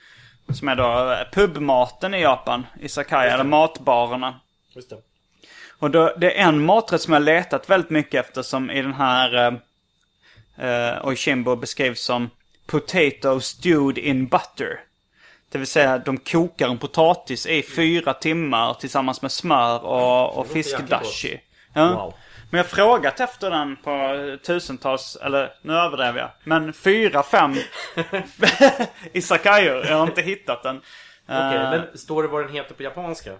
Som 0.55 0.68
är 0.68 0.76
då 0.76 1.12
eh, 1.12 1.18
pubmaten 1.32 2.14
i 2.14 2.20
Japan. 2.20 2.66
Izakaya, 2.80 3.32
eller 3.32 3.45
matbarerna. 3.45 4.41
Just 4.74 4.91
det. 4.91 4.97
Och 5.78 5.91
då, 5.91 6.14
det 6.16 6.38
är 6.41 6.49
en 6.49 6.64
maträtt 6.64 7.01
som 7.03 7.12
jag 7.12 7.22
letat 7.22 7.70
väldigt 7.70 7.91
mycket 7.91 8.26
efter 8.26 8.43
som 8.43 8.70
i 8.70 8.82
den 8.82 8.95
här 8.95 9.34
eh, 10.57 10.68
eh, 10.68 11.07
Oishimbo 11.07 11.57
beskrivs 11.57 12.01
som 12.01 12.30
Potato 12.66 13.41
stewed 13.41 13.99
in 13.99 14.26
butter. 14.26 14.80
Det 15.53 15.59
vill 15.59 15.66
säga 15.66 15.99
de 15.99 16.16
kokar 16.18 16.68
en 16.68 16.78
potatis 16.78 17.47
i 17.47 17.62
fyra 17.62 18.14
timmar 18.14 18.74
tillsammans 18.74 19.22
med 19.22 19.32
smör 19.32 19.84
och, 19.84 20.38
och 20.38 20.47
fiskdashi. 20.47 21.41
Ja. 21.74 21.88
Wow. 21.95 22.14
Men 22.51 22.59
jag 22.59 22.64
har 22.64 22.68
frågat 22.68 23.20
efter 23.20 23.51
den 23.51 23.76
på 23.76 24.16
tusentals, 24.46 25.16
eller 25.22 25.53
nu 25.62 25.72
överdrev 25.72 26.16
jag. 26.16 26.30
Men 26.44 26.72
fyra, 26.72 27.22
fem 27.22 27.55
Isakayor. 29.12 29.86
Jag 29.86 29.96
har 29.96 30.07
inte 30.07 30.22
hittat 30.22 30.62
den. 30.62 30.76
Okej, 30.76 31.57
Eh, 31.57 31.70
men 31.70 31.98
står 31.98 32.22
det 32.22 32.28
vad 32.28 32.44
den 32.44 32.53
heter 32.53 32.74
på 32.74 32.82
japanska? 32.82 33.30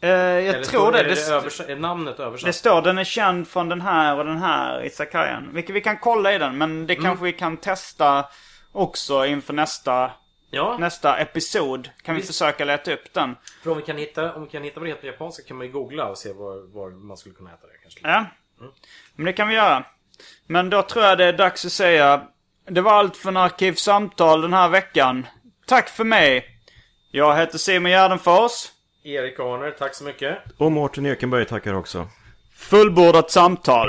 eh, 0.00 0.10
jag 0.10 0.44
Eller 0.46 0.64
tror 0.64 0.92
det. 0.92 0.98
Är, 1.00 1.04
det, 1.04 1.28
översatt, 1.34 1.68
är 1.68 1.76
namnet 1.76 2.20
översatt? 2.20 2.46
Det 2.46 2.52
står 2.52 2.82
den 2.82 2.98
är 2.98 3.04
känd 3.04 3.48
från 3.48 3.68
den 3.68 3.80
här 3.80 4.18
och 4.18 4.24
den 4.24 4.38
här 4.38 4.84
Isakayan. 4.84 5.48
Vilket 5.52 5.76
vi 5.76 5.80
kan 5.80 5.98
kolla 5.98 6.32
i 6.32 6.38
den. 6.38 6.58
Men 6.58 6.86
det 6.86 6.94
kanske 6.94 7.24
vi 7.24 7.32
kan 7.32 7.56
testa 7.56 8.24
också 8.72 9.26
inför 9.26 9.52
nästa, 9.54 10.10
Ja, 10.50 10.76
nästa 10.78 11.18
episod. 11.18 11.90
Kan 12.02 12.14
vi 12.14 12.20
Visst. 12.20 12.32
försöka 12.32 12.64
leta 12.64 12.92
upp 12.92 13.12
den. 13.12 13.36
för 13.62 13.70
om 13.70 13.76
vi 13.76 13.82
kan 13.82 13.96
hitta, 13.96 14.34
om 14.34 14.42
vi 14.44 14.48
kan 14.48 14.62
hitta 14.62 14.80
vad 14.80 14.86
det 14.86 14.90
heter 14.90 15.00
på 15.00 15.06
japanska 15.06 15.42
kan 15.48 15.56
man 15.56 15.66
ju 15.66 15.72
googla 15.72 16.08
och 16.08 16.18
se 16.18 16.32
var, 16.32 16.74
var 16.74 16.90
man 16.90 17.16
skulle 17.16 17.34
kunna 17.34 17.50
äta 17.50 17.66
det 17.66 17.78
kanske. 17.82 18.00
Ja. 18.02 18.26
Men 19.16 19.24
det 19.24 19.32
kan 19.32 19.48
vi 19.48 19.54
göra. 19.54 19.84
Men 20.46 20.70
då 20.70 20.82
tror 20.82 21.04
jag 21.04 21.18
det 21.18 21.24
är 21.24 21.32
dags 21.32 21.64
att 21.64 21.72
säga. 21.72 22.22
Det 22.68 22.80
var 22.80 22.92
allt 22.92 23.16
för 23.16 23.28
en 23.28 23.36
Arkivsamtal 23.36 24.40
den 24.40 24.52
här 24.52 24.68
veckan. 24.68 25.26
Tack 25.66 25.88
för 25.88 26.04
mig. 26.04 26.44
Jag 27.10 27.36
heter 27.36 27.58
Simon 27.58 27.90
Gärdenfors. 27.90 28.52
Erik 29.04 29.40
Arner, 29.40 29.70
tack 29.70 29.94
så 29.94 30.04
mycket. 30.04 30.38
Och 30.58 30.72
Mårten 30.72 31.06
Ekenberg 31.06 31.44
tackar 31.44 31.74
också. 31.74 32.08
Fullbordat 32.56 33.30
samtal. 33.30 33.88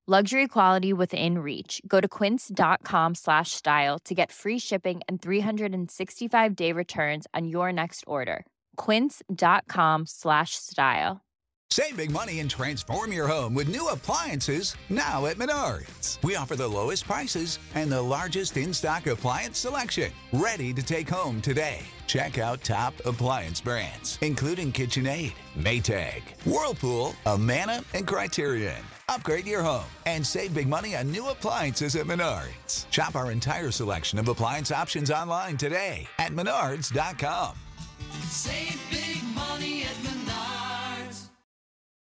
Luxury 0.11 0.45
quality 0.49 0.91
within 0.91 1.37
reach. 1.37 1.81
Go 1.87 2.01
to 2.01 2.07
quince.com 2.09 3.15
slash 3.15 3.51
style 3.51 3.97
to 3.99 4.13
get 4.13 4.29
free 4.29 4.59
shipping 4.59 4.99
and 5.07 5.21
365 5.21 6.53
day 6.53 6.73
returns 6.73 7.27
on 7.33 7.47
your 7.47 7.71
next 7.71 8.03
order. 8.05 8.45
Quince.com 8.75 10.05
slash 10.05 10.55
style. 10.55 11.21
Save 11.69 11.95
big 11.95 12.11
money 12.11 12.41
and 12.41 12.49
transform 12.49 13.13
your 13.13 13.25
home 13.25 13.53
with 13.53 13.69
new 13.69 13.87
appliances 13.87 14.75
now 14.89 15.27
at 15.27 15.37
Menards. 15.37 16.21
We 16.23 16.35
offer 16.35 16.57
the 16.57 16.67
lowest 16.67 17.05
prices 17.05 17.57
and 17.73 17.89
the 17.89 18.01
largest 18.01 18.57
in 18.57 18.73
stock 18.73 19.07
appliance 19.07 19.59
selection. 19.59 20.11
Ready 20.33 20.73
to 20.73 20.83
take 20.83 21.07
home 21.07 21.39
today. 21.39 21.79
Check 22.07 22.37
out 22.37 22.61
top 22.65 22.93
appliance 23.05 23.61
brands, 23.61 24.19
including 24.19 24.73
KitchenAid, 24.73 25.31
Maytag, 25.57 26.21
Whirlpool, 26.45 27.15
Amana, 27.25 27.85
and 27.93 28.05
Criterion. 28.05 28.83
Upgrade 29.11 29.45
your 29.45 29.61
home 29.61 29.83
and 30.05 30.25
save 30.25 30.53
big 30.53 30.69
money 30.69 30.95
on 30.95 31.11
new 31.11 31.27
appliances 31.27 31.97
at 31.97 32.05
Menards. 32.05 32.89
Shop 32.91 33.17
our 33.17 33.29
entire 33.29 33.69
selection 33.69 34.17
of 34.17 34.29
appliance 34.29 34.71
options 34.71 35.11
online 35.11 35.57
today 35.57 36.07
at 36.17 36.31
menards.com. 36.31 37.57
Save 38.29 38.79
big 38.89 39.21
money 39.35 39.83
at 39.83 39.89
Menards. 39.89 40.20